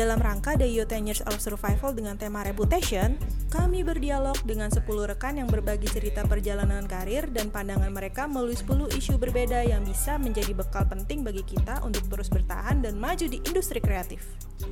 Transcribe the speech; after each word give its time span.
Dalam 0.00 0.16
rangka 0.16 0.56
The 0.56 0.64
You 0.64 0.88
10 0.88 1.12
Years 1.12 1.20
of 1.28 1.44
Survival 1.44 1.92
dengan 1.92 2.16
tema 2.16 2.40
Reputation, 2.40 3.20
kami 3.52 3.84
berdialog 3.84 4.32
dengan 4.48 4.72
10 4.72 4.88
rekan 4.88 5.36
yang 5.36 5.44
berbagi 5.44 5.92
cerita 5.92 6.24
perjalanan 6.24 6.88
karir 6.88 7.28
dan 7.28 7.52
pandangan 7.52 7.92
mereka 7.92 8.24
melalui 8.24 8.56
10 8.56 8.96
isu 8.96 9.20
berbeda 9.20 9.60
yang 9.60 9.84
bisa 9.84 10.16
menjadi 10.16 10.56
bekal 10.56 10.88
penting 10.88 11.20
bagi 11.20 11.44
kita 11.44 11.84
untuk 11.84 12.08
terus 12.08 12.32
bertahan 12.32 12.80
dan 12.80 12.96
maju 12.96 13.28
di 13.28 13.44
industri 13.44 13.76
kreatif. 13.76 14.24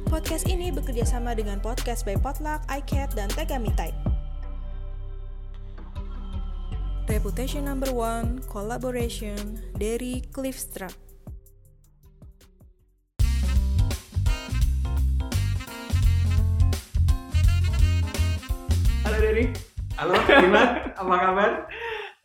Podcast 0.09 0.49
ini 0.49 0.73
bekerja 0.73 1.05
sama 1.05 1.37
dengan 1.37 1.61
podcast 1.61 2.09
by 2.09 2.17
Potluck, 2.17 2.65
iCat, 2.73 3.13
dan 3.13 3.29
Tegami 3.29 3.69
Type. 3.77 4.01
Reputation 7.05 7.69
number 7.69 7.93
one, 7.93 8.41
collaboration 8.49 9.61
dari 9.77 10.25
Cliffstrap. 10.33 10.97
Halo 10.97 11.08
Dery. 19.19 19.51
Halo, 19.95 20.15
gimana? 20.39 20.95
Apa 20.95 21.15
kabar? 21.17 21.51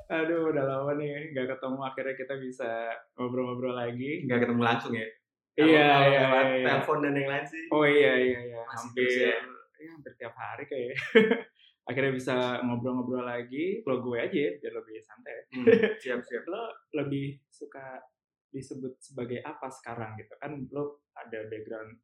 Aduh, 0.07 0.53
udah 0.53 0.63
lama 0.63 0.93
nih 0.95 1.33
nggak 1.33 1.47
ketemu. 1.49 1.79
Akhirnya 1.81 2.15
kita 2.15 2.33
bisa 2.37 2.69
ngobrol-ngobrol 3.15 3.73
lagi. 3.73 4.21
nggak 4.23 4.39
ketemu 4.39 4.61
langsung 4.61 4.93
ya 4.93 5.07
Iya, 5.53 5.61
Kalau- 5.61 5.69
iya, 5.69 5.89
iya, 6.01 6.25
iya. 6.51 6.65
telepon 6.67 6.97
dan 6.99 7.13
yang 7.13 7.29
lain 7.29 7.45
sih 7.45 7.63
Oh 7.69 7.85
iya, 7.85 8.13
iya, 8.15 8.39
iya. 8.43 8.61
Masih 8.63 8.77
Hampir, 8.79 9.09
ya? 9.11 9.37
ya, 9.75 9.89
hampir 9.91 10.13
tiap 10.17 10.33
hari 10.33 10.63
kayak. 10.65 10.93
Akhirnya 11.89 12.11
bisa 12.11 12.35
ngobrol-ngobrol 12.61 13.21
lagi. 13.23 13.65
Kalau 13.81 13.97
gue 13.99 14.17
aja 14.17 14.37
ya, 14.39 14.51
biar 14.55 14.73
lebih 14.75 14.97
santai. 14.99 15.33
Hmm, 15.49 15.65
siap 15.97 16.19
siap 16.29 16.43
Lo 16.45 16.61
lebih 16.93 17.37
suka 17.47 18.01
disebut 18.49 18.97
sebagai 18.97 19.41
apa 19.41 19.65
sekarang 19.67 20.13
gitu 20.15 20.33
kan? 20.37 20.57
Lo 20.69 21.01
ada 21.13 21.41
background 21.45 21.97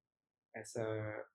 as 0.52 0.73
a 0.76 0.86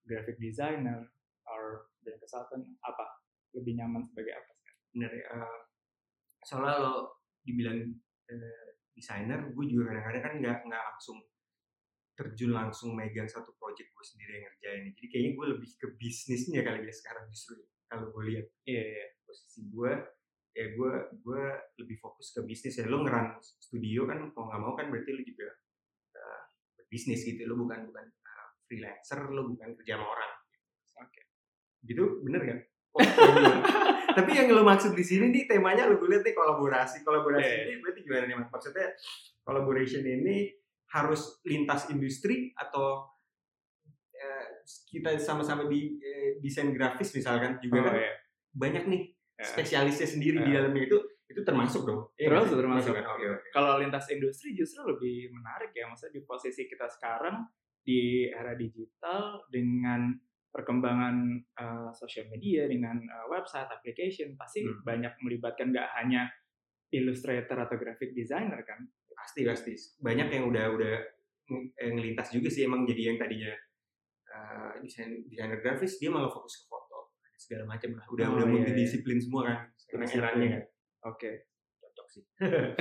graphic 0.02 0.38
designer 0.38 1.06
or 1.44 1.86
brand 2.00 2.18
consultant 2.18 2.66
apa? 2.80 3.06
Lebih 3.54 3.72
nyaman 3.78 4.02
sebagai 4.10 4.34
apa 4.34 4.50
sekarang? 4.54 4.80
bener 4.94 5.10
ya 5.14 5.24
Eh, 5.34 5.58
soalnya 6.44 6.74
lo 6.82 6.94
dibilang 7.42 7.78
eh, 8.30 8.66
desainer 8.94 9.50
gue 9.50 9.64
juga 9.66 9.90
kadang-kadang 9.90 10.22
kan 10.22 10.34
nggak 10.38 10.58
nggak 10.70 10.82
langsung 10.94 11.18
terjun 12.14 12.54
langsung 12.54 12.94
megang 12.94 13.26
satu 13.26 13.50
project 13.58 13.90
gue 13.90 14.04
sendiri 14.06 14.38
yang 14.38 14.44
ngerjain 14.46 14.82
jadi 14.94 15.06
kayaknya 15.10 15.30
gue 15.34 15.46
lebih 15.58 15.70
ke 15.74 15.86
bisnisnya 15.98 16.60
kali 16.62 16.86
ya 16.86 16.94
sekarang 16.94 17.26
justru 17.26 17.58
kalau 17.90 18.14
gue 18.14 18.22
lihat 18.30 18.46
Iya, 18.70 18.82
iya. 18.86 19.06
posisi 19.26 19.66
gue 19.66 19.92
ya 20.54 20.66
gue 20.78 20.92
gue 21.26 21.42
lebih 21.82 21.96
fokus 21.98 22.30
ke 22.30 22.46
bisnis 22.46 22.78
ya 22.78 22.86
lo 22.86 23.02
ngeran 23.02 23.34
studio 23.42 24.06
kan 24.06 24.30
mau 24.30 24.46
nggak 24.46 24.62
mau 24.62 24.72
kan 24.78 24.86
berarti 24.94 25.10
lo 25.10 25.22
juga 25.26 25.48
eh, 26.14 26.42
berbisnis 26.78 27.26
gitu 27.26 27.42
lo 27.50 27.58
bukan 27.58 27.90
bukan 27.90 28.06
eh, 28.06 28.48
freelancer 28.70 29.20
lo 29.34 29.50
bukan 29.50 29.74
kerja 29.82 29.98
sama 29.98 30.06
orang 30.06 30.32
Oke. 31.02 31.20
gitu 31.82 32.22
bener 32.22 32.42
kan. 32.46 32.58
Tapi 34.10 34.30
yang 34.32 34.46
lo 34.48 34.62
maksud 34.62 34.92
di 34.92 35.02
sini 35.02 35.28
nih 35.28 35.44
temanya 35.46 35.84
lo 35.84 35.96
gue 35.96 36.08
lihat 36.08 36.22
nih 36.22 36.32
kolaborasi 36.32 37.02
kolaborasi 37.02 37.42
Iya. 37.44 37.62
ini 37.66 37.74
berarti 37.78 38.00
gimana 38.00 38.24
nih 38.24 38.36
mas 38.36 38.48
maksudnya 38.48 38.86
collaboration 39.40 40.02
ini 40.02 40.54
harus 40.88 41.42
lintas 41.42 41.88
industri 41.88 42.54
atau 42.54 43.10
eh, 44.12 44.62
kita 44.86 45.18
sama-sama 45.18 45.66
di 45.66 45.98
eh, 45.98 46.38
desain 46.38 46.70
grafis 46.70 47.10
misalkan 47.12 47.58
juga 47.58 47.78
Oh, 47.78 47.84
kan 47.84 47.94
iya. 47.96 48.12
banyak 48.52 48.84
nih 48.86 49.02
Ya. 49.34 49.42
spesialisnya 49.44 50.06
sendiri 50.06 50.38
di 50.40 50.50
Ya. 50.50 50.62
dalamnya 50.62 50.86
itu 50.86 50.94
itu 51.24 51.42
termasuk 51.42 51.82
dong 51.82 52.06
Iya 52.14 52.30
Termasuk, 52.30 52.54
sih? 52.54 52.60
termasuk. 52.60 52.92
kan? 52.94 53.04
oke 53.08 53.26
oke 53.28 53.46
Kalau 53.50 53.72
lintas 53.76 54.06
industri 54.08 54.54
justru 54.54 54.86
lebih 54.86 55.32
menarik 55.32 55.74
ya, 55.74 55.84
maksudnya 55.84 56.14
di 56.14 56.22
posisi 56.22 56.62
kita 56.64 56.86
sekarang 56.86 57.42
di 57.82 58.00
era 58.24 58.54
digital 58.54 59.42
dengan 59.50 60.14
perkembangan 60.54 61.16
uh, 61.58 61.90
sosial 61.90 62.30
media 62.30 62.70
dengan 62.70 62.94
uh, 63.10 63.26
website, 63.26 63.66
application 63.66 64.38
pasti 64.38 64.62
Hmm. 64.62 64.86
banyak 64.86 65.10
melibatkan 65.18 65.74
nggak 65.74 65.90
hanya 65.98 66.30
illustrator 66.94 67.58
atau 67.58 67.74
graphic 67.74 68.14
designer 68.14 68.62
kan? 68.62 68.86
pasti 69.14 69.40
pasti. 69.42 69.72
Banyak 70.04 70.28
yang 70.30 70.44
udah 70.52 70.64
udah 70.76 70.94
eh, 71.80 71.90
ngelintas 71.90 72.28
juga 72.28 72.52
sih 72.52 72.68
emang 72.68 72.84
jadi 72.84 73.08
yang 73.08 73.16
tadinya 73.16 73.50
eh, 74.28 74.72
desain 74.84 75.24
desainer 75.26 75.58
grafis 75.64 75.96
dia 75.96 76.12
malah 76.12 76.28
fokus 76.28 76.60
ke 76.60 76.64
foto. 76.68 77.16
Segala 77.40 77.64
macam 77.64 77.96
lah. 77.96 78.04
Udah 78.12 78.26
Oh, 78.28 78.34
udah 78.36 78.46
iya, 78.46 78.52
multidisiplin 78.52 79.16
semua 79.16 79.42
kan 79.48 79.58
sekarang 79.74 80.08
eranya 80.12 80.48
kan. 80.60 80.62
Oke. 81.08 81.30
cocok 81.80 82.06
sih. 82.12 82.22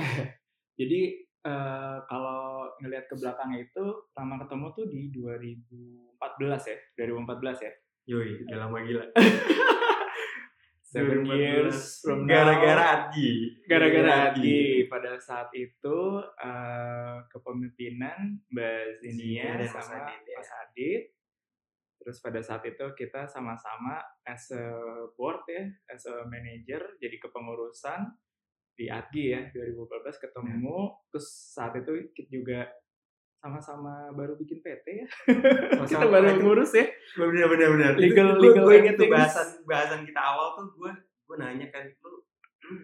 Jadi 0.80 1.00
uh, 1.44 1.96
kalau 2.08 2.68
ngelihat 2.80 3.06
ke 3.06 3.14
belakang 3.14 3.52
itu 3.54 3.84
lama 4.16 4.40
ketemu 4.42 4.66
tuh 4.74 4.84
di 4.88 5.00
2014 5.12 6.18
ya, 6.72 6.76
2014 6.98 7.64
ya. 7.64 7.72
yoi 8.04 8.44
udah 8.44 8.58
lama 8.68 8.78
gila 8.84 9.04
Seven 10.94 11.26
2014. 11.26 11.42
years 11.42 11.78
from 12.06 12.22
now. 12.22 12.30
gara-gara 12.30 12.84
Adgi 13.10 13.58
gara-gara 13.66 14.30
Adi 14.30 14.86
pada 14.86 15.18
saat 15.18 15.50
itu 15.50 15.98
eh, 16.38 17.16
kepemimpinan 17.34 18.38
Mbak 18.46 19.02
Zinia 19.02 19.18
Zinia 19.18 19.44
dan 19.58 19.66
Mas 19.66 19.74
sama 19.74 19.96
Adit, 20.06 20.22
ya. 20.22 20.36
Mas 20.38 20.50
Adit. 20.54 21.02
Terus 21.98 22.16
pada 22.22 22.40
saat 22.46 22.62
itu 22.62 22.86
kita 22.94 23.26
sama-sama 23.26 23.98
as 24.22 24.54
a 24.54 24.70
board 25.18 25.42
ya, 25.50 25.66
as 25.90 26.06
a 26.06 26.22
manager 26.30 26.86
jadi 27.02 27.18
kepengurusan 27.18 28.14
di 28.74 28.86
Adi 28.86 29.22
ya 29.30 29.40
2014 29.48 29.86
ketemu. 30.20 30.78
Terus 31.08 31.26
saat 31.50 31.74
itu 31.74 31.90
kita 32.10 32.28
juga 32.28 32.60
sama-sama 33.36 34.08
baru 34.10 34.34
bikin 34.34 34.58
PT 34.58 34.86
ya. 34.88 35.06
kita 35.84 36.06
baru 36.06 36.26
itu- 36.30 36.40
ngurus 36.40 36.72
ya. 36.72 36.86
bener 37.14 37.92
Legal- 37.94 38.34
gue 38.34 38.50
legal 38.50 38.64
gue 38.64 38.76
tuh 38.90 38.98
things. 38.98 39.12
bahasan 39.12 39.48
bahasan 39.64 40.00
kita 40.02 40.16
awal 40.18 40.48
tuh 40.54 40.66
gue 40.72 40.90
gue 41.24 41.36
nanya 41.36 41.68
kan 41.68 41.84
lu 41.84 42.24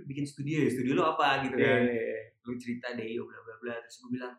bikin 0.05 0.23
studio 0.23 0.61
ya 0.61 0.69
studio 0.69 0.93
lu 0.93 1.03
apa 1.03 1.43
gitu 1.43 1.57
kan 1.57 1.81
Iya. 1.83 2.37
lu 2.43 2.53
cerita 2.55 2.93
deh 2.93 3.09
yo 3.11 3.25
bla 3.25 3.41
bla 3.41 3.57
bla 3.59 3.75
terus 3.79 3.97
gue 3.99 4.13
bilang 4.13 4.37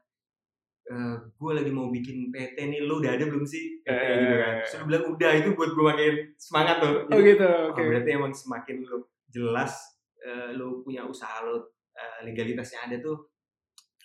eh 0.83 1.13
gue 1.31 1.51
lagi 1.51 1.69
mau 1.69 1.89
bikin 1.89 2.29
PT 2.29 2.57
nih 2.59 2.81
lu 2.81 2.97
udah 2.97 3.11
ada 3.11 3.25
belum 3.25 3.41
sih 3.43 3.81
PT 3.81 3.89
Eh. 3.91 4.17
gitu 4.19 4.35
kan 4.35 4.53
terus 4.59 4.73
lu 4.75 4.85
bilang 4.85 5.03
udah 5.07 5.31
itu 5.35 5.49
buat 5.51 5.71
gue 5.71 5.85
makin 5.87 6.13
semangat 6.35 6.75
tuh 6.79 6.93
Oh 7.03 7.09
Jadi, 7.11 7.29
gitu, 7.31 7.45
oh, 7.45 7.69
oke. 7.71 7.81
berarti 7.83 8.09
emang 8.11 8.31
semakin 8.31 8.75
lu 8.83 8.97
jelas 9.27 9.73
eh, 10.21 10.49
lu 10.53 10.81
punya 10.81 11.03
usaha 11.03 11.41
lu 11.41 11.59
eh, 11.91 12.17
legalitasnya 12.23 12.87
ada 12.87 12.97
tuh 12.97 13.29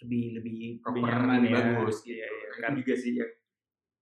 lebih 0.05 0.37
lebih 0.37 0.57
proper 0.81 1.01
Lebih 1.01 1.09
nyaman 1.09 1.37
lebih 1.41 1.51
ya. 1.51 1.57
bagus 1.57 1.97
gitu 2.03 2.17
Iya, 2.17 2.27
iya, 2.29 2.47
Nah, 2.47 2.61
kan. 2.63 2.73
juga 2.77 2.95
sih 2.95 3.13
yang 3.17 3.31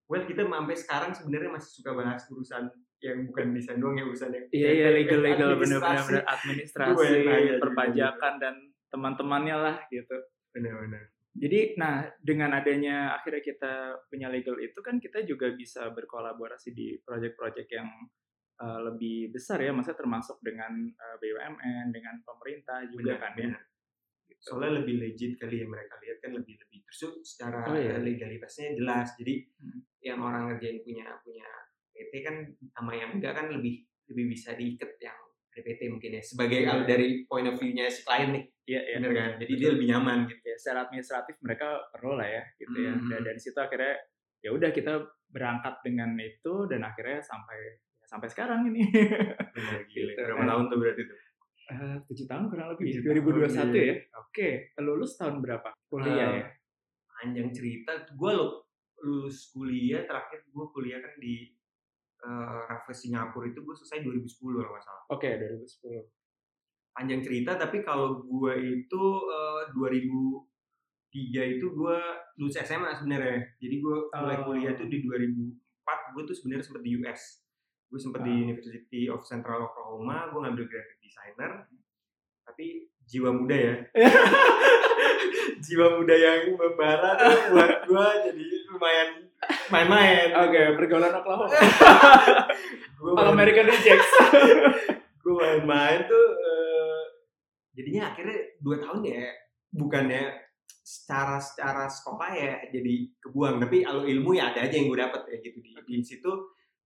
well 0.05 0.25
kita 0.25 0.43
sampai 0.45 0.77
sekarang 0.77 1.11
sebenarnya 1.11 1.51
masih 1.51 1.71
suka 1.81 1.91
bahas 1.93 2.23
urusan 2.29 2.65
yang 2.99 3.19
bukan 3.29 3.53
desain 3.53 3.79
doang 3.79 3.97
ya 3.97 4.05
urusan 4.05 4.31
yang 4.33 4.45
Iya 4.49 4.71
iya 4.73 4.89
legal 4.91 5.21
legal 5.29 5.51
bener 5.55 5.81
administrasi. 6.25 6.93
Gue 6.97 7.07
nanya 7.23 7.57
juga 7.57 7.63
perpajakan 7.63 8.33
dan 8.41 8.55
teman-temannya 8.89 9.57
lah 9.59 9.77
gitu. 9.89 10.17
benar-benar 10.55 11.11
Jadi 11.35 11.75
nah 11.75 12.07
dengan 12.23 12.55
adanya 12.55 13.11
akhirnya 13.19 13.43
kita 13.43 13.73
punya 14.07 14.31
legal 14.31 14.55
itu 14.63 14.79
kan 14.79 15.03
kita 15.03 15.27
juga 15.27 15.51
bisa 15.51 15.91
berkolaborasi 15.91 16.71
di 16.71 16.95
project-project 17.03 17.69
yang 17.75 17.91
uh, 18.59 18.81
lebih 18.87 19.31
besar 19.31 19.59
ya, 19.59 19.71
maksudnya 19.71 19.99
termasuk 19.99 20.39
dengan 20.41 20.73
uh, 20.87 21.17
BUMN, 21.19 21.91
dengan 21.91 22.15
pemerintah 22.23 22.85
juga 22.87 23.17
Benar, 23.17 23.23
kan 23.23 23.33
ya. 23.35 23.43
benar. 23.51 23.63
soalnya 24.41 24.85
lebih 24.85 25.01
legit 25.01 25.41
kali 25.41 25.65
ya 25.65 25.67
mereka 25.67 25.97
lihat 26.05 26.21
kan 26.21 26.37
lebih 26.37 26.53
lebih 26.61 26.85
terus 26.85 27.01
secara 27.25 27.65
Oh, 27.65 27.73
iya. 27.77 27.97
legalitasnya 27.97 28.77
jelas 28.77 29.17
jadi 29.17 29.41
Hmm. 29.57 29.81
yang 30.05 30.21
orang 30.21 30.53
ngerjain 30.53 30.85
punya 30.85 31.17
punya 31.25 31.49
PT 31.97 32.13
kan 32.21 32.37
sama 32.77 32.93
yang 32.93 33.17
enggak 33.17 33.33
kan 33.33 33.49
lebih 33.49 33.89
lebih 34.05 34.37
bisa 34.37 34.53
diikat 34.53 35.01
yang 35.01 35.17
PT 35.49 35.89
mungkin 35.89 36.19
ya 36.19 36.23
sebagai 36.25 36.61
Iya. 36.61 36.67
kalau 36.69 36.83
dari 36.85 37.25
point 37.25 37.49
of 37.49 37.57
view-nya 37.57 37.89
si 37.89 38.05
klien 38.05 38.37
nih 38.37 38.45
Iya 38.65 38.81
iya. 38.85 38.97
bener 39.01 39.13
kan 39.17 39.31
jadi 39.41 39.53
dia 39.57 39.69
lebih 39.73 39.87
nyaman 39.89 40.19
gitu 40.29 40.45
Ya, 40.45 40.57
secara 40.61 40.79
administratif 40.89 41.35
mereka 41.41 41.69
perlu 41.89 42.13
lah 42.21 42.29
ya 42.29 42.43
gitu 42.59 42.77
ya. 42.81 42.93
Mhm. 42.93 43.09
Dan 43.09 43.21
dari 43.25 43.41
situ 43.41 43.57
akhirnya 43.57 43.97
ya 44.45 44.51
udah 44.53 44.71
kita 44.77 44.93
berangkat 45.33 45.75
dengan 45.81 46.13
itu 46.21 46.69
dan 46.69 46.85
akhirnya 46.85 47.25
sampai 47.25 47.81
ya 48.05 48.07
sampai 48.07 48.29
sekarang 48.29 48.69
ini. 48.69 48.85
gila 48.85 49.81
Gitu, 49.89 50.21
berapa 50.21 50.37
kan. 50.37 50.47
tahun 50.47 50.65
tuh 50.69 50.79
berarti 50.79 51.03
tuh 51.05 51.19
Eh, 51.65 51.97
tujuh 52.05 52.29
tahun 52.29 52.45
kurang 52.47 52.69
lebih 52.71 52.85
Tujuh 52.93 53.09
2021 53.09 53.57
tahun, 53.57 53.73
ya 53.73 53.81
iya. 53.81 53.95
oke 54.15 54.49
lulus 54.79 55.17
tahun 55.17 55.41
berapa 55.41 55.69
kuliah 55.87 56.13
Eh, 56.13 56.37
ya 56.37 56.45
panjang 57.11 57.49
cerita 57.51 57.93
gue 58.07 58.31
lo 58.31 58.69
lulus 59.01 59.49
kuliah 59.49 60.05
terakhir 60.05 60.45
gue 60.45 60.65
kuliah 60.71 61.01
kan 61.01 61.17
di 61.17 61.57
uh, 62.21 62.69
Raffles 62.69 63.01
Singapura 63.01 63.49
itu 63.49 63.59
gue 63.59 63.75
selesai 63.75 63.97
2010 63.99 64.29
kalau 64.55 64.71
nggak 64.71 64.85
salah 64.85 65.03
oke 65.09 65.25
2010 65.25 66.05
panjang 66.93 67.21
cerita 67.23 67.57
tapi 67.57 67.81
kalau 67.81 68.21
gue 68.21 68.53
itu 68.85 69.03
eh, 69.25 69.63
2003 69.73 70.45
itu 71.55 71.67
gue 71.71 71.97
lulus 72.37 72.57
SMA 72.59 72.93
sebenarnya 72.93 73.41
jadi 73.57 73.75
gue 73.79 73.97
mulai 74.13 74.37
Oh. 74.39 74.45
kuliah 74.47 74.75
tuh 74.75 74.85
di 74.85 75.01
2004 75.01 76.13
gue 76.13 76.23
tuh 76.25 76.35
sebenarnya 76.35 76.61
sempat 76.63 76.83
di 76.83 76.93
US 76.99 77.44
gue 77.89 78.01
sempat 78.01 78.23
di. 78.27 78.33
University 78.51 79.07
of 79.09 79.23
Central 79.25 79.71
Oklahoma 79.71 80.31
gue 80.33 80.41
ngambil 80.43 80.65
graphic 80.67 80.99
designer 81.03 81.69
tapi 82.45 82.89
jiwa 83.05 83.31
muda 83.33 83.57
ya 83.57 83.75
jiwa 85.65 85.87
muda 86.01 86.15
yang 86.15 86.57
membara 86.57 87.17
tuh 87.17 87.39
buat 87.53 87.73
gue 87.89 88.07
jadi 88.31 88.45
lumayan 88.69 89.11
main-main. 89.69 90.29
Oke, 90.45 90.61
pergaulan 90.77 91.21
Oklahoma. 91.21 91.53
Gue 92.97 93.13
All 93.17 93.33
American 93.33 93.69
Rejects. 93.69 94.13
gue 95.25 95.35
main-main 95.41 96.05
tuh 96.05 96.27
eh, 96.37 97.03
jadinya 97.73 98.13
akhirnya 98.13 98.39
dua 98.61 98.77
tahun 98.77 99.01
ya 99.09 99.25
bukannya 99.73 100.37
secara 100.85 101.41
secara 101.41 101.89
sekolah 101.89 102.31
ya 102.37 102.61
jadi 102.69 103.09
kebuang 103.25 103.57
tapi 103.57 103.89
kalau 103.89 104.05
ilmu 104.05 104.37
ya 104.37 104.53
ada 104.53 104.69
aja 104.69 104.77
yang 104.77 104.93
gue 104.93 105.01
dapet 105.01 105.23
ya 105.33 105.37
gitu 105.41 105.59
di, 105.65 105.73
di 105.73 106.05
situ 106.05 106.29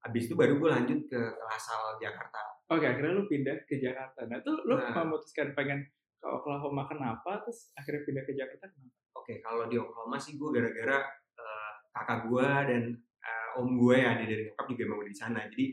habis 0.01 0.31
itu 0.31 0.35
baru 0.35 0.57
gue 0.59 0.71
lanjut 0.71 1.01
ke 1.07 1.21
Lasal 1.43 1.99
Jakarta 1.99 2.39
Oke, 2.69 2.85
akhirnya 2.85 3.17
lu 3.17 3.25
pindah 3.25 3.65
ke 3.65 3.81
Jakarta. 3.81 4.29
Nah, 4.29 4.45
tuh 4.45 4.61
lu 4.69 4.77
Nah. 4.77 4.93
memutuskan 4.93 5.57
pengen 5.57 5.89
ke 6.21 6.27
Oklahoma 6.29 6.85
kenapa? 6.85 7.41
Terus 7.41 7.73
akhirnya 7.73 8.05
pindah 8.05 8.25
ke 8.29 8.37
Jakarta 8.37 8.69
kenapa? 8.69 8.93
oke 9.29 9.45
kalau 9.45 9.69
di 9.69 9.77
Oklahoma 9.77 10.17
sih 10.17 10.41
gue 10.41 10.49
gara-gara 10.49 11.05
eh, 11.37 11.71
kakak 11.93 12.33
gue 12.33 12.49
dan 12.65 12.83
eh, 13.21 13.49
om 13.61 13.77
gue 13.77 13.95
yang 14.01 14.17
ada 14.17 14.25
dari 14.25 14.49
nyokap 14.49 14.67
juga 14.73 14.83
emang 14.89 14.99
udah 15.05 15.13
di 15.13 15.19
sana 15.21 15.41
jadi 15.53 15.65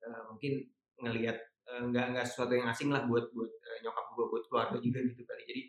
eh, 0.00 0.20
mungkin 0.32 0.52
ngelihat 0.96 1.36
eh, 1.68 1.82
nggak 1.92 2.06
nggak 2.16 2.24
sesuatu 2.24 2.56
yang 2.56 2.72
asing 2.72 2.88
lah 2.88 3.04
buat 3.04 3.28
buat 3.36 3.52
eh, 3.52 3.78
nyokap 3.84 4.16
gue 4.16 4.26
buat 4.32 4.44
keluarga 4.48 4.76
juga 4.80 4.98
gitu 5.04 5.28
kali 5.28 5.44
jadi 5.44 5.62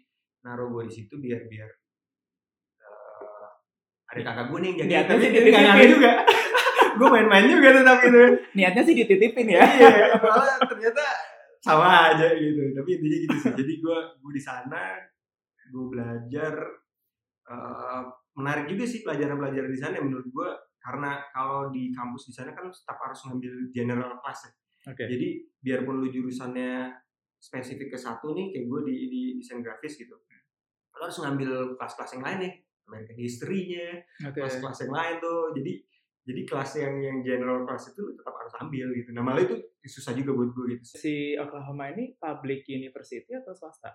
naruh 0.48 0.72
gue 0.72 0.84
di 0.88 0.94
situ 0.96 1.20
biar 1.20 1.44
biar 1.52 1.68
eh, 2.80 3.48
ada 4.16 4.22
kakak 4.24 4.46
gue 4.48 4.58
nih 4.64 4.70
yang 4.72 4.80
jaga 4.88 4.98
tapi 5.12 5.20
sih 5.20 5.32
dia 5.36 5.52
nggak 5.52 5.92
juga 6.00 6.12
gue 6.98 7.10
main-main 7.10 7.46
juga 7.50 7.70
tetap 7.74 7.98
gitu 8.06 8.20
Niatnya 8.54 8.82
sih 8.86 8.96
dititipin 8.98 9.48
ya. 9.54 9.64
iya 9.64 10.18
malah 10.22 10.58
ternyata 10.62 11.04
sama 11.64 12.12
aja 12.12 12.28
gitu. 12.36 12.76
Tapi 12.76 12.90
intinya 13.00 13.18
gitu 13.24 13.36
sih. 13.40 13.52
Jadi 13.56 13.74
gue 13.80 13.98
gue 14.20 14.32
di 14.36 14.44
sana 14.44 15.00
gue 15.72 15.86
belajar 15.88 16.54
eh, 17.48 18.02
menarik 18.36 18.66
juga 18.68 18.84
sih 18.84 19.02
pelajaran-pelajaran 19.02 19.72
di 19.72 19.80
sana 19.80 20.04
menurut 20.04 20.28
gue 20.28 20.50
karena 20.84 21.24
kalau 21.32 21.72
di 21.72 21.96
kampus 21.96 22.28
di 22.28 22.34
sana 22.36 22.52
kan 22.52 22.68
tetap 22.68 23.00
harus 23.00 23.20
ngambil 23.26 23.54
general 23.72 24.20
class 24.20 24.52
ya. 24.52 24.54
Oke. 24.84 25.08
jadi 25.08 25.48
biarpun 25.64 26.04
lu 26.04 26.12
jurusannya 26.12 26.92
spesifik 27.40 27.96
ke 27.96 27.98
satu 28.00 28.36
nih 28.36 28.52
kayak 28.52 28.68
gue 28.68 28.80
di, 28.84 28.96
di 29.08 29.22
desain 29.40 29.64
grafis 29.64 29.96
gitu. 29.96 30.12
Lo 31.00 31.08
harus 31.08 31.24
ngambil 31.24 31.80
kelas-kelas 31.80 32.20
yang 32.20 32.24
lain 32.28 32.40
nih. 32.44 32.54
American 32.84 33.16
History-nya 33.16 34.04
kelas-kelas 34.36 34.84
yang 34.84 34.92
lain 34.92 35.16
tuh. 35.24 35.56
Jadi 35.56 35.74
jadi 36.24 36.42
kelas 36.48 36.72
yang 36.80 36.94
yang 37.00 37.18
general 37.20 37.68
class 37.68 37.92
itu 37.92 38.16
tetap 38.16 38.32
harus 38.32 38.54
ambil 38.60 38.88
gitu 38.96 39.10
nah 39.12 39.24
malah 39.24 39.44
itu 39.44 39.56
susah 39.84 40.16
juga 40.16 40.32
buat 40.32 40.50
gue 40.56 40.66
gitu 40.80 40.84
Si 40.96 41.16
Oklahoma 41.36 41.92
ini 41.92 42.16
public 42.16 42.64
university 42.68 43.32
atau 43.32 43.52
swasta? 43.52 43.92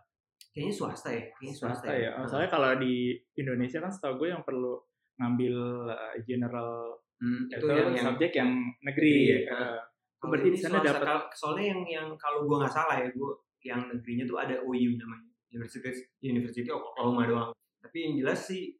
kayaknya 0.49 0.75
swasta 0.75 1.09
ya 1.13 1.23
kayaknya 1.37 1.55
swasta, 1.55 1.87
Swasta 1.87 1.93
ya. 1.95 2.11
Oh, 2.19 2.27
soalnya 2.27 2.51
kalau 2.51 2.71
di 2.77 3.15
Indonesia 3.35 3.79
kan 3.79 3.93
setahu 3.93 4.25
gue 4.25 4.29
yang 4.33 4.43
perlu 4.43 4.81
ngambil 5.17 5.55
uh, 5.93 6.15
general 6.25 6.99
Hmm, 7.19 7.51
itu, 7.51 7.67
subjek 7.99 8.31
yang 8.31 8.63
negeri. 8.79 9.43
Ya. 9.43 9.51
Uh, 9.51 9.79
Kalau 10.23 10.31
berarti 10.39 10.55
di 10.55 10.59
sana 10.63 10.79
dapat 10.79 11.03
kal- 11.03 11.31
soalnya 11.35 11.75
yang 11.75 11.83
yang 11.83 12.07
kalau 12.15 12.47
gue 12.47 12.57
nggak 12.63 12.71
salah 12.71 12.95
ya 12.95 13.11
gue 13.11 13.31
yang 13.67 13.91
negerinya 13.91 14.23
tuh 14.23 14.39
ada 14.39 14.55
OU 14.63 14.95
namanya 14.95 15.27
University 15.51 16.07
University 16.23 16.71
Oklahoma 16.71 17.27
doang 17.27 17.51
tapi 17.83 17.97
yang 18.07 18.15
jelas 18.23 18.47
sih 18.47 18.75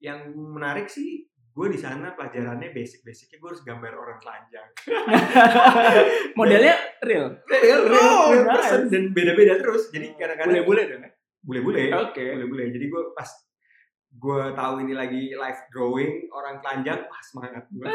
yang 0.00 0.32
menarik 0.32 0.88
sih 0.88 1.28
gue 1.48 1.66
di 1.68 1.76
sana 1.76 2.12
pelajarannya 2.12 2.70
basic-basicnya 2.70 3.36
gue 3.36 3.48
harus 3.48 3.62
gambar 3.62 3.92
orang 3.92 4.18
telanjang. 4.18 4.68
Modelnya 6.38 6.74
real. 7.00 7.34
real, 7.44 7.80
real, 7.84 7.98
Oh, 7.98 8.30
real 8.30 8.44
nice. 8.44 8.54
person. 8.62 8.80
dan 8.88 9.02
beda-beda 9.10 9.54
terus. 9.56 9.90
Jadi 9.90 10.14
kadang-kadang 10.14 10.54
Bule-bule 10.54 10.82
dong 10.86 11.02
ya. 11.02 11.10
bule-bule. 11.40 11.82
Oke. 12.00 12.24
bule-bule. 12.36 12.64
Jadi 12.70 12.84
gue 12.86 13.02
pas 13.12 13.30
gue 14.08 14.40
tahu 14.52 14.74
ini 14.80 14.92
lagi 14.92 15.22
live 15.30 15.60
drawing 15.68 16.12
orang 16.30 16.58
telanjang 16.58 17.04
wah 17.04 17.20
semangat 17.20 17.68
gue 17.68 17.86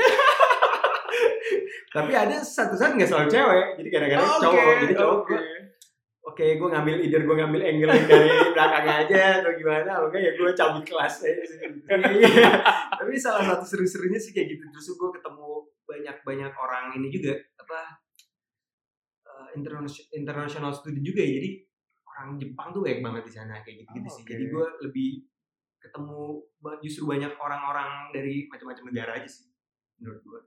tapi 1.90 2.14
ada 2.14 2.38
satu 2.38 2.74
saat 2.74 2.94
nggak 2.94 3.06
selalu 3.08 3.28
cewek. 3.30 3.66
Jadi 3.80 3.90
kadang-kadang 3.90 4.30
cowok 4.40 4.74
jadi 4.80 4.94
cowok 4.94 5.20
gue 5.26 5.40
oke 6.24 6.46
gue 6.56 6.70
ngambil 6.72 6.96
either 7.04 7.22
gue 7.24 7.36
ngambil 7.36 7.62
angle 7.62 7.92
dari 8.08 8.30
belakang 8.56 8.88
aja 8.88 9.22
atau 9.44 9.52
gimana 9.54 9.90
kalau 9.92 10.08
enggak 10.08 10.22
ya 10.24 10.32
gue 10.34 10.50
cabut 10.56 10.84
kelas. 10.88 11.14
Iya. 11.24 11.36
tapi 13.00 13.14
salah 13.20 13.44
satu 13.44 13.64
seru-serunya 13.68 14.16
sih 14.16 14.32
kayak 14.32 14.56
gitu 14.56 14.64
terus 14.72 14.88
gue 14.96 15.10
ketemu 15.20 15.50
banyak-banyak 15.84 16.52
orang 16.56 16.86
ini 16.96 17.08
juga 17.12 17.36
apa 17.60 17.80
eh, 19.28 19.48
international 20.16 20.72
student 20.72 21.04
juga 21.04 21.20
ya 21.22 21.32
jadi 21.44 21.50
orang 22.08 22.28
Jepang 22.40 22.68
tuh 22.72 22.82
banyak 22.86 23.02
banget 23.04 23.24
di 23.28 23.34
sana 23.34 23.56
kayak 23.62 23.84
gitu-gitu 23.84 24.08
Oh, 24.08 24.14
sih 24.16 24.24
oke. 24.24 24.32
jadi 24.32 24.44
gue 24.48 24.66
lebih 24.88 25.10
ketemu 25.84 26.20
justru 26.80 27.04
banyak 27.04 27.34
orang-orang 27.36 28.16
dari 28.16 28.48
macam-macam 28.48 28.84
negara 28.88 29.12
aja 29.20 29.28
sih 29.28 29.52
menurut 30.00 30.24
gue 30.24 30.42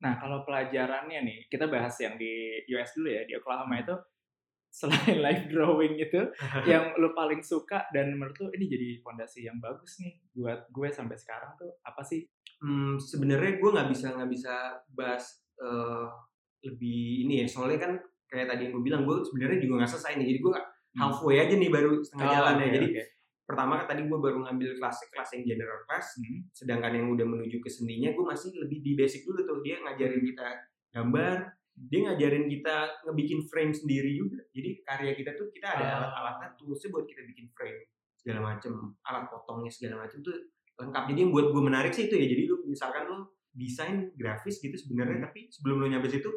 Nah, 0.00 0.16
kalau 0.16 0.48
pelajarannya 0.48 1.20
nih, 1.28 1.38
kita 1.52 1.68
bahas 1.68 1.92
yang 2.00 2.16
di 2.16 2.56
US 2.72 2.96
dulu 2.96 3.12
ya, 3.12 3.20
di 3.28 3.36
Oklahoma 3.36 3.84
itu 3.84 3.92
selain 4.70 5.18
live 5.26 5.44
drawing 5.50 5.98
itu 5.98 6.30
yang 6.70 6.94
lu 6.96 7.10
paling 7.12 7.42
suka 7.42 7.90
dan 7.90 8.14
menurut 8.14 8.38
lu 8.38 8.48
ini 8.54 8.70
jadi 8.70 8.88
fondasi 9.02 9.50
yang 9.50 9.58
bagus 9.58 9.98
nih 9.98 10.22
buat 10.32 10.70
gue 10.70 10.88
sampai 10.88 11.18
sekarang 11.18 11.58
tuh 11.58 11.74
apa 11.82 12.00
sih? 12.06 12.24
Hmm, 12.62 12.96
sebenarnya 12.96 13.58
gue 13.58 13.70
nggak 13.74 13.88
bisa 13.90 14.06
nggak 14.14 14.30
bisa 14.30 14.54
bahas 14.94 15.42
eh, 15.58 16.06
lebih 16.64 17.26
ini 17.26 17.44
ya. 17.44 17.46
Soalnya 17.50 17.78
kan 17.82 17.92
kayak 18.30 18.46
tadi 18.54 18.70
yang 18.70 18.72
gue 18.78 18.84
bilang 18.86 19.02
gue 19.02 19.26
sebenarnya 19.26 19.58
juga 19.58 19.82
nggak 19.82 19.90
selesai 19.90 20.12
nih. 20.22 20.26
Jadi 20.30 20.38
gue 20.38 20.52
halfway 20.96 21.36
aja 21.42 21.54
nih 21.58 21.70
baru 21.70 21.92
setengah 22.06 22.26
jalan 22.30 22.54
ya. 22.54 22.66
oke, 22.66 22.74
jadi 22.78 22.88
oke. 22.90 23.02
pertama 23.46 23.72
kan 23.82 23.86
tadi 23.90 24.02
gue 24.06 24.18
baru 24.22 24.38
ngambil 24.46 24.70
kelas 24.78 24.96
kelas 25.10 25.30
yang 25.34 25.42
general 25.44 25.78
class. 25.90 26.06
Hmm. 26.14 26.40
sedangkan 26.54 26.92
yang 26.94 27.06
udah 27.10 27.26
menuju 27.26 27.58
ke 27.58 27.70
seninya 27.70 28.14
gue 28.14 28.24
masih 28.24 28.54
lebih 28.54 28.78
di 28.86 28.94
basic 28.94 29.26
dulu 29.26 29.42
tuh. 29.42 29.58
Dia 29.66 29.82
ngajarin 29.82 30.22
kita 30.22 30.46
gambar 30.94 31.59
dia 31.82 31.98
ngajarin 32.02 32.44
kita 32.46 32.76
ngebikin 33.02 33.40
frame 33.42 33.72
sendiri 33.72 34.12
juga 34.12 34.36
jadi 34.50 34.68
karya 34.82 35.12
kita 35.14 35.30
tuh 35.32 35.48
kita 35.48 35.66
ada 35.70 35.84
Ah. 35.86 35.92
alat-alatnya 35.98 36.48
toolsnya 36.54 36.90
buat 36.90 37.04
kita 37.04 37.24
bikin 37.24 37.48
frame 37.50 37.80
segala 38.14 38.40
macem 38.46 38.72
alat 39.00 39.24
potongnya 39.26 39.70
segala 39.70 40.04
macem 40.04 40.20
tuh 40.20 40.36
lengkap 40.76 41.02
jadi 41.08 41.18
yang 41.18 41.30
buat 41.30 41.46
gue 41.48 41.62
menarik 41.62 41.88
sih 41.90 42.04
itu 42.04 42.14
ya 42.14 42.26
jadi 42.26 42.42
lu 42.44 42.56
misalkan 42.64 43.04
lu 43.04 43.24
desain 43.50 43.96
grafis 44.14 44.58
gitu 44.58 44.76
sebenarnya 44.76 45.16
Hmm. 45.16 45.26
tapi 45.26 45.48
sebelum 45.48 45.76
lu 45.78 45.88
nyampe 45.88 46.06
situ 46.06 46.28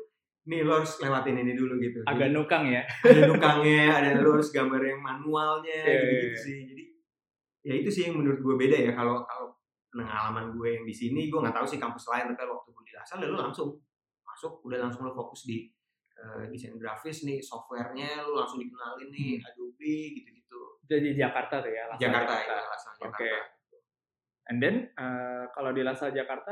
nih 0.44 0.60
lo 0.62 0.76
harus 0.78 0.96
lewatin 0.98 1.36
ini 1.38 1.54
dulu 1.54 1.76
gitu 1.78 2.04
Agak 2.04 2.28
Jadi, 2.28 2.36
nukang 2.36 2.64
ya. 2.68 2.84
ada 3.02 3.22
nukangnya 3.26 3.84
ada 3.94 4.10
lu 4.18 4.30
harus 4.34 4.50
gambar 4.50 4.82
yang 4.82 5.00
manualnya 5.00 5.80
Iya, 5.82 5.96
gitu, 5.96 6.08
iya, 6.10 6.24
iya. 6.26 6.36
sih 6.38 6.58
jadi 6.66 6.84
ya 7.64 7.74
itu 7.78 7.90
sih 7.90 8.04
yang 8.06 8.16
menurut 8.18 8.40
gue 8.40 8.56
beda 8.58 8.76
ya 8.78 8.92
kalau 8.92 9.24
kalau 9.24 9.56
pengalaman 9.90 10.52
gue 10.52 10.70
yang 10.74 10.84
di 10.84 10.92
sini 10.92 11.28
gue 11.28 11.38
nggak 11.38 11.54
tahu 11.54 11.64
sih 11.66 11.78
kampus 11.78 12.08
lain 12.10 12.28
tapi 12.30 12.44
waktu 12.46 12.70
gue 12.70 12.84
di 12.84 12.94
Lasal 12.94 13.18
ya 13.20 13.28
lu 13.28 13.38
langsung 13.38 13.70
masuk 14.34 14.60
udah 14.64 14.82
langsung 14.82 15.06
lo 15.06 15.14
fokus 15.14 15.46
di 15.46 15.70
eh, 16.14 16.44
desain 16.48 16.74
grafis 16.74 17.22
nih 17.22 17.38
softwarenya 17.40 18.22
lu 18.24 18.34
langsung 18.36 18.58
dikenalin 18.58 19.10
nih 19.10 19.38
Adobe 19.40 19.94
gitu-gitu 20.12 20.62
Jadi 20.84 21.16
Jakarta 21.16 21.62
tuh 21.62 21.70
ya. 21.70 21.86
Lasal 21.88 22.02
Jakarta 22.02 22.34
ya 22.36 22.58
Lasal 22.66 22.92
Jakarta 22.94 23.14
Oke. 23.16 23.32
And 24.44 24.58
then 24.58 24.76
eh, 24.92 25.44
kalau 25.50 25.72
di 25.72 25.82
Lasal 25.82 26.10
Jakarta 26.10 26.52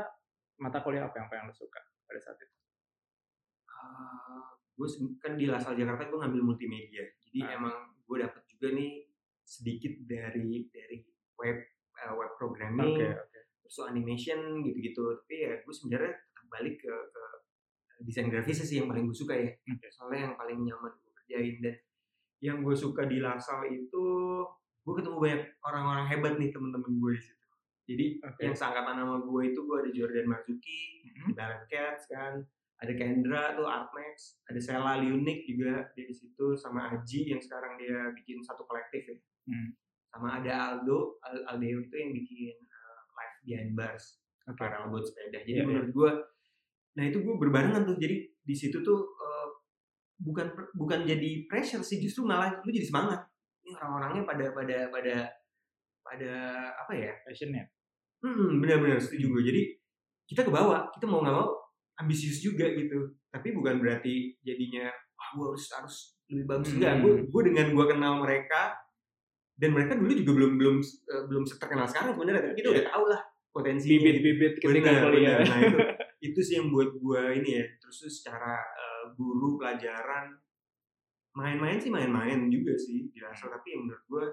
mata 0.56 0.78
kuliah 0.78 1.04
apa 1.04 1.16
yang 1.16 1.26
paling 1.26 1.44
lu 1.44 1.54
suka 1.54 1.82
pada 2.06 2.18
saat 2.18 2.38
itu? 2.38 2.54
Ah, 3.68 4.46
gue 4.72 4.86
se- 4.86 5.18
kan 5.18 5.34
di 5.34 5.44
Lasal 5.44 5.74
Jakarta 5.74 6.06
gue 6.06 6.16
ngambil 6.16 6.42
multimedia 6.44 7.02
jadi 7.20 7.38
Ah. 7.44 7.58
emang 7.58 7.74
gue 7.98 8.16
dapet 8.18 8.42
juga 8.46 8.72
nih 8.72 9.10
sedikit 9.42 9.98
dari 10.02 10.40
dari 10.68 11.02
web 11.36 11.58
eh, 11.92 12.14
web 12.14 12.32
programming 12.36 12.94
Oke, 12.94 13.08
oke. 13.10 13.38
terus 13.60 13.76
animation 13.82 14.38
gitu-gitu 14.60 15.02
tapi 15.18 15.34
ya 15.40 15.58
gue 15.58 15.74
sebenarnya 15.74 16.14
balik 16.46 16.78
ke, 16.78 16.88
ke 16.88 17.22
desain 18.02 18.26
grafis 18.26 18.62
sih 18.62 18.78
yang 18.78 18.86
paling 18.86 19.04
gue 19.04 19.14
suka 19.14 19.34
ya 19.34 19.50
Oke. 19.68 19.86
soalnya 19.88 20.20
yang 20.26 20.34
paling 20.34 20.58
nyaman 20.60 20.92
gue 20.92 21.12
kerjain 21.16 21.54
dan 21.60 21.76
yang 22.38 22.58
gue 22.60 22.74
suka 22.74 23.02
di 23.04 23.18
Lasal 23.18 23.66
itu 23.66 24.06
gue 24.82 24.94
ketemu 24.94 25.16
banyak 25.16 25.42
orang-orang 25.62 26.06
hebat 26.06 26.34
nih 26.36 26.50
temen-temen 26.50 26.92
gue 26.92 27.12
di 27.12 27.22
situ 27.22 27.46
jadi 27.82 28.06
Oke. 28.24 28.40
yang 28.42 28.54
seangkatan 28.54 28.94
sama 28.96 29.16
gue 29.20 29.42
itu 29.46 29.60
gue 29.60 29.76
ada 29.78 29.90
Jordan 29.90 30.26
Marzuki 30.26 30.80
Mhm. 31.02 31.26
di 31.28 31.32
Ballet 31.32 31.62
Cats 31.66 32.04
kan 32.06 32.40
ada 32.78 32.92
Kendra 32.92 33.54
tuh 33.54 33.62
Artmax 33.64 34.42
ada 34.44 34.58
Sela 34.58 34.98
Liunik 34.98 35.44
juga 35.44 35.86
dia 35.92 36.02
di 36.02 36.12
situ 36.12 36.56
sama 36.56 36.90
Aji 36.90 37.30
yang 37.30 37.38
sekarang 37.38 37.78
dia 37.78 38.10
bikin 38.12 38.42
satu 38.42 38.64
kolektif 38.64 39.06
ya 39.06 39.16
Hmm. 39.42 39.74
sama 40.06 40.38
ada 40.38 40.52
Aldo 40.70 41.18
Al- 41.20 41.46
Aldeo 41.50 41.82
itu 41.82 41.94
yang 41.94 42.10
bikin 42.12 42.54
uh, 42.58 43.00
live 43.12 43.36
behind 43.42 43.70
bars 43.74 44.22
Oke. 44.46 44.54
paralel 44.56 44.90
buat 44.90 45.02
sepeda 45.02 45.42
Iya, 45.42 45.46
jadi 45.46 45.60
menurut 45.62 45.90
gue 45.90 46.10
nah 46.92 47.04
itu 47.04 47.18
gue 47.20 47.34
berbarengan 47.40 47.82
tuh 47.84 47.96
jadi 47.96 48.20
di 48.42 48.54
situ 48.54 48.82
tuh 48.82 48.98
uh, 49.16 49.48
bukan 50.20 50.52
bukan 50.76 51.02
jadi 51.02 51.46
pressure 51.48 51.80
sih 51.80 51.98
justru 51.98 52.22
malah 52.22 52.60
lu 52.62 52.70
jadi 52.70 52.84
semangat 52.84 53.24
ini 53.62 53.72
orang-orangnya 53.78 54.22
pada 54.26 54.46
pada 54.52 54.76
pada 54.90 55.16
pada 56.02 56.32
apa 56.82 56.92
ya 56.98 57.14
Passionnya. 57.22 57.64
Hmm, 58.22 58.58
benar-benar 58.62 58.98
setuju 58.98 59.34
gue. 59.34 59.42
Jadi 59.50 59.62
kita 60.26 60.46
ke 60.46 60.50
bawah, 60.50 60.90
kita 60.94 61.06
mau 61.06 61.22
nggak 61.22 61.34
mau 61.34 61.50
ambisius 61.98 62.42
juga 62.42 62.66
gitu. 62.74 63.14
Tapi 63.30 63.54
bukan 63.54 63.78
berarti 63.78 64.34
jadinya 64.42 64.90
wah 64.90 65.28
gue 65.38 65.46
harus 65.54 65.64
harus 65.74 65.96
lebih 66.30 66.46
bagus 66.50 66.74
Hmm. 66.74 66.76
enggak. 66.82 66.94
Gue 67.02 67.12
gue 67.30 67.42
dengan 67.50 67.66
gue 67.70 67.86
kenal 67.86 68.12
mereka, 68.22 68.74
dan 69.58 69.70
mereka 69.74 69.94
dulu 69.94 70.10
juga 70.10 70.32
belum 70.42 70.52
belum 70.58 70.76
eh, 70.82 71.24
belum 71.30 71.42
terkenal 71.46 71.86
sekarang 71.86 72.18
sebenarnya 72.18 72.42
tapi 72.50 72.54
kita 72.58 72.68
Iya. 72.68 72.74
udah 72.74 72.84
tahu 72.90 73.04
lah 73.06 73.20
potensinya 73.52 73.98
bibit-bibit 74.08 74.58
ketika 74.58 74.90
kuliah. 75.06 75.44
Nah, 75.44 75.60
itu, 75.60 75.78
itu 76.32 76.40
sih 76.40 76.54
yang 76.58 76.72
buat 76.72 76.96
gua 76.98 77.36
ini 77.36 77.60
ya. 77.60 77.64
Terus 77.78 78.08
secara 78.08 78.58
eh, 78.58 79.04
guru 79.14 79.60
pelajaran 79.60 80.32
main-main 81.36 81.80
sih 81.80 81.88
main-main 81.88 82.48
juga 82.52 82.76
sih 82.76 83.08
di 83.12 83.20
Lasal 83.20 83.52
tapi 83.52 83.76
yang 83.76 83.88
menurut 83.88 84.04
gua 84.08 84.24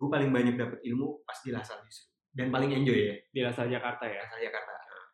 gua 0.00 0.08
paling 0.16 0.30
banyak 0.32 0.54
dapat 0.56 0.80
ilmu 0.84 1.24
pas 1.24 1.40
di 1.40 1.50
Lasal 1.52 1.80
justru. 1.88 2.12
Dan 2.32 2.48
paling 2.48 2.72
enjoy 2.72 2.96
ya 2.96 3.16
di 3.28 3.40
Lasal 3.44 3.68
Jakarta 3.68 4.04
ya 4.08 4.24
Lasal 4.24 4.40
Jakarta. 4.40 4.70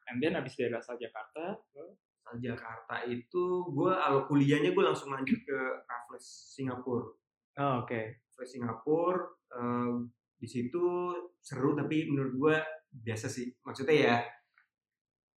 and 0.09 0.25
then 0.25 0.33
abis 0.41 0.57
dari 0.57 0.73
Lasal 0.73 0.97
Jakarta 0.97 1.59
Lasal 1.75 2.37
Jakarta 2.41 3.05
itu 3.07 3.45
gua 3.75 3.99
kalau 3.99 4.25
kuliahnya 4.31 4.73
gua 4.75 4.95
langsung 4.95 5.11
lanjut 5.15 5.39
ke 5.43 5.59
Raffles 5.85 6.27
Singapura. 6.55 7.11
oh, 7.59 7.75
oke 7.83 8.01
Raffles 8.35 8.51
Singapura 8.51 9.21
eh, 9.59 9.95
di 10.39 10.47
situ 10.47 11.11
seru 11.43 11.75
tapi 11.75 12.07
menurut 12.09 12.35
gua 12.39 12.57
biasa 12.91 13.27
sih. 13.27 13.53
Maksudnya 13.61 13.97
ya 13.97 14.17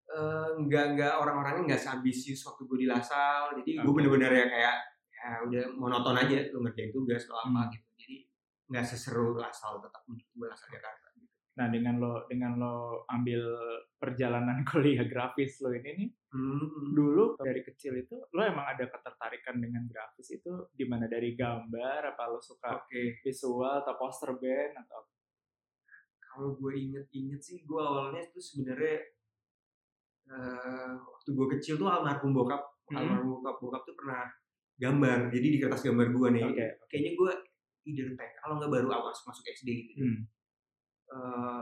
eh, 0.08 0.50
nggak 0.60 0.86
nggak 0.96 1.14
orang-orangnya 1.18 1.64
nggak 1.74 1.82
seambisius 1.82 2.44
waktu 2.44 2.62
gue 2.66 2.78
di 2.84 2.88
Lasal 2.88 3.56
jadi 3.62 3.80
gue 3.80 3.88
Oke. 3.88 3.96
bener-bener 3.96 4.32
ya 4.34 4.46
kayak 4.48 4.76
ya 5.12 5.30
udah 5.46 5.64
monoton 5.78 6.18
aja 6.18 6.50
lu 6.52 6.66
ngerjain 6.66 6.92
tugas 6.92 7.24
lo 7.26 7.38
apa 7.38 7.48
Hmm. 7.48 7.72
gitu 7.72 7.88
jadi 7.96 8.16
nggak 8.68 8.86
seseru 8.86 9.38
Lasal 9.38 9.80
tetap 9.80 10.02
menurut 10.04 10.28
gue 10.28 10.48
Lasal 10.48 10.68
Jakarta 10.70 11.08
gitu. 11.16 11.30
nah 11.52 11.68
dengan 11.68 11.96
lo 11.96 12.14
dengan 12.26 12.52
lo 12.58 12.76
ambil 13.08 13.40
perjalanan 13.96 14.64
kuliah 14.70 15.06
grafis 15.06 15.62
lo 15.62 15.72
ini 15.72 15.92
nih 15.96 16.10
Hmm. 16.32 16.96
dulu 16.96 17.36
dari 17.38 17.60
kecil 17.60 17.92
itu 17.98 18.16
lo 18.32 18.40
emang 18.42 18.64
ada 18.66 18.88
ketertarikan 18.88 19.60
dengan 19.60 19.84
grafis 19.84 20.32
itu 20.32 20.48
gimana 20.72 21.04
dari 21.06 21.36
gambar 21.36 22.08
apa 22.08 22.24
lo 22.28 22.40
suka 22.40 22.80
Oke, 22.80 23.20
visual 23.20 23.84
atau 23.84 23.96
poster 23.96 24.32
band 24.36 24.80
atau 24.80 25.04
kalau 26.32 26.56
gue 26.56 26.72
inget-inget 26.74 27.40
sih 27.40 27.62
gue 27.62 27.76
awalnya 27.78 28.24
tuh 28.30 28.40
sebenarnya 28.40 28.98
eh, 30.28 30.92
waktu 30.96 31.30
gue 31.30 31.48
kecil 31.58 31.76
tuh 31.76 31.88
almarhum 31.88 32.32
bokap, 32.32 32.62
Hmm. 32.88 32.98
almarhum 32.98 33.40
bokap 33.40 33.56
bokap 33.60 33.82
tuh 33.84 33.96
pernah 33.96 34.24
gambar, 34.76 35.30
jadi 35.30 35.48
di 35.48 35.58
kertas 35.60 35.82
gambar 35.82 36.08
gue 36.10 36.28
nih, 36.32 36.44
oke 36.46 36.66
kayaknya 36.88 37.12
gue 37.14 37.32
either 37.84 38.08
TK 38.12 38.34
kalau 38.40 38.56
nggak 38.58 38.72
baru 38.72 38.88
awal 38.90 39.10
masuk 39.10 39.26
masuk 39.28 39.46
SD 39.52 39.68
gitu. 39.86 39.94
hmm. 40.00 40.22
Eh, 41.12 41.62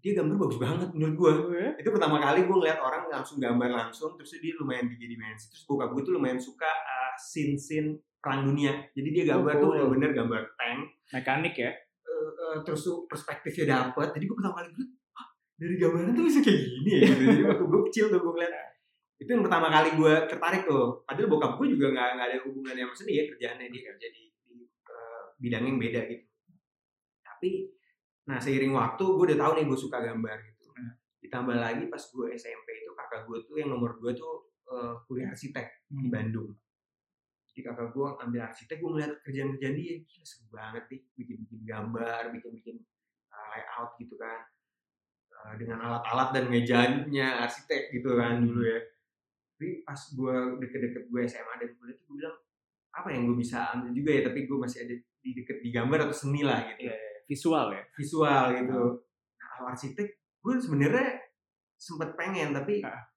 dia 0.00 0.16
gambar 0.16 0.36
bagus 0.38 0.56
banget 0.56 0.88
menurut 0.90 1.14
gue. 1.14 1.32
itu 1.76 1.88
pertama 1.90 2.16
kali 2.18 2.40
gue 2.42 2.56
ngeliat 2.56 2.80
orang 2.80 3.04
langsung 3.06 3.36
gambar 3.36 3.68
langsung 3.68 4.16
terus 4.16 4.32
dia 4.34 4.56
lumayan 4.56 4.88
tinggi 4.88 5.06
dimensi 5.06 5.48
terus 5.48 5.64
bokap 5.64 5.92
gue 5.92 6.02
tuh 6.02 6.14
lumayan 6.16 6.40
suka 6.40 6.64
uh, 6.64 7.12
scene-scene 7.20 8.00
perang 8.16 8.48
dunia 8.48 8.88
jadi 8.92 9.08
dia 9.12 9.24
gambar 9.30 9.52
tuh 9.56 9.68
Oh. 9.68 9.72
bener-bener 9.76 10.10
gambar 10.14 10.42
tank 10.56 10.80
mekanik 11.12 11.52
ya 11.54 11.72
uh, 12.20 12.32
uh, 12.36 12.56
terus 12.60 12.84
tuh 12.84 13.08
perspektifnya 13.08 13.66
dapet. 13.80 14.08
Jadi 14.12 14.24
gue 14.28 14.36
pertama 14.36 14.60
kali 14.60 14.68
gue 14.76 14.86
"Hah, 15.16 15.26
dari 15.56 15.74
gambaran 15.80 16.12
tuh 16.12 16.24
bisa 16.28 16.40
kayak 16.44 16.60
gini 16.60 16.90
ya? 16.92 17.00
Gitu. 17.08 17.22
jadi 17.24 17.42
waktu 17.48 17.64
gue 17.64 17.80
kecil 17.88 18.04
tuh 18.12 18.20
gue 18.20 18.32
ngeliat 18.36 18.54
itu 19.20 19.28
yang 19.28 19.44
pertama 19.44 19.68
kali 19.68 19.88
gue 19.96 20.14
tertarik 20.28 20.62
tuh. 20.68 21.04
Padahal 21.08 21.28
bokap 21.32 21.52
gue 21.60 21.66
juga 21.72 21.86
nggak 21.96 22.08
nggak 22.16 22.26
ada 22.28 22.38
hubungannya 22.44 22.84
sama 22.88 22.94
seni 22.96 23.12
ya 23.20 23.24
kerjaannya 23.28 23.66
dia 23.72 23.82
kerja 23.92 24.06
di, 24.12 24.22
di 24.44 24.56
uh, 24.88 25.22
bidang 25.40 25.64
yang 25.64 25.78
beda 25.80 26.00
gitu. 26.08 26.24
Tapi 27.24 27.50
nah 28.28 28.38
seiring 28.38 28.72
waktu 28.76 29.04
gue 29.04 29.24
udah 29.32 29.38
tahu 29.40 29.52
nih 29.58 29.64
gue 29.66 29.78
suka 29.80 29.98
gambar 30.04 30.36
gitu. 30.44 30.68
Hmm. 30.76 30.92
ditambah 31.20 31.56
lagi 31.58 31.84
pas 31.92 32.00
gue 32.00 32.26
SMP 32.32 32.68
itu 32.80 32.92
kakak 32.96 33.28
gue 33.28 33.38
tuh 33.44 33.56
yang 33.60 33.68
nomor 33.74 33.98
gue 34.00 34.12
tuh 34.16 34.48
uh, 34.70 34.96
kuliah 35.04 35.28
arsitek 35.32 35.66
di 35.90 36.06
Hmm. 36.06 36.12
Bandung 36.14 36.50
jadi 37.60 37.76
kakak 37.76 37.92
gue 37.92 38.08
ambil 38.24 38.40
arsitek 38.48 38.76
gue 38.80 38.90
ngeliat 38.96 39.12
kerjaan-kerjaan 39.20 39.74
dia 39.76 39.94
gila 40.00 40.24
seru 40.24 40.48
banget 40.48 40.84
nih 40.88 41.00
bikin-bikin 41.12 41.60
gambar 41.68 42.22
bikin-bikin 42.32 42.76
uh, 43.28 43.46
layout 43.52 43.90
gitu 44.00 44.16
kan. 44.16 44.40
Uh, 45.28 45.52
dengan 45.60 45.78
alat-alat 45.84 46.28
dan 46.32 46.44
mejanya 46.48 47.44
arsitek 47.44 47.92
gitu 47.92 48.16
kan 48.16 48.40
dulu 48.40 48.64
ya. 48.64 48.80
Tapi 49.60 49.84
pas 49.84 50.00
gue 50.00 50.36
deket-deket 50.64 51.04
gue 51.12 51.20
SMA 51.28 51.54
dan 51.60 51.68
kuliah 51.76 51.94
tuh 52.00 52.04
gue 52.08 52.16
bilang 52.16 52.36
apa 52.96 53.08
yang 53.12 53.28
gue 53.28 53.36
bisa 53.36 53.76
ambil 53.76 53.92
juga 53.92 54.10
ya 54.16 54.22
tapi 54.24 54.38
gue 54.48 54.56
masih 54.56 54.78
ada 54.88 54.94
di 55.20 55.30
deket 55.36 55.60
di 55.60 55.68
gambar 55.68 56.08
atau 56.08 56.16
seni 56.16 56.40
lah 56.40 56.64
gitu. 56.64 56.88
Iya. 56.88 56.96
visual 57.28 57.66
ya? 57.76 57.82
Visual 57.92 58.44
gitu. 58.56 58.82
Nah 59.36 59.68
arsitek 59.68 60.08
gue 60.16 60.54
sebenarnya 60.64 61.08
sempet 61.76 62.16
pengen 62.16 62.56
tapi 62.56 62.80
Ah. 62.80 63.09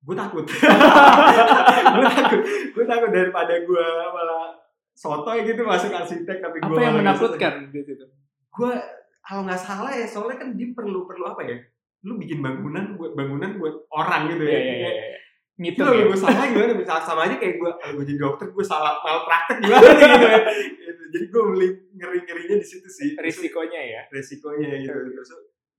Gue 0.00 0.16
takut. 0.16 0.44
Gue 1.94 2.04
takut. 2.08 2.40
Gue 2.72 2.84
takut 2.88 3.10
daripada 3.12 3.54
gue 3.60 3.86
malah 4.16 4.56
sotoy 4.96 5.44
gitu 5.44 5.64
masuk 5.64 5.92
arsitek 5.92 6.40
tapi 6.40 6.56
apa 6.60 6.68
gue 6.68 6.80
yang 6.80 6.96
menakutkan 6.96 7.68
di 7.68 7.80
situ? 7.84 8.04
Gue 8.48 8.72
kalau 9.20 9.44
nggak 9.44 9.60
salah 9.60 9.92
ya 9.92 10.08
soalnya 10.08 10.40
kan 10.40 10.56
dia 10.56 10.72
perlu 10.72 11.04
perlu 11.04 11.24
apa 11.28 11.44
ya? 11.44 11.56
Lu 12.04 12.16
bikin 12.16 12.40
bangunan 12.40 12.96
buat 12.96 13.12
bangunan 13.12 13.60
buat 13.60 13.88
orang 13.92 14.32
gitu 14.32 14.44
ya. 14.48 14.56
Iya, 14.56 14.60
iya, 14.60 14.74
iya, 14.76 14.90
iya. 14.92 15.18
itu 15.60 15.76
Ngitung 15.76 15.86
kalau 15.92 16.00
ya? 16.00 16.06
gue 16.08 16.18
salah 16.18 16.44
gimana? 16.48 16.72
Bisa 16.80 16.94
sama 17.04 17.20
aja 17.28 17.36
kayak 17.36 17.54
gue 17.60 17.70
kalau 17.76 17.92
gue 18.00 18.04
jadi 18.08 18.20
dokter 18.24 18.46
gue 18.48 18.64
salah 18.64 18.96
malpraktek 19.04 19.56
gimana 19.64 19.88
nih 19.92 20.04
gitu 20.08 20.24
ya? 20.24 20.40
Gitu. 20.88 21.02
jadi 21.12 21.24
gue 21.28 21.42
beli 21.44 21.68
ngeri 22.00 22.18
ngerinya 22.24 22.56
di 22.56 22.66
situ 22.66 22.88
sih. 22.88 23.08
Risikonya 23.20 23.80
ya? 23.84 24.00
Resikonya 24.08 24.80
gitu. 24.80 24.96
Terus 25.12 25.30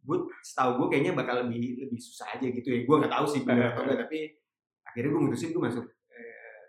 gue 0.02 0.18
setahu 0.42 0.72
gue 0.82 0.88
kayaknya 0.98 1.14
bakal 1.14 1.46
lebih 1.46 1.86
lebih 1.86 2.00
susah 2.02 2.34
aja 2.34 2.48
gitu 2.50 2.68
ya 2.74 2.82
gue 2.84 2.96
nggak 2.96 3.14
tahu 3.14 3.26
sih 3.30 3.42
benar 3.46 3.74
atau 3.74 3.86
enggak 3.86 4.10
tapi 4.10 4.20
akhirnya 4.82 5.10
gue 5.14 5.22
mutusin 5.22 5.54
gue 5.54 5.62
masuk 5.62 5.86
eh, 6.10 6.62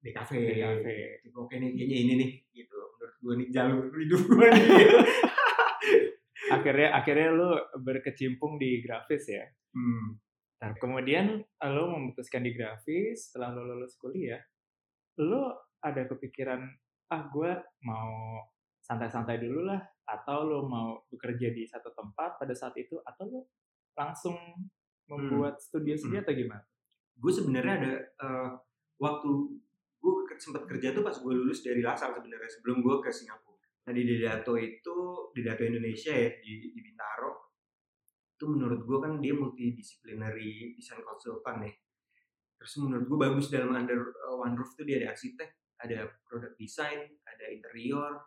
DKV, 0.00 0.30
DKV. 0.32 0.86
Gitu. 1.28 1.36
oke 1.36 1.54
nih 1.54 1.70
kayaknya 1.76 1.96
ini 2.00 2.14
nih 2.16 2.30
gitu 2.56 2.78
menurut 2.96 3.16
gue 3.20 3.34
nih 3.36 3.48
jalur 3.52 3.84
hidup 3.92 4.22
gue 4.24 4.46
nih 4.48 4.68
akhirnya 6.56 6.88
akhirnya 6.96 7.28
lo 7.36 7.50
berkecimpung 7.78 8.56
di 8.56 8.80
grafis 8.80 9.24
ya 9.28 9.44
hmm. 9.76 10.30
Nah, 10.60 10.76
kemudian 10.76 11.40
lo 11.72 11.84
memutuskan 11.88 12.44
di 12.44 12.52
grafis 12.52 13.32
setelah 13.32 13.56
lo 13.56 13.64
lulus 13.64 13.96
kuliah, 13.96 14.44
lo 15.16 15.72
ada 15.80 16.04
kepikiran 16.04 16.60
ah 17.10 17.22
gue 17.32 17.52
mau 17.88 18.44
santai-santai 18.80 19.38
dulu 19.38 19.68
lah, 19.68 19.80
atau 20.08 20.48
lo 20.48 20.66
mau 20.66 21.04
bekerja 21.12 21.52
di 21.52 21.68
satu 21.68 21.92
tempat 21.94 22.40
pada 22.40 22.52
saat 22.56 22.74
itu, 22.80 22.98
atau 23.04 23.24
lo 23.28 23.40
langsung 23.94 24.36
membuat 25.06 25.60
studio 25.60 25.94
sendiri 25.94 26.22
atau 26.22 26.34
gimana? 26.34 26.64
gue 27.20 27.32
sebenarnya 27.32 27.74
ada 27.76 27.92
eh, 28.00 28.50
waktu 28.96 29.30
gue 30.00 30.12
sempat 30.40 30.64
kerja 30.64 30.96
tuh 30.96 31.04
pas 31.04 31.12
gue 31.12 31.32
lulus 31.36 31.60
dari 31.60 31.84
Lasal 31.84 32.16
sebenarnya 32.16 32.48
sebelum 32.48 32.80
gue 32.80 32.96
ke 33.04 33.12
Singapura. 33.12 33.60
Nah 33.84 33.92
di 33.92 34.02
Didato 34.08 34.56
itu 34.56 34.96
Didato 35.36 35.62
Indonesia 35.68 36.16
ya 36.16 36.32
di, 36.40 36.72
di 36.72 36.80
Bintaro 36.80 37.52
itu 38.40 38.44
menurut 38.48 38.80
gue 38.88 38.98
kan 39.04 39.20
dia 39.20 39.36
multidisciplinary 39.36 40.72
design 40.72 41.04
consultant 41.04 41.60
ya. 41.60 41.72
Terus 42.56 42.72
menurut 42.80 43.04
gue 43.04 43.18
bagus 43.20 43.52
dalam 43.52 43.76
under 43.76 44.00
uh, 44.00 44.40
one 44.40 44.56
roof 44.56 44.72
tuh 44.72 44.88
dia 44.88 45.04
ada 45.04 45.12
arsitek, 45.12 45.76
ada 45.76 46.08
product 46.24 46.56
design, 46.56 47.04
ada 47.28 47.44
interior, 47.52 48.24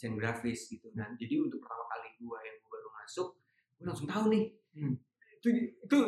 desain 0.00 0.16
grafis 0.16 0.72
gitu. 0.72 0.88
Nah 0.96 1.12
jadi 1.20 1.36
untuk 1.36 1.60
pertama 1.60 1.84
kali 1.84 2.16
gue 2.16 2.38
yang 2.40 2.56
gue 2.56 2.70
baru 2.72 2.88
masuk, 3.04 3.28
gue 3.76 3.84
langsung 3.84 4.08
tahu 4.08 4.32
nih. 4.32 4.44
Hmm. 4.72 4.96
Itu 5.36 5.48
itu 5.52 5.98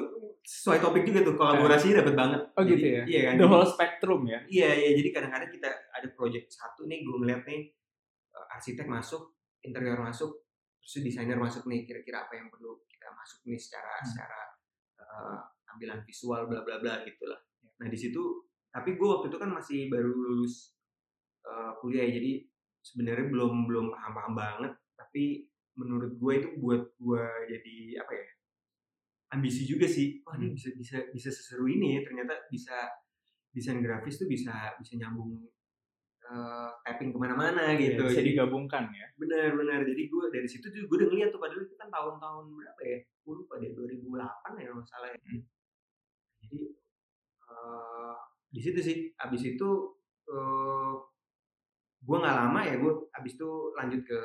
sesuai 0.40 0.80
topik 0.80 1.04
juga 1.04 1.20
tuh 1.28 1.36
kolaborasinya 1.36 2.00
dapat 2.00 2.14
banget. 2.16 2.40
Oh 2.56 2.64
gitu 2.64 2.80
Jadi- 2.80 2.96
ya? 2.96 3.02
Iya 3.04 3.20
kan. 3.28 3.34
The 3.36 3.46
whole 3.52 3.68
spectrum 3.68 4.20
ya? 4.24 4.40
Iya, 4.48 4.70
iya. 4.72 4.90
Jadi 4.96 5.08
kadang-kadang 5.12 5.50
kita 5.52 5.68
ada 5.68 6.08
project 6.16 6.48
satu 6.48 6.88
nih, 6.88 7.04
gue 7.04 7.16
ngeliat 7.20 7.44
nih 7.44 7.68
eh, 8.32 8.54
arsitek 8.56 8.88
masuk, 8.88 9.36
interior 9.60 10.00
masuk, 10.00 10.40
terus 10.80 11.04
desainer 11.04 11.36
masuk 11.36 11.68
nih. 11.68 11.84
Kira-kira 11.84 12.24
apa 12.24 12.32
yang 12.32 12.48
perlu 12.48 12.80
kita 12.88 13.12
masuk 13.12 13.44
nih 13.44 13.60
secara 13.60 13.92
Hmm. 14.00 14.08
secara 14.08 14.40
eh, 15.04 15.38
tampilan 15.68 16.00
visual, 16.08 16.48
bla 16.48 16.64
bla 16.64 16.80
bla 16.80 17.04
gitulah. 17.04 17.36
Nah 17.76 17.92
di 17.92 17.98
situ, 18.00 18.48
tapi 18.72 18.96
gue 18.96 19.04
waktu 19.04 19.28
itu 19.28 19.36
kan 19.36 19.52
masih 19.52 19.92
baru 19.92 20.08
lulus 20.08 20.80
eh, 21.44 21.72
kuliah, 21.80 22.08
ya, 22.08 22.16
jadi 22.16 22.32
sebenarnya 22.82 23.30
belum 23.30 23.64
belum 23.70 23.86
paham-paham 23.94 24.34
banget. 24.34 24.72
Tapi 24.98 25.46
menurut 25.78 26.12
gue 26.20 26.32
itu 26.36 26.48
buat 26.60 26.82
gue 26.98 27.24
jadi 27.48 27.76
apa 28.02 28.12
ya? 28.12 28.26
ambisi 29.32 29.64
juga 29.64 29.88
sih. 29.88 30.20
Wah 30.28 30.36
ini 30.36 30.52
Hmm. 30.52 30.56
bisa 30.60 30.68
bisa 30.76 30.96
bisa 31.08 31.32
seseru 31.32 31.64
ini 31.64 31.96
ya. 31.96 32.00
Ternyata 32.04 32.36
bisa 32.52 32.76
desain 33.48 33.80
grafis 33.80 34.20
tuh 34.20 34.28
bisa 34.28 34.76
bisa 34.76 34.92
nyambung 35.00 35.40
eh, 36.22 36.70
tapping 36.84 37.12
ke 37.12 37.18
mana-mana 37.18 37.72
Iya, 37.72 37.96
gitu. 37.96 38.04
bisa 38.08 38.20
Jadi, 38.20 38.28
digabungkan 38.36 38.88
ya? 38.92 39.06
benar-benar. 39.16 39.84
Jadi 39.88 40.02
gue 40.06 40.24
dari 40.28 40.48
situ 40.48 40.68
tuh 40.68 40.84
gue 40.84 40.96
udah 41.00 41.08
ngeliat 41.08 41.28
tuh 41.32 41.40
padahal 41.40 41.64
itu 41.64 41.74
kan 41.80 41.88
tahun-tahun 41.88 42.44
berapa 42.52 42.80
ya? 42.84 42.98
Gue 43.24 43.34
lupa 43.40 43.54
deh 43.60 43.70
2008 43.72 44.60
ya 44.60 44.66
kalau 44.68 44.84
salah. 44.84 45.08
Ya. 45.12 45.18
Hmm. 45.18 45.42
Jadi 46.44 46.60
eh, 47.48 48.14
di 48.52 48.60
situ 48.60 48.80
sih. 48.84 48.96
Abis 49.16 49.42
itu 49.48 49.68
eh, 50.28 50.94
gue 52.02 52.16
nggak 52.18 52.36
lama 52.36 52.60
ya 52.66 52.74
gue 52.82 52.92
abis 53.14 53.32
itu 53.38 53.50
lanjut 53.78 54.02
ke 54.02 54.18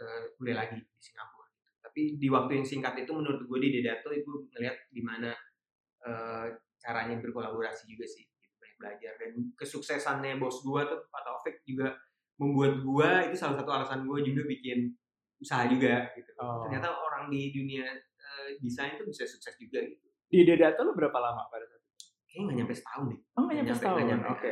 eh, 0.00 0.22
kuliah 0.40 0.64
lagi 0.64 0.80
di 0.80 1.00
Singapura. 1.00 1.48
Tapi 1.84 2.16
di 2.16 2.28
waktu 2.32 2.62
yang 2.62 2.66
singkat 2.66 2.94
itu 3.04 3.12
menurut 3.12 3.44
gue 3.44 3.58
di 3.60 3.68
Dedato 3.80 4.10
itu 4.12 4.48
ngeliat 4.56 4.76
gimana 4.88 5.30
eh, 6.08 6.46
caranya 6.78 7.20
berkolaborasi 7.20 7.90
juga 7.90 8.06
sih 8.06 8.22
gitu, 8.24 8.54
banyak 8.56 8.76
belajar 8.78 9.12
dan 9.18 9.30
kesuksesannya 9.58 10.38
bos 10.38 10.62
gue 10.62 10.80
tuh 10.86 11.00
Pak 11.10 11.22
Taufik 11.26 11.60
juga 11.66 11.98
membuat 12.38 12.72
gua 12.86 13.10
itu 13.26 13.34
salah 13.34 13.58
satu 13.58 13.70
alasan 13.74 14.06
gua 14.06 14.22
juga 14.22 14.46
bikin 14.46 14.94
usaha 15.42 15.66
juga 15.66 16.10
gitu. 16.14 16.30
Oh. 16.38 16.66
Ternyata 16.66 16.94
orang 16.94 17.30
di 17.30 17.50
dunia 17.50 17.86
eh, 17.98 18.48
desain 18.62 18.94
itu 18.94 19.04
bisa 19.06 19.26
sukses 19.26 19.54
juga 19.58 19.82
gitu. 19.82 20.06
Di 20.30 20.46
Dedato 20.46 20.86
lu 20.86 20.94
berapa 20.94 21.18
lama 21.18 21.50
pada 21.50 21.66
saat 21.66 21.82
itu? 21.82 21.94
Kayaknya 22.30 22.42
nggak 22.42 22.56
nyampe 22.62 22.74
setahun 22.74 23.04
deh. 23.10 23.20
Oh, 23.34 23.42
nggak 23.42 23.56
nyampe 23.58 23.74
setahun. 23.74 23.98
Oke. 23.98 24.10
nyampe. 24.14 24.50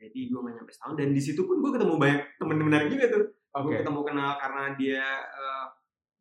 Jadi 0.00 0.32
gua 0.32 0.48
nggak 0.48 0.54
nyampe 0.64 0.72
setahun. 0.72 0.96
Dan 0.96 1.08
di 1.12 1.20
situ 1.20 1.44
pun 1.44 1.60
gua 1.60 1.76
ketemu 1.76 1.94
banyak 2.00 2.20
temen 2.40 2.56
menarik 2.64 2.88
juga 2.88 3.06
tuh. 3.12 3.24
Oke. 3.50 3.66
Gue 3.66 3.72
ketemu 3.82 4.00
kenal 4.06 4.30
karena 4.38 4.64
dia 4.78 5.06
eh, 5.26 5.66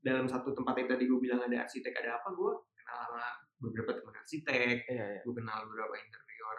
dalam 0.02 0.26
satu 0.26 0.56
tempat 0.56 0.74
yang 0.82 0.90
tadi 0.90 1.04
gue 1.06 1.20
bilang 1.22 1.44
ada 1.44 1.68
arsitek 1.68 1.94
ada 2.02 2.18
apa 2.18 2.32
gue 2.32 2.52
kenal 2.74 2.98
sama 3.06 3.26
beberapa 3.60 3.92
teman 3.94 4.16
arsitek. 4.18 4.76
Iya, 4.90 5.06
iya. 5.20 5.22
gue 5.22 5.34
kenal 5.38 5.58
beberapa 5.70 5.94
interior 5.94 6.58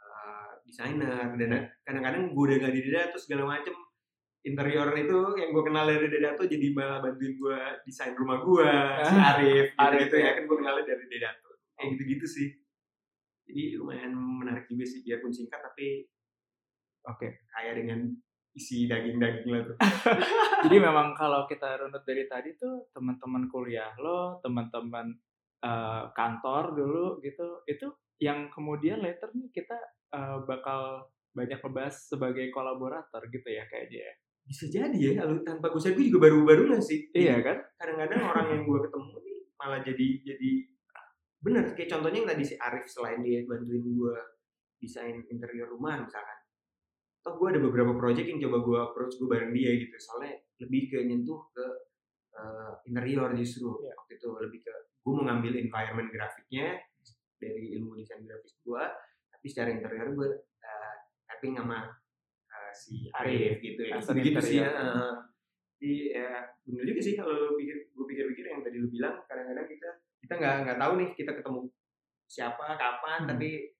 eh, 0.00 0.52
desainer. 0.64 1.28
Dan 1.36 1.50
kadang-kadang 1.84 2.22
gue 2.32 2.44
udah 2.48 2.56
gak 2.64 2.74
di 2.74 2.80
Dada 2.88 3.12
terus 3.12 3.24
segala 3.28 3.44
macem. 3.58 3.76
Interior 4.38 4.88
itu 4.96 5.18
yang 5.36 5.50
gue 5.52 5.64
kenal 5.66 5.84
dari 5.84 6.08
Dada 6.08 6.30
tuh 6.38 6.46
jadi 6.48 6.66
malah 6.72 6.98
bantuin 7.04 7.34
gue 7.36 7.58
desain 7.84 8.16
rumah 8.16 8.40
gue 8.40 8.70
si 9.04 9.16
Arif 9.18 9.66
gitu, 9.74 9.82
Arif, 9.82 10.00
gitu 10.08 10.16
ya. 10.16 10.24
ya 10.24 10.32
kan 10.40 10.44
gue 10.48 10.56
kenalnya 10.56 10.84
dari 10.88 11.04
Dada 11.12 11.30
tuh. 11.44 11.54
Kayak 11.76 11.88
gitu-gitu 11.98 12.26
sih. 12.26 12.48
Jadi 13.48 13.62
lumayan 13.76 14.12
menarik 14.16 14.64
juga 14.72 14.88
sih 14.88 15.04
biarpun 15.04 15.32
singkat 15.36 15.60
tapi 15.60 16.08
Oke. 17.06 17.46
kaya 17.52 17.76
dengan 17.78 18.10
isi 18.56 18.90
daging-daging 18.90 19.48
lah 19.54 19.62
tuh 19.62 19.76
Jadi 20.66 20.76
memang 20.82 21.14
kalau 21.14 21.46
kita 21.46 21.78
runut 21.78 22.02
dari 22.02 22.26
tadi 22.26 22.58
tuh 22.58 22.90
teman-teman 22.90 23.46
kuliah 23.46 23.94
lo, 24.02 24.42
teman-teman 24.42 25.14
eh, 25.62 26.04
kantor 26.10 26.74
dulu 26.74 27.06
gitu, 27.22 27.62
itu 27.70 27.86
yang 28.18 28.50
kemudian 28.50 28.98
later 28.98 29.30
nih 29.38 29.46
kita 29.54 29.78
eh, 30.10 30.38
bakal 30.42 31.06
banyak 31.38 31.62
ngebahas 31.62 31.94
sebagai 31.94 32.50
kolaborator 32.50 33.22
gitu 33.30 33.46
ya 33.46 33.62
kayaknya 33.70 34.10
ya. 34.10 34.14
bisa 34.48 34.64
jadi 34.66 34.96
ya 34.96 35.12
kalau 35.22 35.44
tanpa 35.44 35.68
gue 35.68 35.92
gue 35.92 36.04
juga 36.08 36.18
baru-baru 36.26 36.72
nggak 36.72 36.82
sih 36.82 37.12
Iya 37.12 37.36
kan? 37.44 37.58
kadang-kadang 37.76 38.20
orang 38.26 38.46
yang 38.48 38.62
gue 38.64 38.78
ketemu 38.88 39.14
nih 39.22 39.38
malah 39.60 39.80
jadi 39.84 40.06
jadi 40.24 40.50
bener 41.38 41.64
kayak 41.78 41.90
contohnya 41.92 42.18
yang 42.24 42.30
tadi 42.32 42.42
si 42.48 42.54
Arif 42.58 42.88
selain 42.90 43.20
dia 43.22 43.44
bantuin 43.46 43.84
gue 43.84 44.16
desain 44.82 45.14
interior 45.30 45.68
rumah 45.70 46.00
misalkan 46.02 46.37
toh 47.20 47.34
gue 47.34 47.48
ada 47.50 47.60
beberapa 47.60 47.92
project 47.94 48.26
yang 48.26 48.40
coba 48.48 48.56
gue 48.62 48.78
approach 48.80 49.14
gue 49.16 49.28
bareng 49.28 49.52
dia 49.52 49.70
gitu 49.74 49.96
soalnya 49.98 50.38
lebih 50.58 50.82
ke 50.88 50.98
nyentuh 51.02 51.40
ke 51.50 51.64
eh, 52.32 52.72
interior 52.86 53.30
justru 53.34 53.68
Iya. 53.78 53.92
waktu 53.94 54.12
itu 54.16 54.28
lebih 54.30 54.60
ke 54.62 54.72
gue 55.02 55.12
mau 55.12 55.24
ngambil 55.24 55.52
environment 55.58 56.08
grafiknya 56.08 56.78
dari 57.38 57.74
ilmu 57.78 57.94
desain 57.94 58.22
grafis 58.22 58.58
gue 58.60 58.82
tapi 59.30 59.46
secara 59.46 59.70
interior 59.70 60.10
gue 60.10 60.28
uh, 60.42 60.94
tapping 61.24 61.54
sama 61.54 61.86
eh, 62.50 62.72
si 62.74 63.06
Arif 63.14 63.62
gitu 63.62 63.82
ya 63.86 64.02
Custom 64.02 64.18
gitu 64.18 64.40
sih 64.42 64.58
ya. 64.58 64.68
Heeh. 64.68 65.12
Jadi 65.78 65.92
ya 66.10 66.28
bener 66.66 66.84
juga 66.90 67.00
sih 67.00 67.14
kalau 67.14 67.30
lu 67.30 67.54
pikir 67.54 67.76
gue 67.94 68.06
pikir-pikir 68.10 68.44
yang 68.50 68.60
tadi 68.66 68.76
lu 68.82 68.90
bilang 68.90 69.22
kadang-kadang 69.30 69.66
kita 69.70 69.88
kita 70.18 70.32
nggak 70.34 70.54
nggak 70.66 70.78
tahu 70.82 70.92
nih 70.98 71.08
kita 71.14 71.32
ketemu 71.38 71.60
siapa 72.26 72.66
kapan 72.74 73.18
Hmm. 73.22 73.30
tapi 73.30 73.77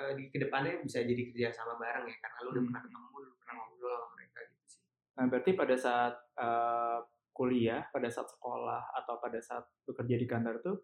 eh, 0.00 0.12
di 0.14 0.24
ke 0.26 0.38
depannya 0.38 0.80
bisa 0.80 0.98
jadi 1.00 1.22
kerja 1.28 1.48
sama 1.52 1.76
bareng 1.76 2.04
ya 2.04 2.16
karena 2.18 2.38
lu 2.40 2.48
udah 2.48 2.56
Hmm. 2.56 2.68
pernah 2.68 2.82
ketemu 2.82 3.06
lu 3.18 3.30
pernah 3.36 3.54
ngobrol 3.56 3.94
sama 3.94 4.08
mereka 4.14 4.38
gitu 4.46 4.64
sih 4.66 4.80
Nah, 5.10 5.24
berarti 5.26 5.50
pada 5.52 5.76
saat 5.76 6.14
eh, 6.34 6.98
kuliah, 7.30 7.82
pada 7.88 8.08
saat 8.08 8.28
sekolah, 8.28 8.82
atau 8.94 9.14
pada 9.16 9.38
saat 9.38 9.64
bekerja 9.84 10.16
di 10.16 10.24
kantor 10.24 10.60
tuh 10.60 10.76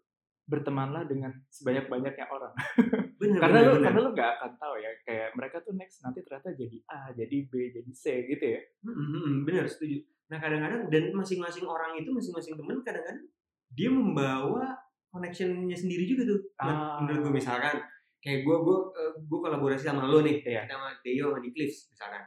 bertemanlah 0.43 1.03
dengan 1.03 1.29
sebanyak-banyaknya 1.49 2.25
orang. 2.27 2.53
bener 3.21 3.37
karena 3.37 3.57
bener, 3.57 3.67
lu 3.67 3.73
bener. 3.73 3.83
karena 3.83 3.99
lu 3.99 4.09
nggak 4.13 4.31
akan 4.31 4.51
tahu 4.55 4.75
ya 4.77 4.91
kayak 5.03 5.29
mereka 5.33 5.57
tuh 5.59 5.73
next 5.73 5.99
nanti 6.01 6.21
ternyata 6.21 6.49
jadi 6.53 6.77
A, 6.87 6.99
jadi 7.11 7.37
B, 7.45 7.53
jadi 7.73 7.91
C 7.91 8.03
gitu 8.25 8.45
ya. 8.55 8.61
Hmm, 8.79 8.93
hmm, 8.93 9.09
hmm, 9.11 9.35
bener 9.43 9.65
setuju 9.65 9.97
nah 10.27 10.37
kadang-kadang 10.37 10.87
dan 10.87 11.03
masing-masing 11.11 11.63
orang 11.63 11.95
itu 11.95 12.11
masing-masing 12.11 12.55
temen 12.55 12.77
kadang-kadang 12.81 13.27
dia 13.69 13.87
membawa 13.87 14.75
connectionnya 15.07 15.71
sendiri 15.71 16.03
juga 16.05 16.23
tuh 16.27 16.39
Ah. 16.59 16.99
menurut 16.99 17.19
gue 17.23 17.33
misalkan 17.37 17.79
kayak 18.19 18.41
gue 18.41 18.55
gue 18.57 18.77
gue 19.19 19.39
kolaborasi 19.39 19.83
sama 19.83 20.05
lo 20.05 20.19
nih 20.19 20.41
Iya. 20.41 20.65
kita 20.65 20.73
sama 20.73 20.89
Deo 20.99 21.25
sama 21.29 21.39
di 21.39 21.49
Cliffs 21.51 21.89
misalkan 21.89 22.23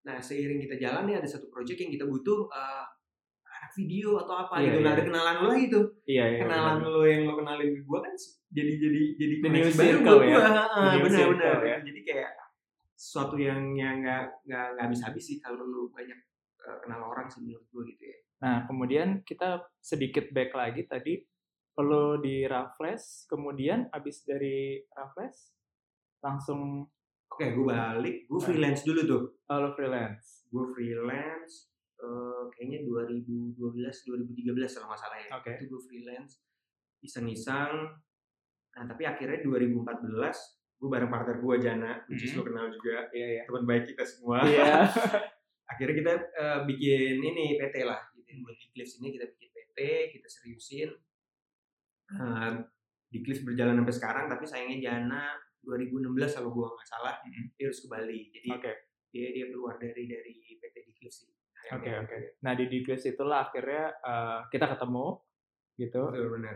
nah 0.00 0.16
seiring 0.16 0.58
kita 0.58 0.76
jalan 0.76 1.04
nih 1.04 1.16
ada 1.16 1.28
satu 1.28 1.46
project 1.48 1.78
yang 1.78 1.92
kita 1.92 2.04
butuh 2.04 2.48
eh, 2.48 2.84
anak 3.44 3.72
video 3.74 4.16
atau 4.16 4.34
apa 4.38 4.54
Iya, 4.56 4.64
gitu 4.66 4.78
nah 4.80 4.86
iya. 4.86 4.96
ada 4.96 5.02
kenalan 5.04 5.34
lo 5.36 5.46
lagi 5.48 5.66
tuh 5.68 5.84
Iya, 6.04 6.24
iya. 6.26 6.38
kenalan 6.40 6.74
benar. 6.78 6.90
lo 6.90 7.02
yang 7.04 7.22
lo 7.24 7.34
kenalin 7.36 7.68
ke 7.70 7.82
gue 7.82 7.98
kan 8.00 8.14
jadi 8.50 8.72
jadi 8.76 9.00
jadi 9.14 9.34
koneksi 9.38 9.76
baru 9.76 9.98
buat 10.00 10.20
ya. 10.20 10.38
gue 10.40 10.42
new 10.90 11.02
benar 11.04 11.26
benar 11.30 11.58
ya. 11.62 11.76
jadi 11.84 12.00
kayak 12.02 12.30
sesuatu 12.94 13.36
yang 13.36 13.60
yang 13.74 14.00
nggak 14.00 14.24
nggak 14.44 14.66
nggak 14.74 14.84
habis 14.84 15.00
habis 15.00 15.24
sih 15.24 15.36
kalau 15.38 15.60
lo 15.60 15.88
banyak 15.88 16.18
eh, 16.60 16.76
kenal 16.80 17.00
orang 17.06 17.28
sih 17.28 17.40
menurut 17.40 17.64
gue 17.66 17.84
gitu 17.92 18.04
ya 18.06 18.18
Nah, 18.40 18.64
kemudian 18.64 19.20
kita 19.20 19.60
sedikit 19.78 20.32
back 20.32 20.56
lagi 20.56 20.88
tadi 20.88 21.20
perlu 21.70 22.18
di 22.18 22.44
Raffles, 22.44 23.24
kemudian 23.24 23.88
abis 23.88 24.22
dari 24.22 24.82
Raffles 24.90 25.54
langsung 26.20 26.84
oke 27.30 27.46
gue 27.46 27.64
balik 27.64 28.28
gue 28.28 28.40
freelance 28.42 28.84
dulu 28.84 29.00
tuh 29.08 29.22
oh, 29.48 29.56
lo 29.56 29.72
freelance. 29.72 30.44
gue 30.46 30.64
freelance 30.76 31.72
eh, 31.96 32.42
kayaknya 32.52 32.84
2012 32.84 33.56
2013 33.56 34.76
kalau 34.76 34.88
nggak 34.92 35.00
salah 35.00 35.16
ya 35.16 35.28
Oke. 35.32 35.50
itu 35.56 35.64
gue 35.64 35.80
freelance 35.80 36.44
iseng-iseng 37.00 37.88
nah 38.70 38.84
tapi 38.84 39.08
akhirnya 39.08 39.40
2014 39.40 39.80
gue 40.76 40.88
bareng 40.88 41.08
partner 41.08 41.36
gue 41.40 41.54
Jana 41.56 41.92
which 42.06 42.24
is 42.24 42.32
Mhm. 42.32 42.38
lo 42.38 42.42
kenal 42.44 42.66
juga 42.68 43.08
Iya, 43.10 43.26
iya. 43.40 43.42
teman 43.48 43.64
baik 43.64 43.84
kita 43.88 44.04
semua 44.04 44.44
Iya. 44.44 44.84
akhirnya 45.72 45.94
kita 45.96 46.12
eh, 46.36 46.60
bikin 46.68 47.16
ini 47.16 47.56
PT 47.56 47.88
lah 47.88 48.00
gitu 48.12 48.44
buat 48.44 48.56
Cliffs 48.76 49.00
ini 49.00 49.16
kita 49.16 49.24
bikin 49.24 49.48
PT 49.48 49.78
kita 50.12 50.28
seriusin 50.28 50.90
Eh, 52.10 52.52
di 53.06 53.18
Cliffs 53.20 53.42
berjalan 53.42 53.74
sampai 53.76 53.94
sekarang 53.94 54.24
tapi 54.26 54.44
sayangnya 54.44 54.78
Jana 54.80 55.34
2016 55.60 56.10
kalau 56.32 56.50
gua 56.50 56.66
nggak 56.70 56.88
salah 56.88 57.14
Mhm. 57.22 57.54
dia 57.54 57.64
harus 57.66 57.80
ke 57.80 57.88
Bali 57.88 58.20
jadi 58.30 58.48
Oke. 58.50 58.72
dia 59.10 59.26
dia 59.30 59.46
keluar 59.46 59.76
dari 59.76 60.06
dari 60.06 60.34
PT 60.56 60.76
di 60.80 60.92
Cliffs 60.94 61.18
sih 61.22 61.30
Oke, 61.70 61.92
oke. 61.92 62.40
Nah, 62.40 62.56
di 62.56 62.66
Declips 62.66 63.04
itulah 63.06 63.46
akhirnya 63.46 63.92
eh, 63.92 64.40
kita 64.48 64.64
ketemu 64.66 65.20
gitu. 65.76 66.02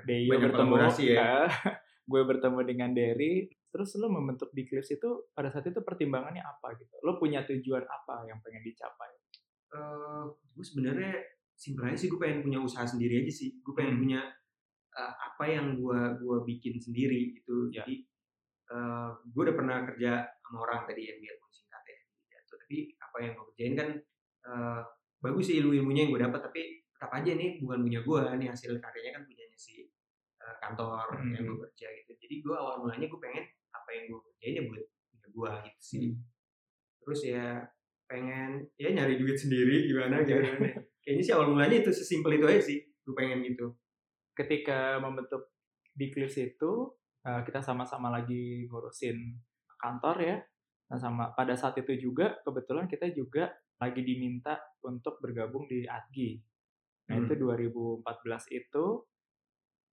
Deyo 0.02 0.40
bertemu 0.40 0.74
ya. 0.98 1.44
eh, 1.44 1.48
gue 2.10 2.22
bertemu 2.24 2.58
dengan 2.64 2.90
Derry 2.90 3.46
terus 3.68 3.94
lo 3.94 4.06
membentuk 4.06 4.50
Declips 4.50 4.92
itu 4.92 5.28
pada 5.30 5.48
saat 5.48 5.66
itu 5.66 5.80
pertimbangannya 5.80 6.40
apa 6.40 6.76
gitu 6.76 6.94
lo 7.00 7.16
punya 7.16 7.42
tujuan 7.42 7.82
apa 7.82 8.22
yang 8.24 8.38
pengen 8.38 8.62
dicapai 8.62 9.10
eh 9.74 10.24
gue 10.54 10.62
sebenarnya 10.64 11.10
simpel 11.52 11.88
aja 11.88 11.98
sih 11.98 12.06
gue 12.06 12.20
pengen 12.20 12.40
punya 12.40 12.58
usaha 12.60 12.84
sendiri 12.84 13.24
aja 13.24 13.32
sih 13.34 13.58
gue 13.58 13.74
pengen 13.74 13.98
Hmm. 13.98 14.02
punya 14.04 14.20
eh, 14.94 15.14
apa 15.14 15.44
yang 15.46 15.74
gue 15.74 16.00
gua 16.18 16.36
bikin 16.42 16.78
sendiri 16.78 17.34
gitu 17.34 17.68
Ya. 17.70 17.82
jadi 17.82 17.94
eh 18.64 19.08
gue 19.28 19.42
udah 19.44 19.52
pernah 19.54 19.84
kerja 19.84 20.12
sama 20.40 20.58
orang 20.62 20.88
tadi 20.88 21.04
yang 21.04 21.20
biarpun 21.20 21.50
singkat 21.50 21.82
ya 21.84 21.96
gitu. 22.32 22.54
tapi 22.56 22.76
apa 22.96 23.16
yang 23.20 23.32
gue 23.34 23.44
kerjain 23.52 23.74
kan 23.74 23.88
eh, 24.44 24.80
bagus 25.20 25.44
sih 25.46 25.56
ilmu 25.60 25.72
ilmunya 25.74 26.08
yang 26.08 26.12
gue 26.12 26.22
dapat 26.22 26.40
tapi 26.42 26.62
tetap 26.88 27.10
aja 27.12 27.30
nih 27.32 27.60
bukan 27.60 27.78
punya 27.84 28.00
gue 28.00 28.20
nih 28.38 28.48
hasil 28.48 28.72
karyanya 28.78 29.12
kan 29.14 29.22
punyanya 29.24 29.58
si 29.58 29.84
eh, 30.40 30.54
kantor 30.58 31.04
Hmm. 31.20 31.32
yang 31.32 31.44
gue 31.44 31.58
kerja 31.68 31.86
gitu 31.92 32.12
jadi 32.16 32.34
gue 32.40 32.54
awal 32.54 32.74
mulanya 32.80 33.06
gue 33.06 33.20
pengen 33.20 33.44
apa 33.70 33.88
yang 33.92 34.04
gue 34.08 34.20
kerjain 34.22 34.54
ya 34.54 34.62
buat 34.64 34.84
punya 35.12 35.28
gue 35.28 35.50
gitu 35.68 35.80
sih 35.82 36.00
Hmm. 36.00 36.14
terus 37.04 37.20
ya 37.22 37.44
pengen 38.04 38.64
ya 38.76 38.88
nyari 38.90 39.16
duit 39.16 39.36
sendiri 39.36 39.84
gimana 39.84 40.24
gimana 40.24 40.56
kayaknya 41.04 41.22
sih 41.22 41.32
awal 41.32 41.52
mulanya 41.52 41.84
itu 41.84 41.92
sesimpel 41.92 42.32
itu 42.32 42.44
aja 42.44 42.62
sih 42.62 42.78
gue 42.80 43.12
pengen 43.12 43.44
gitu 43.44 43.76
ketika 44.34 44.98
membentuk 44.98 45.50
Declips 45.94 46.38
itu 46.38 46.90
eh, 47.22 47.40
kita 47.46 47.62
sama-sama 47.62 48.10
lagi 48.10 48.66
ngurusin 48.66 49.38
kantor 49.78 50.16
ya. 50.20 50.36
Nah 50.90 50.98
sama 50.98 51.30
pada 51.32 51.54
saat 51.54 51.78
itu 51.78 52.10
juga 52.10 52.34
kebetulan 52.42 52.90
kita 52.90 53.08
juga 53.14 53.54
lagi 53.78 54.02
diminta 54.02 54.58
untuk 54.86 55.18
bergabung 55.18 55.66
di 55.66 55.82
ADGI 55.86 56.30
nah 57.04 57.20
Hmm. 57.20 57.28
itu 57.28 57.36
2014 57.36 58.48
itu 58.56 58.84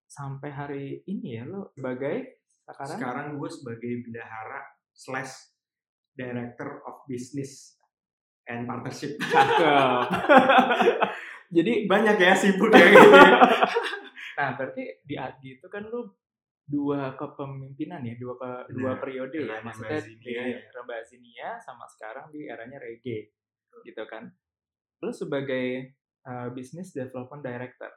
sampai 0.06 0.50
hari 0.54 1.02
ini 1.10 1.42
ya 1.42 1.44
lo 1.46 1.74
sebagai 1.74 2.38
sekarang? 2.70 2.98
Sekarang 2.98 3.26
gue 3.34 3.50
sebagai 3.50 3.92
bendahara 4.06 4.60
slash 4.94 5.50
director 6.14 6.82
of 6.86 7.02
business 7.10 7.74
and 8.46 8.66
partnership. 8.66 9.18
Cakep. 9.18 10.06
Jadi 11.56 11.90
banyak 11.90 12.16
ya 12.22 12.34
sibuk 12.38 12.70
ya 12.70 12.86
gitu. 12.94 13.10
nah 14.38 14.54
berarti 14.58 15.02
di 15.02 15.14
ADGI 15.18 15.50
itu 15.58 15.66
kan 15.66 15.86
lu 15.88 16.06
dua 16.70 17.18
kepemimpinan 17.18 18.06
ya 18.06 18.14
dua 18.14 18.34
ke 18.38 18.50
dua 18.78 18.94
Benar. 18.94 19.00
periode 19.02 19.38
ya 19.42 19.58
maksudnya 19.58 19.98
di 20.06 20.14
Zinia 20.14 20.42
ya. 20.46 20.60
Rembazinia 20.70 21.48
sama 21.58 21.82
sekarang 21.90 22.30
di 22.30 22.46
eranya 22.46 22.78
reggae 22.78 23.34
gitu 23.82 24.02
kan 24.06 24.30
lu 25.02 25.10
sebagai 25.10 25.98
uh, 26.26 26.48
business 26.54 26.94
development 26.94 27.42
director 27.42 27.90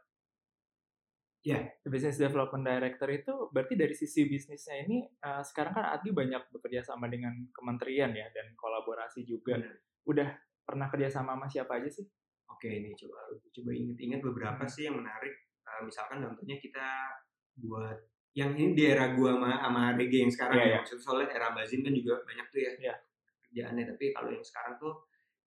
Ya. 1.43 1.60
business 1.84 2.15
development 2.15 2.63
director 2.63 3.04
itu 3.12 3.52
berarti 3.52 3.76
dari 3.76 3.91
sisi 3.91 4.24
bisnisnya 4.24 4.88
ini 4.88 5.04
uh, 5.28 5.43
sekarang 5.43 5.76
kan 5.76 5.86
ADGI 6.00 6.15
banyak 6.15 6.41
bekerja 6.56 6.88
sama 6.88 7.12
dengan 7.12 7.36
kementerian 7.52 8.15
ya 8.15 8.32
dan 8.32 8.56
kolaborasi 8.56 9.28
juga 9.28 9.60
Benar. 9.60 9.76
udah 10.08 10.30
pernah 10.63 10.88
kerja 10.88 11.12
sama 11.12 11.36
sama 11.36 11.52
siapa 11.52 11.84
aja 11.84 11.91
sih? 11.91 12.08
Oke, 12.48 12.72
ini 12.72 12.96
coba 12.96 13.28
coba 13.52 13.72
inget-inget 13.76 14.24
beberapa 14.24 14.63
sih 14.72 14.88
yang 14.88 15.04
menarik. 15.04 15.36
Uh, 15.73 15.81
misalkan 15.89 16.21
contohnya 16.21 16.57
kita 16.62 16.88
buat 17.57 17.97
yang 18.33 18.57
ini 18.57 18.73
di 18.73 18.83
era 18.89 19.13
gua 19.13 19.38
sama, 19.38 19.51
sama 19.62 19.83
DG 19.93 20.13
yang 20.25 20.33
sekarang 20.33 20.57
Iya, 20.57 20.65
ya. 20.69 20.77
Maksudnya 20.81 21.01
soalnya 21.05 21.27
era 21.33 21.49
Bazin 21.53 21.81
kan 21.86 21.93
juga 21.93 22.13
banyak 22.25 22.47
tuh 22.49 22.59
ya 22.62 22.71
Iya. 22.77 22.95
kerjaannya. 23.49 23.83
Tapi 23.93 24.05
kalau 24.13 24.29
yang 24.33 24.45
sekarang 24.45 24.73
tuh 24.81 24.93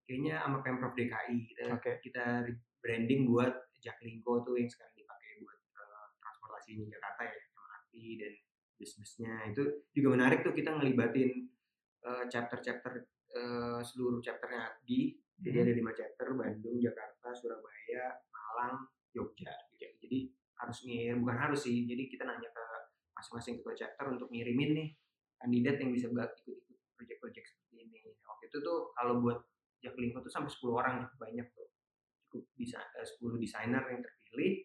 kayaknya 0.06 0.34
sama 0.38 0.58
Pemprov 0.62 0.94
DKI 0.94 1.36
kita 1.50 1.62
Oke. 1.74 1.98
kita 1.98 2.46
branding 2.78 3.26
buat 3.26 3.50
Jaklingko 3.82 4.46
tuh 4.46 4.54
yang 4.58 4.70
sekarang 4.70 4.94
dipakai 4.94 5.30
buat 5.42 5.58
uh, 5.74 6.06
transportasi 6.22 6.78
di 6.78 6.86
Jakarta 6.86 7.22
ya, 7.26 7.34
MRT 7.34 7.92
dan 8.22 8.32
bus-busnya 8.76 9.32
itu 9.50 9.62
juga 9.90 10.08
menarik 10.14 10.46
tuh 10.46 10.54
kita 10.54 10.70
ngelibatin 10.78 11.50
uh, 12.06 12.24
chapter-chapter 12.30 13.02
uh, 13.34 13.80
seluruh 13.82 14.22
chapternya 14.22 14.78
jadi 14.84 15.18
Hmm. 15.36 15.52
ada 15.68 15.72
lima 15.76 15.92
chapter 15.92 16.32
Bandung, 16.32 16.80
Jakarta, 16.80 17.28
Surabaya, 17.36 18.08
Malang, 18.32 18.88
Jogja 19.16 19.52
gitu. 19.72 19.88
Jadi 20.04 20.18
harus 20.60 20.78
ngirim 20.84 21.24
bukan 21.24 21.36
harus 21.40 21.60
sih. 21.64 21.88
Jadi 21.88 22.12
kita 22.12 22.28
nanya 22.28 22.52
ke 22.52 22.64
masing-masing 23.16 23.64
ketua 23.64 23.72
chapter 23.72 24.12
untuk 24.12 24.28
ngirimin 24.28 24.70
nih 24.76 24.88
kandidat 25.40 25.80
yang 25.80 25.90
bisa 25.96 26.12
ikut-ikut 26.12 26.78
proyek-proyek 26.96 27.44
seperti 27.44 27.74
ini. 27.88 27.96
Waktu 28.20 28.44
itu 28.52 28.58
tuh 28.60 28.92
kalau 28.92 29.24
buat 29.24 29.40
Jaklingko 29.80 30.24
tuh 30.24 30.32
sampai 30.32 30.52
10 30.52 30.72
orang 30.72 30.94
banyak 31.16 31.46
tuh. 31.56 31.68
Cukup 32.28 32.44
bisa 32.56 32.80
eh, 32.96 33.06
10 33.06 33.40
desainer 33.40 33.82
yang 33.88 34.00
terpilih. 34.04 34.64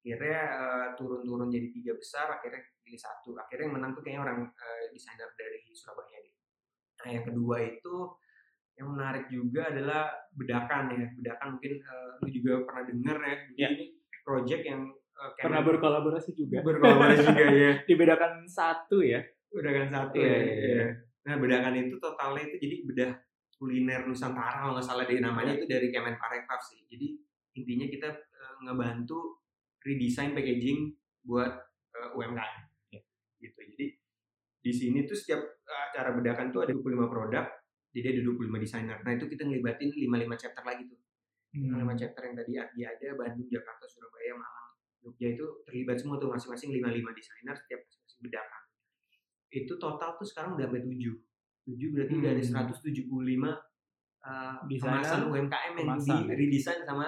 Akhirnya 0.00 0.42
eh, 0.56 0.88
turun-turun 0.98 1.50
jadi 1.50 1.68
tiga 1.70 1.92
besar, 1.94 2.40
akhirnya 2.40 2.62
pilih 2.82 3.00
satu. 3.00 3.34
Akhirnya 3.38 3.70
yang 3.70 3.74
menang 3.78 3.92
tuh 3.94 4.02
kayaknya 4.02 4.22
orang 4.26 4.38
eh, 4.50 4.84
desainer 4.90 5.30
dari 5.34 5.62
Surabaya 5.74 6.18
deh. 6.18 6.34
Nah 7.00 7.08
yang 7.16 7.24
kedua 7.24 7.56
itu 7.64 7.94
yang 8.74 8.88
menarik 8.90 9.26
juga 9.26 9.66
adalah 9.66 10.08
bedakan 10.30 10.90
ya 10.90 11.06
bedakan 11.12 11.48
mungkin 11.54 11.72
eh, 11.76 12.10
lu 12.18 12.28
juga 12.30 12.52
pernah 12.64 12.84
dengar 12.86 13.16
ya 13.18 13.34
Jadi 13.46 13.56
Ya. 13.56 13.68
ini 13.70 13.84
project 14.20 14.62
yang 14.64 14.82
Kemen- 15.20 15.52
Pernah 15.52 15.62
berkolaborasi 15.62 16.30
juga. 16.32 16.58
berkolaborasi 16.60 17.22
juga 17.22 17.44
ya 17.46 17.72
Dibedakan 17.88 18.32
satu 18.42 19.04
ya. 19.04 19.20
bedakan 19.46 19.88
satu 19.88 20.16
Iya, 20.16 20.24
ya, 20.26 20.38
iya, 20.38 20.54
iya. 20.56 20.76
ya. 20.78 20.86
nah 21.20 21.34
bedakan 21.36 21.74
itu 21.76 21.96
totalnya 21.96 22.42
itu 22.42 22.56
jadi 22.58 22.76
bedah 22.84 23.10
kuliner 23.52 24.00
Nusantara 24.02 24.56
kalau 24.58 24.72
nggak 24.72 24.86
salah 24.86 25.04
dari 25.04 25.20
namanya 25.20 25.52
itu 25.52 25.66
dari 25.66 25.90
Kemenparekraf 25.90 26.60
sih 26.62 26.80
jadi 26.86 27.06
intinya 27.52 27.86
kita 27.86 28.08
eh, 28.08 28.54
ngebantu 28.62 29.44
redesign 29.78 30.32
packaging 30.32 30.88
buat 31.22 31.52
eh, 31.92 32.10
UMKM 32.10 32.62
Ya. 32.88 33.00
gitu 33.38 33.60
jadi 33.68 33.86
di 34.58 34.72
sini 34.72 35.04
tuh 35.04 35.14
setiap 35.14 35.40
acara 35.66 36.12
bedakan 36.12 36.48
tuh 36.48 36.62
ada 36.62 36.72
25 36.72 36.80
produk 37.06 37.44
jadi 37.90 38.06
ada 38.16 38.20
25 38.26 38.62
desainer. 38.62 38.98
Nah 39.02 39.12
itu 39.18 39.24
kita 39.26 39.42
ngelibatin 39.46 39.90
55 39.90 40.42
chapter 40.42 40.62
lagi 40.66 40.84
tuh. 40.86 41.00
Hmm. 41.50 41.74
lima 41.82 41.98
chapter 41.98 42.22
yang 42.30 42.38
tadi 42.38 42.52
Ardi 42.62 42.86
ada 42.86 43.08
Bandung 43.18 43.50
Jakarta 43.50 43.82
Surabaya 43.82 44.38
Malang 44.38 44.70
Jogja 45.02 45.34
itu 45.34 45.42
terlibat 45.66 45.98
semua 45.98 46.14
tuh 46.22 46.30
masing-masing 46.30 46.70
lima 46.70 46.94
lima 46.94 47.10
desainer 47.10 47.58
setiap 47.58 47.82
masing-masing 47.82 48.22
bedakan 48.22 48.62
itu 49.50 49.74
total 49.82 50.14
tuh 50.14 50.22
sekarang 50.22 50.54
udah 50.54 50.70
sampai 50.70 50.86
tujuh. 50.86 51.14
Tujuh 51.66 51.88
berarti 51.90 52.14
udah 52.22 52.30
ada 52.30 52.42
Hmm. 52.42 52.70
175 52.70 53.50
uh, 54.22 54.62
Desainer, 54.70 55.02
kemasan 55.02 55.20
UMKM 55.26 55.72
yang 55.74 55.88
kemasan, 55.90 56.22
di 56.22 56.34
redesign 56.38 56.80
sama 56.86 57.06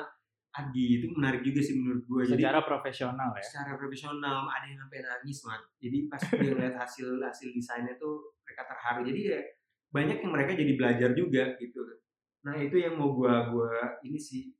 Ardi 0.52 0.84
itu 1.00 1.06
menarik 1.16 1.40
juga 1.40 1.64
sih 1.64 1.78
menurut 1.80 2.04
gue 2.04 2.22
jadi 2.28 2.42
Secara 2.44 2.60
profesional 2.60 3.30
ya. 3.32 3.40
secara 3.40 3.72
profesional 3.80 4.44
ada 4.50 4.66
yang 4.68 4.76
sampai 4.84 5.00
nangis 5.00 5.38
mat 5.48 5.62
jadi 5.80 6.12
pas 6.12 6.20
dia 6.20 6.50
ngeliat 6.52 6.76
hasil 6.76 7.08
hasil 7.24 7.48
desainnya 7.56 7.96
tuh 7.96 8.36
mereka 8.44 8.68
terharu. 8.68 9.00
Jadi 9.08 9.20
ya 9.32 9.40
banyak 9.92 10.18
yang 10.24 10.32
mereka 10.32 10.52
jadi 10.56 10.72
belajar 10.74 11.10
juga 11.12 11.44
gitu. 11.60 11.80
Nah 12.42 12.56
itu 12.58 12.76
yang 12.80 12.96
mau 12.98 13.12
gua 13.14 13.52
gua 13.52 14.00
ini 14.02 14.16
sih 14.18 14.50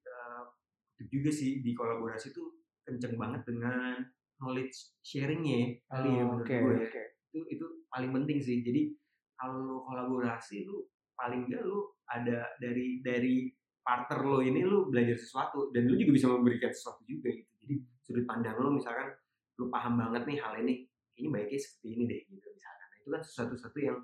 itu 1.02 1.18
juga 1.18 1.30
sih 1.34 1.58
di 1.66 1.74
kolaborasi 1.74 2.30
tuh 2.30 2.62
kenceng 2.86 3.18
banget 3.18 3.42
dengan 3.42 3.98
knowledge 4.38 4.94
sharingnya 5.02 5.82
kali 5.90 6.08
ya 6.18 6.22
Oh, 6.22 6.38
menurut 6.38 6.46
Oke, 6.46 6.56
gue 6.62 6.74
ya. 6.78 6.86
oke. 6.86 7.02
itu 7.32 7.38
itu 7.58 7.66
paling 7.90 8.10
penting 8.14 8.38
sih. 8.38 8.62
Jadi 8.62 8.94
kalau 9.34 9.82
kolaborasi 9.82 10.62
lu 10.68 10.86
paling 11.18 11.50
enggak 11.50 11.62
lu 11.66 11.90
ada 12.06 12.46
dari 12.62 13.02
dari 13.02 13.50
partner 13.82 14.20
lo 14.22 14.38
ini 14.38 14.62
lu 14.62 14.86
belajar 14.94 15.18
sesuatu 15.18 15.74
dan 15.74 15.90
lu 15.90 15.98
juga 15.98 16.14
bisa 16.14 16.26
memberikan 16.30 16.70
sesuatu 16.70 17.02
juga 17.02 17.34
gitu. 17.34 17.50
Jadi 17.66 17.74
sudut 18.02 18.24
pandang 18.26 18.58
lo 18.62 18.70
misalkan 18.70 19.10
lu 19.58 19.66
paham 19.70 19.98
banget 19.98 20.22
nih 20.26 20.38
hal 20.38 20.54
ini 20.62 20.86
ini 21.18 21.28
baiknya 21.28 21.58
seperti 21.58 21.86
ini 21.98 22.02
deh 22.06 22.20
gitu 22.30 22.46
misalkan. 22.46 22.86
Nah, 22.86 22.98
itu 23.02 23.08
kan 23.10 23.22
sesuatu-sesuatu 23.26 23.78
yang 23.82 23.98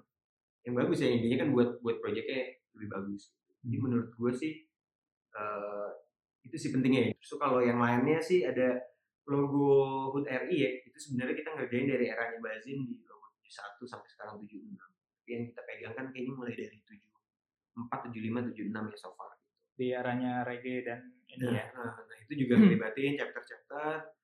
yang 0.68 0.76
bagus 0.76 1.00
ya 1.00 1.09
intinya 1.09 1.37
kan 1.40 1.48
buat 1.57 1.81
buat 1.81 1.96
proyeknya 2.04 2.61
lebih 2.76 2.88
bagus. 2.92 3.33
Jadi 3.64 3.76
menurut 3.81 4.12
gue 4.12 4.33
sih 4.37 4.52
eh, 5.33 5.88
itu 6.44 6.57
sih 6.61 6.70
pentingnya 6.76 7.09
ya. 7.09 7.12
Terus 7.16 7.33
kalau 7.40 7.64
yang 7.64 7.81
lainnya 7.81 8.20
sih 8.20 8.44
ada 8.44 8.76
logo 9.24 10.12
HUT 10.12 10.28
RI 10.28 10.57
ya 10.61 10.70
itu 10.85 10.98
sebenarnya 11.00 11.37
kita 11.40 11.50
ngerjain 11.57 11.88
dari 11.88 12.07
eranya 12.12 12.38
Bazin 12.40 12.85
di 12.85 13.00
logo 13.09 13.33
71 13.44 13.85
sampai 13.85 14.09
sekarang 14.12 14.35
76 14.44 14.76
tapi 14.76 15.28
yang 15.33 15.44
kita 15.52 15.61
pegang 15.68 15.94
kan 15.96 16.07
kayaknya 16.09 16.33
mulai 16.33 16.52
dari 16.57 16.76
74, 16.81 18.09
75, 18.09 18.57
76 18.57 18.92
ya 18.92 18.96
so 18.96 19.12
far. 19.16 19.33
Gitu. 19.37 19.52
Di 19.76 19.87
arahnya 19.92 20.33
reggae 20.44 20.85
dan 20.85 21.00
ini 21.28 21.44
Nah, 21.44 21.52
ya. 21.52 21.64
nah, 21.76 21.92
nah, 21.96 22.16
itu 22.24 22.33
juga 22.44 22.57
ngelibatin 22.57 23.20
chapter-chapter. 23.20 24.16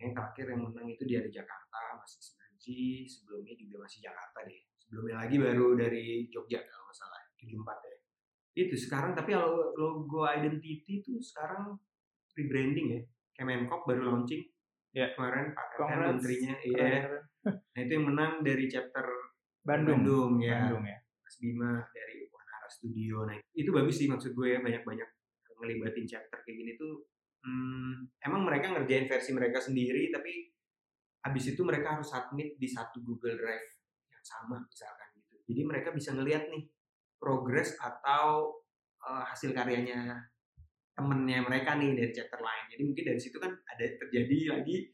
Yang 0.00 0.10
terakhir 0.16 0.46
yang 0.48 0.60
menang 0.64 0.88
itu 0.88 1.02
di 1.04 1.14
ada 1.20 1.28
Jakarta 1.28 2.00
masih 2.00 2.20
Sinergi 2.22 3.04
sebelumnya 3.04 3.52
juga 3.58 3.84
masih 3.84 3.98
Jakarta 4.00 4.46
deh 4.46 4.67
sebelumnya 4.88 5.20
lagi 5.20 5.36
baru 5.36 5.76
dari 5.76 6.32
Jogja 6.32 6.64
kalau 6.64 6.88
nggak 6.88 6.96
salah 6.96 7.20
74 7.36 7.60
ya 7.84 7.96
itu 8.58 8.74
sekarang 8.74 9.12
tapi 9.12 9.36
kalau 9.36 9.76
logo 9.76 10.24
identity 10.24 11.04
itu 11.04 11.20
sekarang 11.20 11.76
rebranding 12.32 12.86
ya 12.96 13.00
Kemenkop 13.36 13.84
baru 13.84 14.08
launching 14.08 14.42
Ya. 14.88 15.12
kemarin 15.14 15.52
Pak 15.52 15.66
Congrats. 15.76 16.16
menterinya 16.16 16.54
iya 16.64 17.04
nah 17.44 17.80
itu 17.84 17.92
yang 17.92 18.08
menang 18.08 18.40
dari 18.40 18.64
chapter 18.66 19.04
Bandung. 19.62 20.00
Bandung 20.00 20.40
ya 20.40 20.64
Bandung 20.64 20.88
ya. 20.88 20.98
Mas 21.20 21.36
Bima 21.38 21.72
dari 21.92 22.24
Wanara 22.32 22.68
Studio. 22.72 23.28
Nah, 23.28 23.36
itu 23.52 23.68
bagus 23.68 24.00
sih 24.00 24.08
maksud 24.08 24.32
gue 24.32 24.56
ya 24.56 24.64
banyak-banyak 24.64 25.08
ngelibatin 25.60 26.08
chapter 26.08 26.40
kayak 26.40 26.56
gini 26.56 26.72
tuh. 26.80 27.04
Hmm, 27.44 28.08
emang 28.24 28.48
mereka 28.48 28.72
ngerjain 28.72 29.06
versi 29.06 29.30
mereka 29.36 29.60
sendiri, 29.60 30.08
tapi 30.08 30.50
habis 31.20 31.52
itu 31.52 31.60
mereka 31.62 32.00
harus 32.00 32.08
submit 32.08 32.56
di 32.56 32.66
satu 32.66 33.04
Google 33.04 33.36
Drive 33.36 33.77
sama 34.28 34.60
misalkan 34.60 35.08
gitu. 35.16 35.36
Jadi 35.48 35.60
mereka 35.64 35.88
bisa 35.96 36.12
ngelihat 36.12 36.52
nih 36.52 36.68
progres 37.16 37.72
atau 37.80 38.60
eh, 39.00 39.24
hasil 39.32 39.56
karyanya 39.56 40.28
temennya 40.92 41.40
mereka 41.46 41.78
nih 41.80 41.96
dari 41.96 42.12
chapter 42.12 42.40
lain. 42.44 42.64
Jadi 42.76 42.82
mungkin 42.84 43.04
dari 43.08 43.20
situ 43.22 43.40
kan 43.40 43.56
ada 43.56 43.84
terjadi 44.04 44.58
lagi 44.60 44.92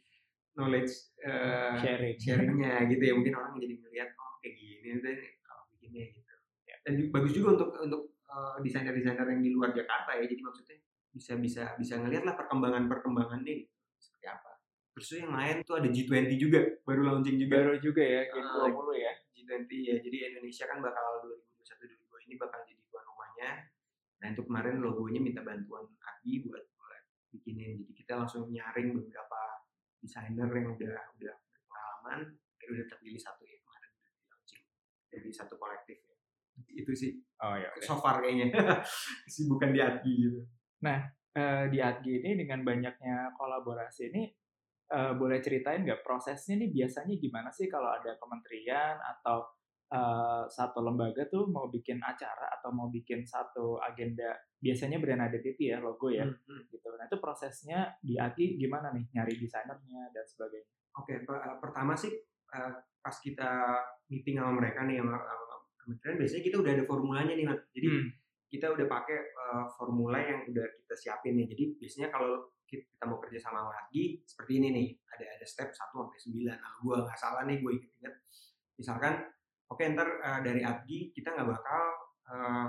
knowledge 0.55 0.93
eh, 1.27 1.75
Sharing. 1.83 2.17
sharingnya 2.19 2.87
gitu 2.87 3.03
ya 3.03 3.15
mungkin 3.19 3.35
orang 3.35 3.59
jadi 3.59 3.75
ngeliat 3.75 4.09
oh 4.15 4.33
kayak 4.39 4.55
gini 4.55 4.89
deh 5.03 5.19
kalau 5.43 5.63
bikinnya 5.75 6.05
gitu 6.15 6.35
ya. 6.71 6.77
dan 6.87 6.93
bagus 7.11 7.33
juga 7.35 7.49
untuk 7.59 7.71
untuk 7.83 8.03
eh, 8.31 8.57
desainer-desainer 8.63 9.27
yang 9.35 9.43
di 9.43 9.51
luar 9.51 9.75
Jakarta 9.75 10.15
ya 10.15 10.25
jadi 10.31 10.43
maksudnya 10.47 10.79
bisa 11.15 11.33
bisa 11.39 11.63
bisa 11.79 11.95
ngeliat 11.99 12.23
lah 12.27 12.35
perkembangan 12.35 12.87
perkembangannya 12.91 13.67
gitu, 13.67 13.75
seperti 13.99 14.27
apa 14.31 14.51
terus 14.95 15.09
yang 15.19 15.35
lain 15.35 15.57
tuh 15.67 15.75
ada 15.83 15.89
G20 15.91 16.31
juga 16.39 16.61
baru 16.87 17.03
launching 17.03 17.39
juga 17.39 17.55
Baru 17.59 17.75
juga 17.83 18.03
ya, 18.03 18.23
Ah, 18.31 18.71
G20 18.71 18.89
ya. 18.95 19.13
G20 19.45 19.71
ya. 19.85 19.97
Jadi 20.01 20.17
Indonesia 20.33 20.65
kan 20.67 20.79
bakal 20.81 21.05
2021-2022 21.61 22.27
ini 22.29 22.35
bakal 22.41 22.61
jadi 22.65 22.83
tuan 22.89 23.05
rumahnya. 23.05 23.51
Nah 24.25 24.29
itu 24.33 24.43
kemarin 24.45 24.81
logonya 24.81 25.21
minta 25.21 25.41
bantuan 25.45 25.85
Adi 26.01 26.43
buat 26.45 26.65
buat 26.75 27.03
bikinin. 27.31 27.85
Jadi 27.85 27.93
kita 27.93 28.13
langsung 28.19 28.49
nyaring 28.49 28.97
beberapa 28.97 29.41
desainer 30.01 30.49
yang 30.49 30.69
udah 30.75 30.97
udah 31.21 31.35
berpengalaman 31.49 32.21
dan 32.35 32.67
udah 32.69 32.87
terpilih 32.89 33.21
satu 33.21 33.45
ya 33.49 33.57
kemarin 33.57 33.91
di 33.97 34.05
launching 34.29 34.65
jadi 35.09 35.29
satu 35.33 35.55
kolektif 35.57 36.01
ya. 36.01 36.17
Itu 36.73 36.93
sih. 36.97 37.13
Oh 37.41 37.57
ya. 37.57 37.69
oke. 37.73 37.85
so 37.85 37.97
far 38.01 38.25
kayaknya. 38.25 38.53
Kesibukan 39.29 39.71
di 39.73 39.81
Adi 39.81 40.13
gitu. 40.29 40.41
Eh, 41.35 41.67
di 41.67 41.83
ADG 41.83 42.23
ini 42.23 42.47
dengan 42.47 42.63
banyaknya 42.63 43.35
kolaborasi 43.35 44.15
ini 44.15 44.31
eh, 44.95 45.13
boleh 45.19 45.43
ceritain 45.43 45.83
nggak 45.83 46.07
prosesnya 46.07 46.55
nih 46.63 46.71
biasanya 46.71 47.15
gimana 47.19 47.51
sih 47.51 47.67
kalau 47.67 47.91
ada 47.91 48.15
kementerian 48.17 48.95
atau 49.03 49.43
eh, 49.91 50.43
satu 50.47 50.79
lembaga 50.81 51.27
tuh 51.27 51.51
mau 51.51 51.67
bikin 51.67 51.99
acara 51.99 52.47
atau 52.55 52.71
mau 52.71 52.87
bikin 52.89 53.27
satu 53.27 53.83
agenda 53.83 54.31
biasanya 54.63 55.03
brand 55.03 55.27
identity 55.27 55.75
ya 55.75 55.83
logo 55.83 56.09
ya 56.09 56.25
Hmm, 56.25 56.39
hmm. 56.49 56.63
gitu. 56.73 56.89
Nah 56.95 57.05
itu 57.05 57.19
prosesnya 57.21 57.93
di 58.01 58.15
ADG 58.17 58.57
gimana 58.57 58.95
nih 58.95 59.05
nyari 59.13 59.35
desainernya 59.37 60.15
dan 60.15 60.25
sebagainya. 60.25 60.71
Oke, 60.95 61.15
per- 61.27 61.59
pertama 61.61 61.93
sih 61.99 62.15
eh, 62.55 62.73
pas 63.03 63.17
kita 63.21 63.51
meeting 64.09 64.41
sama 64.41 64.57
mereka 64.57 64.87
nih 64.89 65.03
sama, 65.03 65.21
sama 65.21 65.57
kementerian 65.85 66.17
biasanya 66.17 66.43
kita 66.49 66.57
udah 66.65 66.73
ada 66.73 66.85
formulanya 66.89 67.33
nih, 67.37 67.45
Mat. 67.45 67.61
Jadi 67.77 67.87
Hmm. 67.93 68.09
kita 68.49 68.71
udah 68.71 68.87
pakai 68.87 69.19
uh, 69.35 69.67
formula 69.75 70.15
yang 70.23 70.47
udah 70.47 70.63
kita 70.79 70.95
siapin 70.95 71.35
nih. 71.35 71.51
Jadi 71.51 71.75
biasanya 71.75 72.09
kalau 72.15 72.47
kita 72.83 73.05
mau 73.07 73.23
kerja 73.23 73.39
sama 73.39 73.71
lagi 73.71 74.19
seperti 74.27 74.59
ini 74.59 74.69
nih, 74.75 74.89
ada 75.15 75.27
ada 75.39 75.47
step 75.47 75.71
1 75.71 75.79
sampai 75.79 76.19
9. 76.19 76.51
Nah, 76.51 76.73
gua 76.83 76.97
nggak 77.07 77.19
salah 77.19 77.43
nih, 77.47 77.63
gue 77.63 77.73
inget-inget. 77.79 78.15
Misalkan, 78.81 79.15
oke 79.71 79.83
ntar 79.95 80.09
uh, 80.21 80.41
dari 80.43 80.61
ADGI 80.67 81.15
kita 81.15 81.35
nggak 81.35 81.49
bakal 81.49 81.83
uh, 82.31 82.69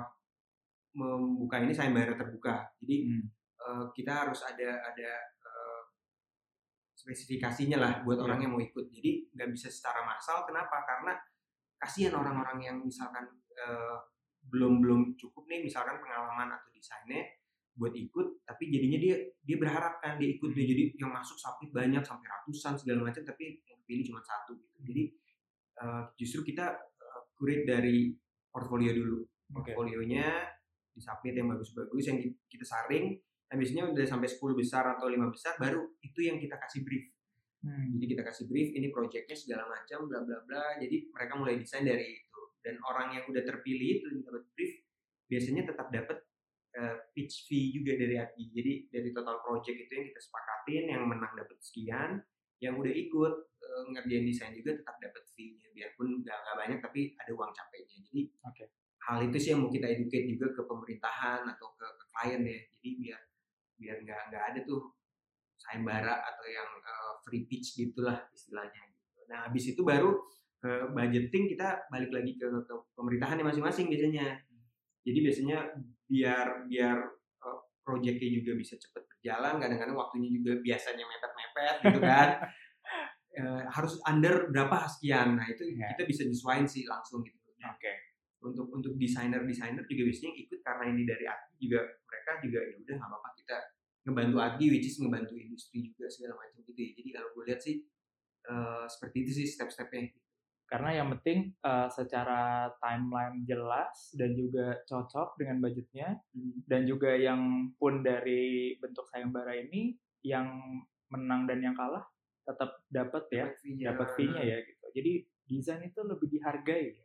membuka 0.96 1.60
ini 1.60 1.74
sayembara 1.76 2.16
terbuka. 2.16 2.72
Jadi 2.80 2.96
Hmm. 3.04 3.28
eh, 3.66 3.86
kita 3.92 4.24
harus 4.24 4.40
ada 4.48 4.80
ada 4.80 5.10
spesifikasinya 6.96 7.78
lah 7.78 7.94
buat 8.08 8.16
orang 8.24 8.48
yang 8.48 8.56
mau 8.56 8.64
ikut. 8.64 8.88
Jadi 8.88 9.28
nggak 9.36 9.52
bisa 9.52 9.68
secara 9.68 10.08
massal. 10.08 10.48
Kenapa? 10.48 10.88
Karena 10.88 11.12
kasihan 11.76 12.16
orang-orang 12.16 12.64
yang 12.64 12.78
misalkan 12.80 13.28
belum 14.48 14.80
belum 14.80 15.02
cukup 15.20 15.44
nih, 15.52 15.68
misalkan 15.68 16.00
pengalaman 16.00 16.56
atau 16.56 16.72
desainnya 16.72 17.28
buat 17.76 17.92
ikut, 17.92 18.48
tapi 18.48 18.72
jadinya 18.72 18.96
dia 18.98 19.16
dia 19.44 19.58
berharap 19.60 20.00
kan 20.00 20.16
dia 20.16 20.32
ikut 20.32 20.56
dia 20.56 20.64
jadi 20.64 20.84
yang 20.96 21.12
masuk 21.12 21.36
sampai 21.36 21.68
banyak 21.70 22.00
sampai 22.02 22.24
ratusan 22.24 22.80
segala 22.80 23.12
macam, 23.12 23.22
tapi 23.22 23.60
yang 23.68 23.80
pilih 23.84 24.04
cuma 24.08 24.24
satu 24.24 24.56
gitu. 24.56 24.78
Jadi 24.84 25.04
eh, 25.84 26.04
justru 26.16 26.42
kita 26.48 26.76
create 27.36 27.68
dari 27.68 28.16
portfolio 28.48 28.96
dulu 28.96 29.20
Oke. 29.52 29.76
portfolionya 29.76 30.48
disubmit 30.96 31.36
yang 31.36 31.52
bagus-bagus 31.52 32.04
yang 32.08 32.18
ki- 32.24 32.40
kita 32.48 32.64
saring 32.64 33.20
nah 33.46 33.60
biasanya 33.60 33.92
udah 33.92 34.06
sampai 34.08 34.26
10 34.26 34.56
besar 34.56 34.88
atau 34.96 35.06
lima 35.12 35.28
besar 35.28 35.54
baru 35.60 35.84
itu 36.00 36.24
yang 36.24 36.40
kita 36.40 36.56
kasih 36.56 36.82
brief 36.82 37.12
Hmm. 37.66 37.98
jadi 37.98 38.14
kita 38.14 38.22
kasih 38.30 38.46
brief 38.46 38.78
ini 38.78 38.94
projectnya 38.94 39.34
segala 39.34 39.66
macam 39.66 40.06
bla 40.06 40.22
bla 40.22 40.38
bla 40.46 40.78
jadi 40.78 41.10
mereka 41.10 41.34
mulai 41.34 41.58
desain 41.58 41.82
dari 41.82 42.22
itu 42.22 42.42
dan 42.62 42.78
orang 42.86 43.18
yang 43.18 43.26
udah 43.26 43.42
terpilih 43.42 43.90
itu 43.98 44.06
yang 44.06 44.22
dapat 44.22 44.46
brief 44.54 44.86
biasanya 45.26 45.74
tetap 45.74 45.90
dapat 45.90 46.25
eh, 46.76 46.98
pitch 47.16 47.48
fee 47.48 47.72
juga 47.72 47.96
dari 47.96 48.20
ADI 48.20 48.46
jadi 48.52 48.74
dari 48.92 49.10
total 49.16 49.40
project 49.42 49.78
itu 49.88 49.92
yang 49.96 50.06
kita 50.12 50.22
sepakatin 50.22 50.84
yang 50.92 51.04
menang 51.08 51.34
dapat 51.34 51.58
sekian 51.64 52.20
yang 52.64 52.80
udah 52.80 52.94
ikut 52.94 53.34
eh, 53.60 53.84
ngerjain 53.92 54.26
desain 54.28 54.54
juga 54.56 54.80
tetap 54.80 54.96
dapat 55.00 55.24
fee-nya. 55.36 55.68
Biarpun 55.76 56.24
nggak 56.24 56.38
nggak 56.40 56.56
banyak 56.56 56.80
tapi 56.80 57.02
ada 57.20 57.32
uang 57.36 57.52
capeknya. 57.52 57.98
Jadi 58.00 58.22
Oke. 58.48 58.64
hal 59.06 59.18
itu 59.28 59.38
sih 59.38 59.50
yang 59.54 59.62
mau 59.62 59.72
kita 59.72 59.88
educate 59.92 60.26
juga 60.26 60.48
ke 60.56 60.62
pemerintahan 60.64 61.42
atau 61.46 61.68
ke, 61.76 61.86
ke 61.86 62.06
klien 62.16 62.42
ya. 62.42 62.60
Jadi 62.72 62.90
biar 63.04 63.22
biar 63.76 63.98
nggak 64.08 64.22
nggak 64.32 64.44
ada 64.54 64.60
tuh 64.64 64.82
sayembara 65.60 66.16
atau 66.24 66.46
yang 66.48 66.70
eh, 66.80 67.14
free 67.28 67.44
pitch 67.48 67.76
gitulah 67.76 68.24
istilahnya 68.32 68.82
gitu. 68.92 69.20
nah 69.26 69.50
habis 69.50 69.66
itu 69.74 69.82
baru 69.82 70.14
ke 70.62 70.72
budgeting 70.94 71.46
kita 71.52 71.86
balik 71.94 72.10
lagi 72.10 72.38
ke, 72.40 72.46
ke 72.46 72.74
pemerintahan 72.98 73.44
masing-masing 73.44 73.86
biasanya. 73.92 74.42
Jadi 75.06 75.20
biasanya 75.22 75.58
biar 76.06 76.66
biar 76.70 76.98
eh, 77.46 77.60
proyeknya 77.86 78.30
juga 78.42 78.52
bisa 78.58 78.74
cepat 78.78 79.04
berjalan 79.06 79.62
kadang-kadang 79.62 79.96
waktunya 79.98 80.30
juga 80.32 80.58
biasanya 80.62 81.04
mepet-mepet 81.06 81.76
gitu 81.90 82.00
kan. 82.02 82.30
Eh, 83.36 83.64
harus 83.68 84.00
under 84.08 84.48
berapa 84.48 84.88
sekian. 84.88 85.36
Nah 85.36 85.44
itu 85.52 85.68
Ya. 85.76 85.92
kita 85.92 86.08
bisa 86.08 86.24
nyesuaiin 86.24 86.64
sih 86.72 86.88
langsung 86.88 87.20
gitu. 87.20 87.36
Nah, 87.60 87.76
Oke. 87.76 87.92
untuk 88.40 88.72
untuk 88.72 88.96
desainer 88.96 89.44
desainer 89.44 89.84
juga 89.84 90.08
biasanya 90.08 90.32
ikut 90.40 90.60
karena 90.64 90.84
ini 90.96 91.04
dari 91.04 91.28
Adi 91.28 91.52
juga 91.60 91.84
mereka 91.84 92.32
juga 92.40 92.60
ya 92.64 92.74
udah 92.80 92.96
nggak 92.96 93.10
apa-apa 93.12 93.30
kita 93.36 93.58
ngebantu 94.08 94.38
Adi 94.40 94.66
which 94.72 94.88
is 94.88 94.96
ngebantu 95.04 95.36
industri 95.36 95.84
juga 95.84 96.08
segala 96.08 96.40
macam 96.40 96.64
gitu 96.64 96.80
ya. 96.80 96.92
Jadi 96.96 97.10
kalau 97.12 97.28
gue 97.36 97.44
lihat 97.52 97.60
sih 97.60 97.76
eh, 98.48 98.86
seperti 98.88 99.18
itu 99.28 99.32
sih 99.44 99.48
step-stepnya 99.52 100.16
Karena 100.66 100.90
yang 100.98 101.14
penting 101.14 101.54
eh, 101.62 101.88
secara 101.90 102.68
timeline 102.82 103.46
jelas 103.46 104.14
dan 104.18 104.34
juga 104.34 104.82
cocok 104.84 105.38
dengan 105.38 105.62
budgetnya 105.62 106.18
dan 106.66 106.90
juga 106.90 107.14
yang 107.14 107.70
pun 107.78 108.02
dari 108.02 108.74
bentuk 108.82 109.06
sayembara 109.08 109.54
ini 109.54 109.94
yang 110.26 110.50
menang 111.14 111.46
dan 111.46 111.62
yang 111.62 111.78
kalah 111.78 112.02
tetap 112.42 112.82
dapat 112.90 113.24
ya 113.30 113.46
Dapat 113.94 114.08
fee-nya. 114.18 114.42
ya 114.42 114.58
gitu. 114.62 114.86
Jadi 114.94 115.12
desain 115.46 115.82
itu 115.86 116.02
lebih 116.02 116.28
dihargai. 116.34 116.98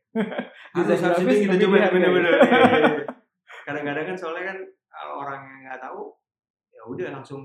Desain 0.73 1.01
harus 1.05 1.20
grafis 1.20 1.38
kita 1.44 1.55
lebih 1.55 1.64
coba 1.68 1.88
bener-bener 1.92 2.33
Iya, 2.40 2.49
iya, 2.51 2.79
iya. 2.83 3.05
kadang-kadang 3.62 4.05
kan 4.11 4.16
soalnya 4.18 4.44
kan 4.51 4.59
kalau 4.90 5.14
orang 5.23 5.40
yang 5.46 5.61
nggak 5.68 5.81
tahu 5.85 6.03
ya 6.75 6.83
udah 6.88 7.09
langsung 7.20 7.40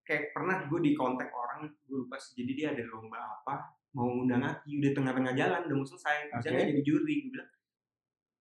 kayak 0.00 0.30
pernah 0.32 0.64
gue 0.64 0.80
di 0.80 0.94
kontak 0.94 1.28
orang 1.34 1.66
gue 1.68 1.98
lupa 2.06 2.16
jadi 2.16 2.52
dia 2.56 2.68
ada 2.72 2.82
lomba 2.88 3.18
apa 3.20 3.75
mau 3.96 4.12
ngundang 4.12 4.44
Aki 4.44 4.76
udah 4.76 4.92
tengah-tengah 4.92 5.32
jalan 5.32 5.60
udah 5.64 5.76
mau 5.76 5.88
selesai 5.88 6.28
nggak 6.28 6.44
jadi 6.44 6.82
juri 6.84 7.14
gue 7.24 7.30
bilang 7.32 7.50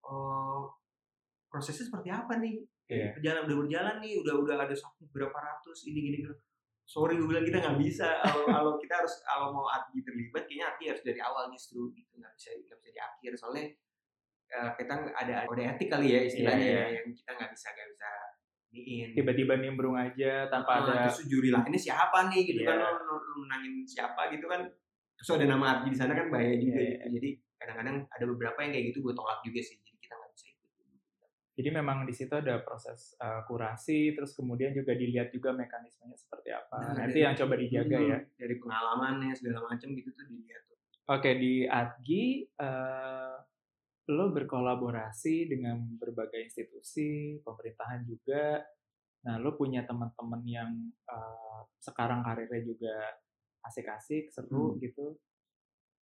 oh 0.04 0.68
prosesnya 1.48 1.88
seperti 1.88 2.10
apa 2.12 2.36
nih? 2.38 2.60
Iya. 2.86 3.18
berjalan 3.18 3.42
udah 3.50 3.58
berjalan 3.64 3.96
nih 3.98 4.14
udah 4.22 4.34
udah 4.38 4.56
ada 4.62 4.76
satu 4.76 5.10
berapa 5.10 5.34
ratus 5.34 5.90
ini 5.90 6.00
gini 6.04 6.18
gini. 6.22 6.36
Sorry 6.86 7.18
gue 7.18 7.26
bilang 7.26 7.42
kita 7.42 7.58
nggak 7.58 7.80
bisa 7.82 8.22
kalau 8.46 8.78
kita 8.78 8.94
harus 8.94 9.16
kalau 9.26 9.50
mau 9.50 9.66
Ati 9.66 10.06
terlibat 10.06 10.46
kayaknya 10.46 10.66
Ati 10.70 10.84
harus 10.92 11.02
dari 11.02 11.18
awal 11.18 11.50
justru 11.50 11.90
gitu 11.92 12.14
nggak 12.14 12.30
bisa 12.36 12.54
nggak 12.54 12.78
bisa 12.78 12.92
di 12.92 13.02
akhir. 13.02 13.32
Soalnya 13.34 13.64
eh, 14.46 14.70
kita 14.78 14.94
ada 15.10 15.36
ada 15.50 15.62
etik 15.66 15.90
kali 15.90 16.14
ya 16.14 16.20
istilahnya 16.22 16.62
Iya, 16.62 16.78
ya 16.78 16.86
yang 17.02 17.08
kita 17.10 17.32
nggak 17.34 17.50
bisa 17.50 17.68
nggak 17.72 17.90
bisa 17.90 18.10
diin. 18.70 19.08
Tiba-tiba 19.16 19.54
nimbrung 19.58 19.96
aja 19.98 20.46
tanpa 20.46 20.70
Ah, 20.70 20.80
ada 20.84 20.94
terus 21.10 21.26
juri 21.26 21.50
lah 21.50 21.66
ini 21.66 21.80
siapa 21.80 22.30
nih? 22.30 22.42
Gitu 22.46 22.62
Iya. 22.62 22.70
kan 22.70 22.78
lo, 22.78 23.02
lo- 23.02 23.24
lo 23.24 23.36
menangin 23.42 23.82
siapa? 23.82 24.30
Gitu 24.30 24.46
kan 24.46 24.62
terus 25.16 25.30
ada 25.32 25.46
nama 25.48 25.66
Ati 25.80 25.88
di 25.92 25.98
sana 25.98 26.14
kan 26.14 26.28
bahaya 26.28 26.56
juga 26.56 26.76
Iya, 26.78 26.92
gitu 27.02 27.08
jadi 27.16 27.30
kadang-kadang 27.56 27.98
ada 28.08 28.26
beberapa 28.28 28.58
yang 28.62 28.72
kayak 28.72 28.86
gitu 28.92 29.00
gue 29.02 29.14
tolak 29.16 29.40
juga 29.42 29.60
sih 29.64 29.76
jadi 29.80 29.98
kita 29.98 30.14
nggak 30.14 30.32
bisa 30.32 30.46
ikut 30.52 30.70
Jadi 31.56 31.70
memang 31.72 31.98
di 32.04 32.12
situ 32.12 32.34
ada 32.36 32.60
proses 32.60 33.16
uh, 33.16 33.48
kurasi, 33.48 34.12
terus 34.12 34.36
kemudian 34.36 34.76
juga 34.76 34.92
dilihat 34.92 35.32
juga 35.32 35.56
mekanismenya 35.56 36.20
seperti 36.20 36.52
apa. 36.52 36.76
Nah, 36.84 36.94
dari- 37.00 37.16
itu 37.16 37.20
yang 37.24 37.32
coba 37.32 37.54
dijaga 37.56 37.96
Hmm, 37.96 38.12
ya. 38.12 38.20
dari 38.36 38.56
pengalamannya 38.60 39.32
segala 39.32 39.60
macam 39.64 39.88
gitu 39.96 40.10
tuh 40.12 40.26
dilihat 40.28 40.62
tuh 40.68 40.76
Oke, 41.16 41.32
di 41.40 41.64
Adgi, 41.64 42.26
eh, 42.44 43.36
lo 44.12 44.26
berkolaborasi 44.30 45.48
dengan 45.48 45.80
berbagai 45.96 46.44
institusi, 46.44 47.40
pemerintahan 47.40 48.04
juga. 48.04 48.60
Nah, 49.24 49.40
lo 49.40 49.56
punya 49.56 49.88
teman-teman 49.88 50.44
yang 50.44 50.70
eh, 51.08 51.60
sekarang 51.80 52.20
karirnya 52.20 52.62
juga 52.68 52.96
asik-asik, 53.66 54.30
seru 54.30 54.74
Hmm. 54.74 54.80
gitu. 54.80 55.18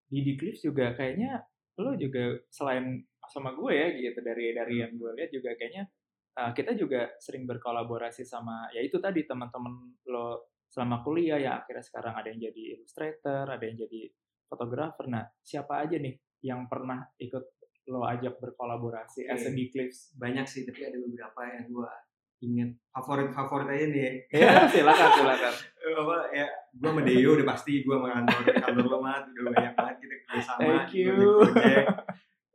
Di 0.08 0.20
Diclips 0.22 0.62
juga 0.62 0.94
kayaknya 0.94 1.42
lo 1.80 1.98
juga 1.98 2.38
selain 2.54 3.02
sama 3.26 3.56
gue 3.56 3.72
ya 3.74 3.88
gitu 3.90 4.20
dari 4.22 4.54
dari 4.54 4.84
yang 4.84 4.94
gue 4.94 5.10
lihat 5.18 5.32
juga 5.34 5.56
kayaknya 5.58 5.90
eh, 6.34 6.52
kita 6.54 6.76
juga 6.76 7.10
sering 7.18 7.50
berkolaborasi 7.50 8.22
sama 8.22 8.70
ya 8.70 8.84
itu 8.84 9.00
tadi 9.02 9.26
teman-teman 9.26 9.96
lo 10.06 10.54
selama 10.70 11.02
kuliah 11.02 11.38
ya 11.38 11.62
akhirnya 11.62 11.86
sekarang 11.86 12.14
ada 12.14 12.28
yang 12.30 12.42
jadi 12.50 12.78
illustrator, 12.78 13.46
ada 13.46 13.62
yang 13.62 13.78
jadi 13.78 14.10
fotografer. 14.50 15.06
Nah, 15.06 15.22
siapa 15.42 15.86
aja 15.86 15.98
nih 15.98 16.14
yang 16.46 16.66
pernah 16.66 17.06
ikut 17.18 17.46
lo 17.90 18.02
ajak 18.06 18.38
berkolaborasi 18.42 19.28
as 19.30 19.46
a 19.46 19.52
Oke. 19.52 19.58
Diclips? 19.58 20.14
banyak 20.18 20.46
sih 20.46 20.64
tapi 20.66 20.88
ada 20.88 20.98
beberapa 20.98 21.42
yang 21.46 21.66
gue 21.70 21.92
inget 22.40 22.70
favorit 22.90 23.30
favorit 23.30 23.68
aja 23.70 23.86
nih 23.88 24.12
Ya, 24.30 24.66
silakan 24.68 25.10
silakan. 25.14 25.54
Apa 25.94 26.16
ya 26.32 26.48
gue 26.72 26.90
sama 26.90 27.02
Deo 27.02 27.30
udah 27.36 27.48
pasti 27.48 27.84
gue 27.84 27.92
sama 27.92 28.08
kantor 28.10 28.40
kantor 28.58 28.86
lo 28.88 29.00
mat 29.00 29.24
udah 29.30 29.44
banyak 29.52 29.74
banget 29.74 29.96
kita 30.00 30.16
kerja 30.18 30.40
sama 30.42 30.60
Thank 30.82 30.92
you. 30.96 31.14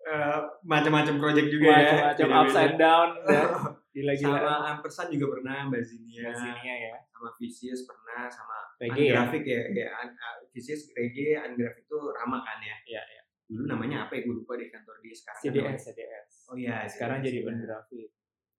Eh, 0.00 0.40
macam-macam 0.64 1.20
project 1.20 1.52
juga 1.52 1.68
ya 1.68 1.76
Macam-macam 1.76 2.26
ups 2.32 2.48
beda-beda. 2.48 2.64
and 2.64 2.76
down 2.80 3.08
dan 3.22 3.44
gila-gila. 3.94 4.38
sama 4.40 4.52
Ampersand 4.72 5.08
juga 5.12 5.26
pernah 5.36 5.56
Mbak 5.68 5.82
Zinia 5.84 6.32
Zinia 6.32 6.74
ya. 6.80 6.94
sama 7.06 7.28
Vicious 7.36 7.84
pernah 7.84 8.24
sama 8.26 8.56
Reggae 8.80 9.12
ya. 9.12 9.20
Ya 9.28 9.60
ya 9.68 9.88
uh, 9.92 10.36
Vicious 10.48 10.88
Reggae 10.90 11.36
Grafik 11.52 11.84
itu 11.84 11.98
Rama 12.08 12.40
kan 12.40 12.56
ya 12.58 12.76
Iya, 12.88 13.02
iya. 13.04 13.22
dulu 13.44 13.64
namanya 13.66 14.08
apa 14.08 14.16
ya 14.16 14.24
gue 14.24 14.34
lupa 14.34 14.56
di 14.56 14.68
kantor 14.68 14.96
dia 14.98 15.12
sekarang 15.12 15.40
CDS, 15.44 15.80
CDS. 15.86 16.28
oh 16.48 16.56
iya 16.56 16.88
Sekarang 16.88 17.20
jadi 17.20 17.38
iya. 17.44 18.08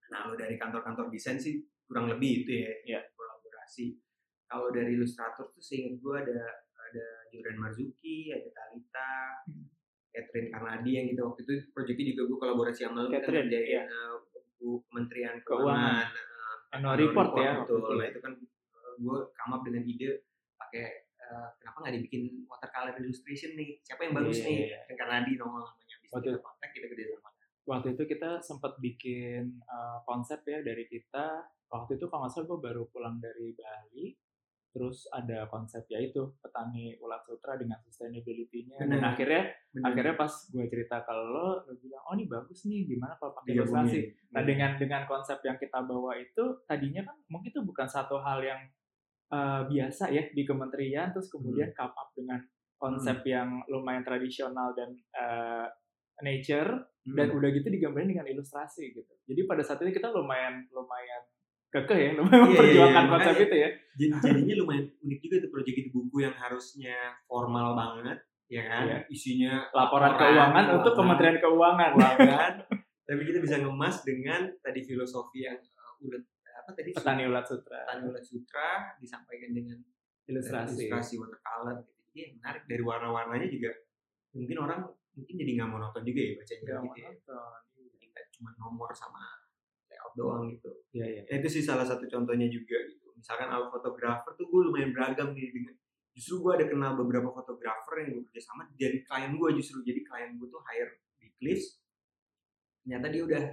Nah, 0.09 0.17
kalau 0.23 0.35
dari 0.35 0.55
kantor-kantor 0.55 1.07
desain 1.07 1.37
sih 1.37 1.59
kurang 1.83 2.05
lebih 2.07 2.43
itu 2.43 2.51
ya, 2.59 2.71
Iya. 2.87 2.99
kolaborasi. 3.11 3.97
Kalau 4.43 4.69
dari 4.69 4.93
ilustrator 4.93 5.45
tuh 5.47 5.59
seingat 5.59 5.97
gue 5.97 6.15
ada 6.17 6.39
ada 6.81 7.05
Jordan 7.29 7.57
Marzuki, 7.59 8.29
ada 8.29 8.49
Talita, 8.49 9.13
Hmm. 9.45 9.69
Catherine 10.09 10.49
Karnadi 10.49 10.91
yang 10.91 11.05
gitu 11.07 11.21
waktu 11.23 11.41
itu 11.43 11.53
proyeknya 11.69 12.05
juga 12.09 12.21
gue 12.25 12.37
kolaborasi 12.39 12.81
sama 12.81 13.05
lu 13.05 13.09
kita 13.09 13.29
ngerjain 13.29 13.61
iya. 13.63 13.83
eh, 13.85 14.13
buku 14.25 14.81
Kementerian 14.83 15.37
Keuangan. 15.39 15.69
Keuangan. 15.69 16.07
eh, 16.09 16.25
Annual 16.71 16.93
annual 16.93 16.95
report 16.99 17.29
ya. 17.35 17.51
betul. 17.61 17.77
itu. 17.79 17.93
Nah, 17.93 18.07
itu 18.07 18.19
kan 18.19 18.33
gue 18.99 19.17
come 19.31 19.53
up 19.53 19.61
dengan 19.61 19.83
ide 19.85 20.09
pakai 20.55 20.85
eh, 21.05 21.47
kenapa 21.55 21.77
nggak 21.79 21.93
dibikin 21.95 22.21
watercolor 22.43 22.93
illustration 22.97 23.53
nih? 23.53 23.77
Siapa 23.79 24.01
yang 24.03 24.13
bagus 24.17 24.41
Iya, 24.41 24.45
nih? 24.45 24.49
iya, 24.51 24.65
iya. 24.65 24.77
Catherine 24.81 24.97
Karnadi 24.97 25.31
nongol 25.35 25.61
namanya. 25.61 25.85
Kita 26.09 26.39
kontak 26.41 26.69
kita 26.73 26.85
kerja 26.89 27.05
sama. 27.13 27.28
Waktu 27.69 27.93
itu 27.93 28.03
kita 28.09 28.41
sempat 28.41 28.81
bikin 28.81 29.61
uh, 29.69 30.01
konsep 30.09 30.41
ya 30.49 30.65
dari 30.65 30.89
kita 30.89 31.45
waktu 31.69 32.01
itu 32.01 32.09
kalau 32.09 32.25
nggak 32.25 32.33
salah 32.33 32.47
gue 32.49 32.59
baru 32.65 32.83
pulang 32.89 33.21
dari 33.21 33.53
Bali 33.53 34.17
terus 34.69 35.09
ada 35.09 35.49
konsep 35.49 35.81
ya 35.89 35.97
itu 35.97 36.29
petani 36.45 36.93
ulat 37.01 37.25
sutra 37.25 37.57
dengan 37.57 37.81
sustainability-nya 37.81 38.77
dan 38.85 39.01
akhirnya 39.01 39.49
Bener. 39.73 39.85
akhirnya 39.85 40.13
pas 40.13 40.29
gue 40.29 40.65
cerita 40.69 41.01
ke 41.01 41.13
lo 41.13 41.65
lo 41.65 41.73
bilang 41.81 42.03
oh 42.05 42.13
ini 42.13 42.29
bagus 42.29 42.69
nih 42.69 42.85
gimana 42.85 43.17
kalau 43.17 43.33
pakai 43.33 43.57
Digabungin. 43.57 43.65
ilustrasi 43.65 43.99
nah 44.29 44.41
Iya. 44.45 44.47
dengan 44.49 44.71
dengan 44.77 45.01
konsep 45.09 45.41
yang 45.41 45.57
kita 45.57 45.79
bawa 45.81 46.13
itu 46.21 46.43
tadinya 46.69 47.01
kan 47.01 47.17
mungkin 47.33 47.49
itu 47.49 47.61
bukan 47.65 47.87
satu 47.89 48.21
hal 48.21 48.45
yang 48.45 48.61
uh, 49.33 49.65
biasa 49.65 50.13
ya 50.13 50.29
di 50.29 50.45
kementerian 50.45 51.09
terus 51.17 51.33
kemudian 51.33 51.73
come 51.73 51.95
up 51.97 52.09
dengan 52.13 52.39
konsep 52.77 53.25
yang 53.25 53.59
lumayan 53.73 54.05
tradisional 54.05 54.71
dan 54.77 54.93
uh, 55.17 55.65
nature 56.21 56.71
Hmm. 56.99 57.15
dan 57.15 57.31
udah 57.31 57.49
gitu 57.49 57.67
digambarin 57.69 58.11
dengan 58.11 58.27
ilustrasi 58.27 58.91
gitu. 58.91 59.13
Jadi 59.25 59.41
pada 59.43 59.63
saat 59.63 59.79
itu 59.79 59.97
kita 59.97 60.11
lumayan 60.11 60.67
lumayan 60.69 61.23
kekeh 61.69 61.95
ya, 61.95 62.11
lumayan 62.19 62.29
Iya, 62.29 62.37
iya, 62.37 62.49
memperjuangkan 62.53 63.01
iya, 63.01 63.09
konsep 63.09 63.33
makanya. 63.33 63.47
itu 63.47 63.55
ya. 63.55 63.69
Jadi, 63.95 64.11
jadinya 64.19 64.55
lumayan 64.59 64.85
unik 64.99 65.19
juga 65.19 65.35
tuh 65.39 65.49
proyek 65.49 65.75
itu 65.75 65.89
buku 65.89 66.17
yang 66.19 66.35
harusnya 66.35 66.95
formal 67.23 67.73
banget, 67.73 68.17
ya 68.45 68.61
kan? 68.61 68.83
Iya. 68.85 68.97
Isinya 69.07 69.53
Laporan 69.71 70.11
keuangan 70.13 70.65
untuk 70.75 70.93
Kementerian 70.93 71.37
Keuangan. 71.39 71.91
keuangan. 71.95 72.53
Tapi 73.09 73.21
kita 73.25 73.39
bisa 73.39 73.55
ngemas 73.57 73.95
dengan 74.03 74.41
tadi 74.59 74.79
filosofi 74.83 75.39
yang 75.41 75.57
uh, 75.57 76.03
ulet 76.05 76.21
apa 76.53 76.69
tadi 76.75 76.89
Petani 76.93 77.23
Ulat 77.25 77.45
Sutra. 77.47 77.79
petani 77.89 78.05
ulat 78.05 78.21
sutra 78.21 78.69
disampaikan 78.99 79.49
dengan 79.49 79.77
Ilustrasi. 80.27 80.85
ilustrasi 80.85 81.13
watercolor 81.17 81.81
gitu. 81.81 82.01
Jadi 82.05 82.37
menarik 82.37 82.63
dari 82.67 82.83
warna-warnanya 82.85 83.47
juga 83.49 83.71
mungkin 84.29 84.57
orang 84.61 84.81
mungkin 85.19 85.35
jadi 85.35 85.51
nggak 85.59 85.69
mau 85.69 85.79
nonton 85.83 86.01
juga 86.07 86.21
ya 86.23 86.31
bacanya 86.39 86.59
gitu 86.59 86.71
ya. 86.71 86.79
monoton. 86.79 87.59
Jadi 87.75 88.05
nggak 88.09 88.25
cuma 88.39 88.49
nomor 88.55 88.89
sama 88.95 89.23
layout 89.91 90.13
doang 90.15 90.43
gitu. 90.47 90.71
Iya, 90.95 91.05
iya. 91.05 91.21
Ya, 91.27 91.33
itu 91.43 91.47
sih 91.59 91.63
salah 91.65 91.83
satu 91.83 92.07
contohnya 92.07 92.47
juga 92.47 92.77
gitu. 92.87 93.11
Misalkan 93.19 93.51
al 93.51 93.67
fotografer 93.67 94.31
tuh 94.39 94.47
gue 94.47 94.61
lumayan 94.71 94.95
beragam 94.95 95.35
nih 95.35 95.51
dengan 95.51 95.75
justru 96.19 96.43
gue 96.43 96.51
ada 96.59 96.65
kenal 96.67 96.99
beberapa 96.99 97.31
fotografer 97.31 98.03
yang 98.03 98.19
gue 98.19 98.23
kerja 98.27 98.41
sama 98.43 98.67
dari 98.75 98.99
klien 99.07 99.39
gue 99.39 99.49
justru 99.55 99.79
jadi 99.87 100.03
klien 100.03 100.35
gue 100.35 100.47
tuh 100.51 100.59
hire 100.67 100.99
di 101.15 101.31
Cliffs 101.39 101.79
ternyata 102.83 103.07
dia 103.07 103.23
udah 103.23 103.43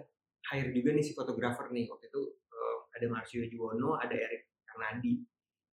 hire 0.51 0.71
juga 0.75 0.91
nih 0.99 1.05
si 1.07 1.13
fotografer 1.15 1.71
nih 1.71 1.87
waktu 1.87 2.11
itu 2.11 2.23
eh, 2.51 2.77
ada 2.99 3.07
Marsio 3.07 3.47
Juwono 3.47 3.95
ada 4.03 4.19
Eric 4.19 4.51
Karnadi 4.67 5.23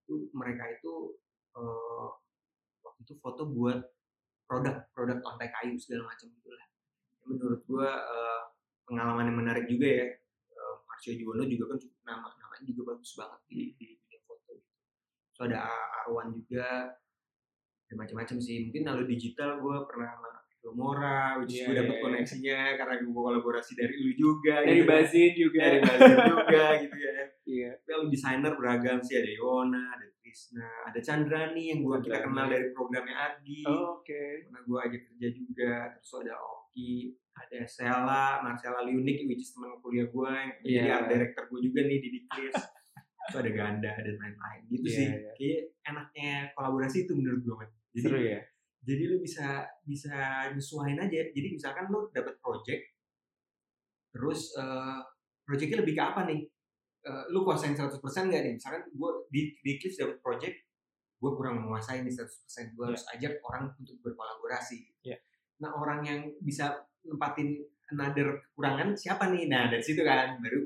itu 0.05 0.29
mereka 0.37 0.69
itu 0.69 1.17
eh, 1.57 2.07
waktu 2.85 2.99
itu 3.01 3.13
foto 3.17 3.49
buat 3.49 3.81
produk 4.43 4.75
produk 4.91 5.17
lantai 5.19 5.49
kayu 5.51 5.75
segala 5.75 6.07
macam 6.07 6.27
gitulah 6.29 6.65
menurut 7.23 7.61
gue 7.63 7.89
eh, 7.89 8.41
pengalaman 8.83 9.27
yang 9.27 9.37
menarik 9.39 9.65
juga 9.65 9.87
ya 9.87 10.07
eh, 10.51 10.75
Marsio 10.85 11.15
Juwono 11.15 11.43
juga 11.43 11.73
kan 11.73 11.77
cukup 11.79 11.99
nama 12.03 12.27
namanya 12.33 12.63
juga 12.65 12.81
bagus 12.91 13.11
banget 13.15 13.39
di 13.47 13.59
di 13.75 13.85
dunia 13.95 14.19
foto 14.23 14.53
so 15.31 15.47
ada 15.47 15.67
Arwan 16.03 16.31
juga 16.31 16.93
dan 17.87 17.95
macam-macam 17.95 18.37
sih 18.37 18.67
mungkin 18.67 18.83
kalau 18.83 19.03
digital 19.03 19.59
gue 19.59 19.77
pernah 19.85 20.09
sama 20.13 20.29
Filmora 20.63 21.43
which 21.43 21.59
Iya, 21.59 21.65
gue 21.67 21.75
dapet 21.75 21.87
iya, 21.89 21.99
iya. 21.99 22.03
koneksinya 22.07 22.59
karena 22.79 22.95
gue 23.03 23.11
kolaborasi 23.11 23.71
dari 23.75 23.95
lu 23.99 24.11
juga 24.15 24.63
Dari 24.63 24.79
gitu. 24.79 24.87
Bazin 24.87 25.31
juga. 25.35 25.59
dari 25.59 25.79
Bazin 25.83 26.17
juga 26.23 26.63
gitu 26.79 26.95
ya 26.97 27.13
Iya. 27.53 27.71
kalau 27.83 28.07
desainer 28.07 28.53
beragam 28.55 28.97
sih 29.03 29.19
ada 29.19 29.27
Yona 29.27 29.83
ada 29.91 30.07
Krisna 30.33 30.65
ada 30.89 30.97
Chandrani 30.97 31.69
yang 31.69 31.85
gue 31.85 31.97
kita 32.01 32.25
kenal 32.25 32.49
dari 32.49 32.73
programnya 32.73 33.13
Adi 33.13 33.61
Oh, 33.63 34.01
Oke. 34.01 34.41
pernah 34.43 34.65
gue 34.65 34.79
ajak 34.81 35.01
kerja 35.07 35.27
juga 35.29 35.73
terus 35.93 36.11
ada 36.17 36.33
Oki 36.35 36.93
ada 37.31 37.59
Sela 37.63 38.25
Marcella 38.41 38.81
Liunik 38.81 39.29
which 39.29 39.45
is 39.45 39.53
teman 39.53 39.77
kuliah 39.77 40.09
gue 40.09 40.31
yang 40.33 40.49
jadi 40.65 40.73
Iya. 40.83 40.93
art 40.95 41.07
director 41.07 41.43
gue 41.45 41.59
juga 41.61 41.85
nih 41.85 41.97
di 41.97 42.09
Diklis 42.17 42.57
terus 43.23 43.35
ada 43.37 43.51
Ganda 43.53 43.93
dan 43.93 44.15
lain-lain 44.17 44.61
gitu 44.67 44.83
Iya, 44.83 44.95
sih 44.97 45.05
iya. 45.07 45.31
kayak 45.37 45.61
enaknya 45.85 46.31
kolaborasi 46.51 46.97
itu 47.05 47.13
menurut 47.13 47.39
gue 47.39 47.55
man. 47.55 47.69
jadi 47.91 48.01
Seru 48.03 48.17
ya. 48.19 48.39
jadi 48.81 49.03
lu 49.05 49.17
bisa 49.21 49.47
bisa 49.85 50.15
nyesuaiin 50.49 50.97
aja 50.97 51.21
jadi 51.29 51.47
misalkan 51.47 51.85
lu 51.87 52.09
dapat 52.09 52.41
project 52.41 52.81
terus 54.09 54.57
eh 54.57 54.99
projectnya 55.43 55.81
lebih 55.81 55.93
ke 55.93 56.03
apa 56.03 56.25
nih 56.25 56.41
Eh, 57.03 57.23
lu 57.35 57.43
kuasain 57.43 57.75
100% 57.75 57.99
nggak 57.99 58.41
nih? 58.47 58.53
Misalkan 58.55 58.87
gue 58.87 59.11
di 59.27 59.51
di 59.59 59.71
Clips 59.75 59.99
dapat 59.99 60.23
project 60.23 60.55
gue 61.19 61.31
kurang 61.35 61.59
menguasai 61.59 61.99
nih 62.03 62.11
100% 62.11 62.75
gue 62.75 62.83
Iya. 62.83 62.87
harus 62.91 63.03
ajak 63.15 63.33
orang 63.43 63.63
untuk 63.75 63.95
berkolaborasi. 63.99 64.77
Iya. 65.03 65.17
nah 65.61 65.71
orang 65.79 66.03
yang 66.03 66.19
bisa 66.43 66.75
nempatin 67.07 67.55
another 67.91 68.39
kekurangan 68.41 68.95
siapa 68.95 69.31
nih? 69.31 69.47
Nah 69.47 69.67
dari 69.71 69.83
situ 69.83 69.99
kan 70.03 70.39
baru 70.39 70.63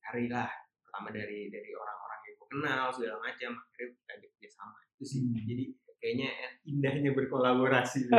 carilah. 0.00 0.48
Pertama 0.84 1.08
dari 1.12 1.48
dari 1.52 1.70
orang-orang 1.72 2.20
yang 2.24 2.34
gue 2.36 2.48
kenal 2.48 2.84
segala 2.92 3.16
macam. 3.20 3.50
Akhirnya 3.56 3.92
kita 3.92 4.12
kerja 4.20 4.48
sama 4.52 4.78
itu 4.84 5.04
sih. 5.04 5.20
Hmm. 5.24 5.44
jadi 5.44 5.64
kayaknya 5.98 6.30
indahnya 6.68 7.10
berkolaborasi. 7.16 8.00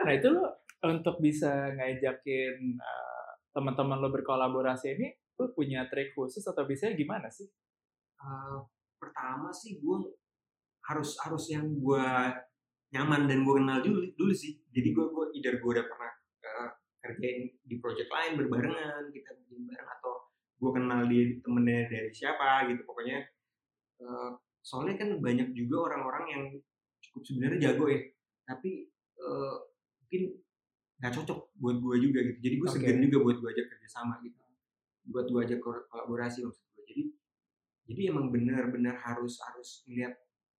Nah 0.00 0.16
itu 0.16 0.32
lo 0.32 0.64
untuk 0.80 1.20
bisa 1.20 1.76
ngajakin 1.76 2.80
uh, 2.80 3.30
teman-teman 3.52 4.00
lo 4.00 4.08
berkolaborasi 4.08 4.96
ini, 4.96 5.12
lo 5.40 5.48
punya 5.56 5.88
trik 5.88 6.12
khusus 6.12 6.44
atau 6.44 6.68
biasanya 6.68 6.92
gimana 6.92 7.32
sih? 7.32 7.48
Eh, 8.20 8.58
pertama 9.00 9.48
sih 9.48 9.80
gue 9.80 9.98
harus 10.84 11.16
harus 11.24 11.44
yang 11.48 11.64
gue 11.80 12.06
nyaman 12.92 13.24
dan 13.24 13.46
gue 13.46 13.54
kenal 13.56 13.78
dulu 13.80 14.00
dulu 14.12 14.32
sih. 14.36 14.60
Jadi 14.68 14.92
gue 14.92 15.06
gue 15.08 15.26
either 15.40 15.56
gue 15.56 15.70
udah 15.72 15.86
pernah 15.88 16.12
eh, 16.44 16.68
kerjain 17.00 17.42
di 17.64 17.74
project 17.80 18.12
lain 18.12 18.36
berbarengan 18.36 19.08
kita 19.08 19.30
bikin 19.40 19.64
bareng 19.64 19.88
atau 20.00 20.28
gue 20.60 20.70
kenal 20.76 21.00
di 21.08 21.40
temennya 21.40 21.88
dari 21.88 22.10
siapa 22.12 22.68
gitu. 22.68 22.84
Pokoknya 22.84 23.24
eh, 24.04 24.30
soalnya 24.60 25.00
kan 25.00 25.16
banyak 25.16 25.56
juga 25.56 25.88
orang-orang 25.88 26.24
yang 26.28 26.44
cukup 27.00 27.22
sebenarnya 27.24 27.72
jago 27.72 27.88
ya. 27.88 28.00
Tapi 28.44 28.70
eh, 29.16 29.56
mungkin 30.04 30.22
nggak 31.00 31.12
cocok 31.16 31.56
buat 31.56 31.76
gue 31.80 31.96
juga 32.04 32.20
gitu. 32.20 32.38
Jadi 32.44 32.54
gue 32.60 32.68
Oke. 32.68 32.76
segan 32.76 32.98
juga 33.00 33.18
buat 33.24 33.36
gue 33.40 33.48
ajak 33.56 33.66
kerjasama 33.72 34.20
gitu 34.20 34.39
buat 35.08 35.26
gue 35.30 35.56
kol- 35.60 35.86
kolaborasi 35.88 36.44
maksud 36.44 36.64
gue 36.76 36.84
jadi 36.84 37.02
jadi 37.90 38.00
emang 38.12 38.28
benar-benar 38.30 39.00
harus 39.00 39.40
harus 39.40 39.82
melihat 39.88 40.14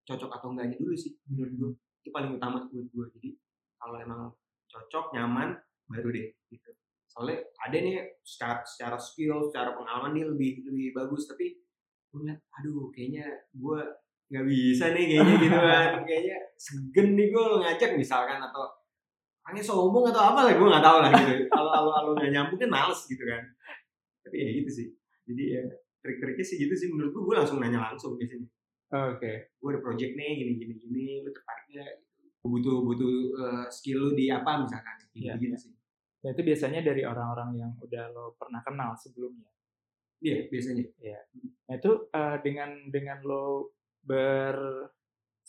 cocok 0.09 0.31
atau 0.41 0.49
enggaknya 0.57 0.77
dulu 0.81 0.97
sih 0.97 1.15
menurut 1.29 1.53
gue 1.55 1.71
itu 2.01 2.09
paling 2.09 2.33
utama 2.35 2.65
buat 2.67 2.89
gue 2.89 3.07
jadi 3.21 3.31
kalau 3.77 3.97
emang 4.01 4.23
cocok 4.71 5.17
nyaman 5.17 5.57
baru 5.91 6.09
deh 6.15 6.29
gitu. 6.53 6.71
Soalnya 7.11 7.43
ada 7.59 7.77
nih 7.77 7.95
secara 8.23 8.63
secara 8.63 8.97
skill 8.97 9.51
secara 9.51 9.75
pengalaman 9.75 10.15
dia 10.15 10.27
lebih 10.31 10.63
lebih 10.63 10.95
bagus. 10.95 11.27
Tapi 11.27 11.59
gue 12.11 12.19
ngeliat 12.23 12.39
aduh 12.61 12.89
kayaknya 12.95 13.27
gue 13.51 13.81
nggak 14.31 14.47
bisa 14.47 14.95
nih 14.95 15.05
kayaknya 15.11 15.35
gitu 15.43 15.59
kan. 15.59 15.91
Kayaknya 16.09 16.37
segen 16.55 17.09
nih 17.19 17.27
gue 17.35 17.45
ngajak 17.67 17.91
misalkan 17.99 18.39
atau 18.39 18.63
orangnya 19.43 19.65
sombong 19.67 20.07
atau 20.15 20.23
apa 20.23 20.47
lah 20.47 20.53
gue 20.55 20.69
nggak 20.71 20.87
tahu 20.87 20.99
lah 21.03 21.11
gitu. 21.11 21.33
Kalau 21.51 21.71
kalau 21.75 21.91
kalau 21.91 22.11
nggak 22.15 22.31
nyambung 22.31 22.59
kan 22.63 22.71
males 22.71 23.01
gitu 23.11 23.25
kan 23.27 23.43
tapi 24.25 24.37
ya 24.41 24.49
gitu 24.61 24.71
sih. 24.71 24.87
Jadi 25.29 25.43
ya 25.57 25.63
trik-triknya 26.01 26.45
sih 26.45 26.57
gitu 26.61 26.75
sih. 26.77 26.89
Menurut 26.93 27.11
gue 27.13 27.23
gue 27.25 27.35
langsung 27.37 27.59
nanya 27.61 27.93
langsung 27.93 28.17
biasanya 28.17 28.49
Oke. 28.91 29.55
gue 29.55 29.69
ada 29.71 29.81
project 29.85 30.13
nih 30.19 30.31
gini 30.43 30.53
gini 30.59 30.75
gini 30.81 31.05
lu 31.23 31.31
tertarik 31.31 31.67
nggak 31.71 31.93
Gua 32.41 32.57
butuh 32.57 32.77
butuh 32.89 33.15
eh, 33.37 33.67
skill 33.69 33.99
lu 34.01 34.11
di 34.17 34.33
apa 34.33 34.65
misalkan? 34.65 34.97
Gitu, 35.13 35.29
Iya, 35.29 35.33
gitu 35.37 35.53
iya. 35.53 35.59
sih. 35.61 35.73
Nah 36.25 36.31
itu 36.33 36.43
biasanya 36.45 36.81
dari 36.81 37.03
orang-orang 37.05 37.51
yang 37.57 37.73
udah 37.81 38.05
lo 38.13 38.33
pernah 38.37 38.61
kenal 38.65 38.93
sebelumnya. 38.97 39.49
iya 40.21 40.45
biasanya. 40.53 40.85
Nah 41.69 41.75
itu 41.81 41.93
uh, 42.13 42.37
dengan 42.45 42.93
dengan 42.93 43.25
lo 43.25 43.73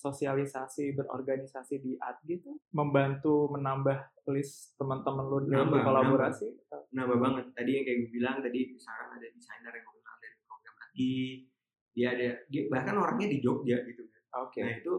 bersosialisasi, 0.01 0.97
berorganisasi 0.97 1.77
di 1.77 1.93
ADGI 1.93 2.33
itu 2.35 2.57
membantu 2.73 3.53
menambah 3.53 4.01
list 4.27 4.73
teman-teman 4.73 5.21
lo 5.23 5.37
dalam 5.39 5.69
Nambah, 5.69 5.77
berkolaborasi. 5.77 6.47
nambah 6.89 7.17
banget 7.21 7.45
tadi 7.53 7.71
yang 7.71 7.85
kayak 7.85 7.97
gue 7.99 8.09
bilang 8.11 8.35
tadi 8.41 8.59
misalkan 8.67 9.07
ada 9.13 9.27
desainer 9.29 9.71
yang 9.71 9.85
gue 9.85 9.95
kenal 9.95 10.17
dari 10.17 10.35
program 10.43 10.75
Adi 10.81 11.13
dia 11.91 12.07
ada 12.09 12.27
dia 12.49 12.61
bahkan 12.67 12.95
orangnya 12.97 13.27
di 13.29 13.37
Jogja 13.39 13.77
gitu 13.85 14.03
kan 14.07 14.21
Oke. 14.41 14.59
nah 14.59 14.73
itu 14.73 14.93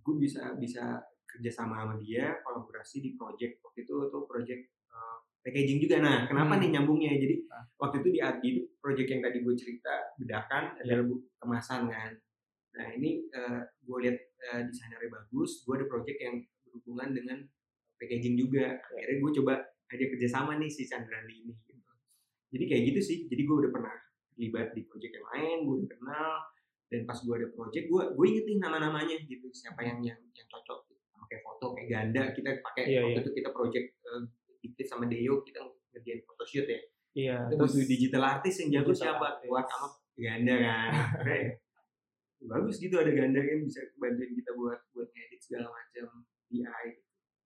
gue 0.00 0.14
bisa 0.18 0.42
bisa 0.56 0.98
kerja 1.24 1.50
sama 1.50 1.78
sama 1.78 1.94
dia 1.96 2.42
kolaborasi 2.42 2.98
di 2.98 3.14
project 3.14 3.62
waktu 3.62 3.78
itu 3.80 3.94
tuh 4.10 4.22
project 4.26 4.62
eh, 4.66 5.16
packaging 5.40 5.78
juga 5.78 5.96
nah 6.00 6.26
kenapa 6.26 6.58
Hmm. 6.58 6.60
nih 6.60 6.70
nyambungnya 6.74 7.14
jadi 7.14 7.34
Ah. 7.48 7.64
waktu 7.78 8.02
itu 8.02 8.08
di 8.10 8.20
Adi 8.20 8.46
itu 8.50 8.62
project 8.76 9.08
yang 9.08 9.22
tadi 9.22 9.38
gue 9.38 9.54
cerita 9.54 9.94
bedakan 10.16 10.64
Iya. 10.76 10.82
ada 10.90 11.02
bu- 11.06 11.24
kemasan 11.38 11.80
kan 11.88 12.10
nah 12.76 12.86
ini 12.94 13.26
eh, 13.30 13.60
gue 13.82 13.98
lihat 14.06 14.16
eh, 14.18 14.60
desainernya 14.70 15.10
bagus 15.10 15.66
gue 15.66 15.74
ada 15.74 15.86
project 15.90 16.18
yang 16.22 16.36
berhubungan 16.66 17.08
dengan 17.14 17.38
packaging 17.98 18.38
juga 18.38 18.78
akhirnya 18.94 19.18
gue 19.20 19.32
coba 19.42 19.54
aja 19.90 20.04
kerjasama 20.06 20.56
nih 20.56 20.70
si 20.70 20.86
Chandrani 20.86 21.44
ini 21.44 21.52
gitu. 21.66 21.92
jadi 22.54 22.64
kayak 22.70 22.82
gitu 22.94 23.00
sih 23.02 23.18
jadi 23.26 23.42
gue 23.42 23.56
udah 23.66 23.70
pernah 23.74 23.94
terlibat 24.34 24.72
di 24.72 24.86
project 24.86 25.12
yang 25.18 25.26
lain 25.34 25.56
gue 25.66 25.74
udah 25.84 25.90
kenal 25.98 26.32
dan 26.90 27.00
pas 27.06 27.18
gue 27.18 27.34
ada 27.34 27.48
project 27.54 27.84
gue 27.90 28.02
gue 28.14 28.26
ingetin 28.26 28.58
nama-namanya 28.62 29.16
gitu 29.26 29.46
siapa 29.50 29.82
yang 29.82 29.98
yang 30.02 30.18
yang 30.34 30.48
cocok 30.48 30.90
gitu. 30.90 31.02
sama 31.10 31.24
kayak 31.26 31.42
foto 31.42 31.66
kayak 31.74 31.88
ganda 31.90 32.22
kita 32.34 32.50
pakai 32.62 32.82
Iya, 32.86 33.00
waktu 33.04 33.12
iya. 33.14 33.22
itu 33.22 33.30
kita 33.34 33.50
project 33.54 33.86
uh, 34.06 34.22
dikit 34.62 34.86
sama 34.86 35.04
Deo 35.10 35.42
kita 35.42 35.60
ngerjain 35.94 36.22
photoshoot 36.26 36.66
ya 36.70 36.80
Iya. 37.10 37.36
kita 37.50 37.62
butuh 37.66 37.86
digital 37.90 38.22
artist 38.22 38.56
yang 38.62 38.70
jago 38.80 38.92
siapa 38.94 39.42
buat 39.42 39.66
sama 39.66 39.88
ganda 40.14 40.54
kan 40.54 40.90
bagus 42.48 42.80
gitu 42.80 42.96
ada 42.96 43.12
ganda 43.12 43.40
kan 43.44 43.58
bisa 43.64 43.84
bantuin 44.00 44.32
kita 44.32 44.56
buat 44.56 44.80
buat 44.96 45.08
ngedit 45.12 45.40
segala 45.44 45.68
macam 45.68 46.24
BI 46.48 46.88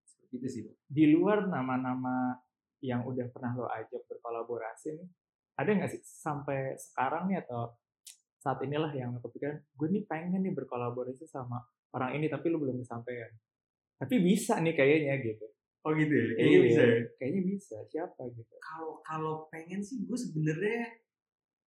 seperti 0.07 0.35
itu 0.39 0.49
sih 0.49 0.63
di 0.87 1.05
luar 1.11 1.51
nama-nama 1.51 2.39
yang 2.85 3.09
udah 3.09 3.27
pernah 3.33 3.57
lo 3.57 3.67
ajak 3.73 4.05
berkolaborasi 4.05 5.01
nih, 5.01 5.09
ada 5.57 5.71
nggak 5.73 5.91
sih 5.97 6.05
sampai 6.05 6.77
sekarang 6.77 7.33
nih 7.33 7.41
atau 7.41 7.73
saat 8.37 8.61
inilah 8.61 8.93
yang 8.93 9.17
lo 9.17 9.25
kepikiran, 9.25 9.57
gue 9.57 9.89
nih 9.89 10.05
pengen 10.05 10.45
nih 10.45 10.53
berkolaborasi 10.53 11.25
sama 11.25 11.65
orang 11.97 12.21
ini 12.21 12.29
tapi 12.29 12.53
lo 12.53 12.61
belum 12.61 12.85
kesampaian. 12.85 13.33
Tapi 13.97 14.21
bisa 14.21 14.61
nih 14.61 14.77
kayaknya 14.77 15.17
gitu. 15.25 15.49
Oh 15.85 15.97
gitu 15.97 16.13
ya, 16.13 16.25
kayaknya 16.37 16.45
Iya, 16.45 16.61
bisa 16.61 16.83
ya. 16.85 16.97
Kayaknya 17.17 17.43
bisa. 17.49 17.77
Siapa 17.89 18.23
gitu? 18.37 18.55
Kalau 18.61 19.01
kalau 19.01 19.35
pengen 19.49 19.81
sih 19.81 20.05
gue 20.05 20.19
sebenarnya 20.21 20.93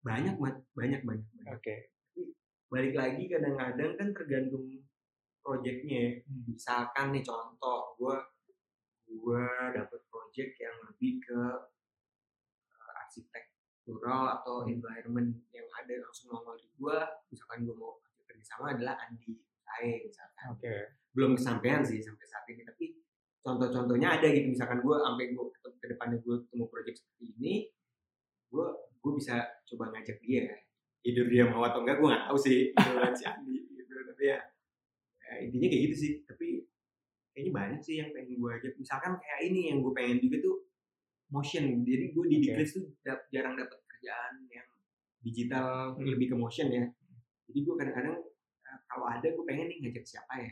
banyak 0.05 0.37
Mat. 0.37 0.61
banyak 0.77 1.01
banyak. 1.05 1.25
banyak. 1.25 1.57
Oke. 1.57 1.96
Balik 2.67 2.95
lagi 2.99 3.25
kadang-kadang 3.31 3.95
kan 3.95 4.09
tergantung 4.11 4.67
projectnya. 5.41 6.23
Hmm. 6.27 6.43
Misalkan 6.51 7.15
nih 7.15 7.23
contoh, 7.23 7.95
gue 7.99 8.17
gue 9.07 9.47
dapet 9.71 10.01
project 10.11 10.53
yang 10.59 10.77
lebih 10.91 11.23
ke 11.23 11.41
eh, 12.75 12.93
arsitektural 13.07 14.43
atau 14.43 14.67
Hmm. 14.67 14.75
environment 14.75 15.31
yang 15.55 15.69
ada 15.79 15.95
langsung 16.03 16.35
nongol 16.35 16.59
di 16.59 16.67
gue. 16.75 16.99
Misalkan 17.31 17.63
gue 17.63 17.77
mau 17.79 18.03
kerja 18.27 18.43
sama 18.43 18.75
adalah 18.75 18.99
Andi 19.07 19.39
Sae 19.63 20.03
misalkan. 20.07 20.47
Oke. 20.55 20.75
belum 21.17 21.33
kesampaian 21.33 21.81
sih 21.81 22.05
sampai 22.05 22.29
saat 22.29 22.45
ini 22.53 22.61
tapi 22.61 22.93
contoh-contohnya 23.41 24.21
ada 24.21 24.29
gitu 24.29 24.53
misalkan 24.53 24.85
gue 24.85 24.97
sampai 25.01 25.33
gue 25.33 25.45
ke 25.81 25.87
depannya 25.89 26.21
gue 26.21 26.37
ketemu 26.45 26.65
project 26.69 26.97
seperti 27.01 27.25
ini 27.41 27.55
gue 28.53 28.67
gue 29.01 29.13
bisa 29.17 29.49
coba 29.65 29.97
ngajak 29.97 30.21
dia 30.21 30.45
either 31.07 31.27
dia 31.31 31.47
mau 31.47 31.63
atau 31.63 31.87
enggak 31.87 32.03
gue 32.03 32.09
nggak 32.11 32.25
tahu 32.27 32.39
sih 32.39 32.59
gitu 32.75 32.97
kan 32.99 33.15
si 33.15 33.25
Andi 33.25 33.57
gitu. 33.79 33.93
Tapi 34.11 34.23
ya, 34.27 34.39
ya 35.23 35.33
intinya 35.47 35.67
kayak 35.71 35.83
gitu 35.87 35.97
sih. 35.97 36.13
Tapi 36.27 36.47
kayaknya 37.31 37.53
banyak 37.55 37.81
sih 37.87 37.95
yang 38.03 38.11
pengen 38.11 38.35
gue 38.35 38.51
ajak. 38.51 38.73
Misalkan 38.75 39.13
kayak 39.23 39.41
ini 39.47 39.61
yang 39.71 39.79
gue 39.85 39.93
pengen 39.95 40.19
juga 40.19 40.37
tuh 40.43 40.57
motion. 41.31 41.65
Jadi 41.87 42.05
gue 42.11 42.25
di 42.27 42.37
Oke. 42.39 42.45
Diklis 42.51 42.71
tuh 42.75 42.85
jarang 43.31 43.55
dapat 43.55 43.79
kerjaan 43.87 44.35
yang 44.51 44.67
digital 45.23 45.95
Hmm. 45.99 46.07
lebih 46.07 46.35
ke 46.35 46.37
motion 46.39 46.69
ya. 46.71 46.85
Jadi 47.47 47.59
gue 47.63 47.75
kadang-kadang 47.79 48.17
eh, 48.67 48.79
kalau 48.91 49.07
ada 49.07 49.27
gue 49.27 49.45
pengen 49.47 49.67
nih 49.71 49.79
ngajak 49.87 50.05
siapa 50.07 50.35
ya 50.43 50.51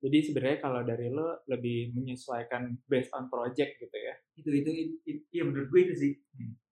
Jadi 0.00 0.32
sebenarnya 0.32 0.58
kalau 0.64 0.80
dari 0.80 1.12
lo 1.12 1.44
lebih 1.44 1.92
menyesuaikan 1.92 2.72
based 2.88 3.12
on 3.12 3.28
project 3.28 3.76
gitu 3.76 3.92
ya. 3.92 4.16
itu 4.32 4.48
itu, 4.48 4.70
itu, 4.72 4.94
itu 5.04 5.22
ya 5.28 5.44
menurut 5.44 5.68
gue 5.68 5.80
itu 5.92 5.94
sih. 5.94 6.12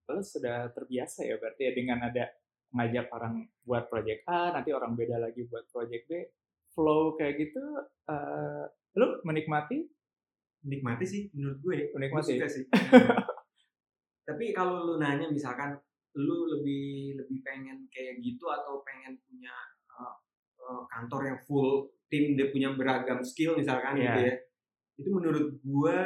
Lo 0.09 0.17
sudah 0.25 0.73
terbiasa 0.73 1.29
ya 1.29 1.37
berarti 1.37 1.69
ya 1.69 1.71
dengan 1.77 2.01
ada 2.09 2.25
ngajak 2.69 3.09
orang 3.09 3.45
buat 3.63 3.89
project 3.89 4.25
A, 4.25 4.53
nanti 4.53 4.69
orang 4.71 4.93
beda 4.93 5.17
lagi 5.17 5.45
buat 5.45 5.65
project 5.69 6.05
B. 6.05 6.11
Flow 6.69 7.17
kayak 7.17 7.35
gitu, 7.41 7.63
eh 8.07 8.65
lo 8.95 9.21
menikmati? 9.23 9.85
nikmati 10.59 11.05
sih 11.07 11.23
menurut 11.31 11.59
gue 11.63 11.75
gue 11.87 11.95
Menikmati. 11.95 12.35
suka 12.35 12.47
sih 12.51 12.63
tapi 14.27 14.51
kalau 14.51 14.83
lu 14.83 14.95
nanya 14.99 15.31
misalkan 15.31 15.79
lu 16.19 16.51
lebih 16.51 17.15
lebih 17.15 17.39
pengen 17.47 17.87
kayak 17.87 18.19
gitu 18.19 18.43
atau 18.51 18.83
pengen 18.83 19.15
punya 19.23 19.55
uh, 19.95 20.15
uh, 20.59 20.83
kantor 20.91 21.31
yang 21.31 21.39
full 21.47 21.87
tim 22.11 22.35
dia 22.35 22.51
punya 22.51 22.75
beragam 22.75 23.23
skill 23.23 23.55
misalkan 23.55 23.95
Iya. 23.95 24.03
gitu 24.03 24.19
ya 24.27 24.35
itu 24.99 25.09
menurut 25.15 25.45
gue 25.63 25.99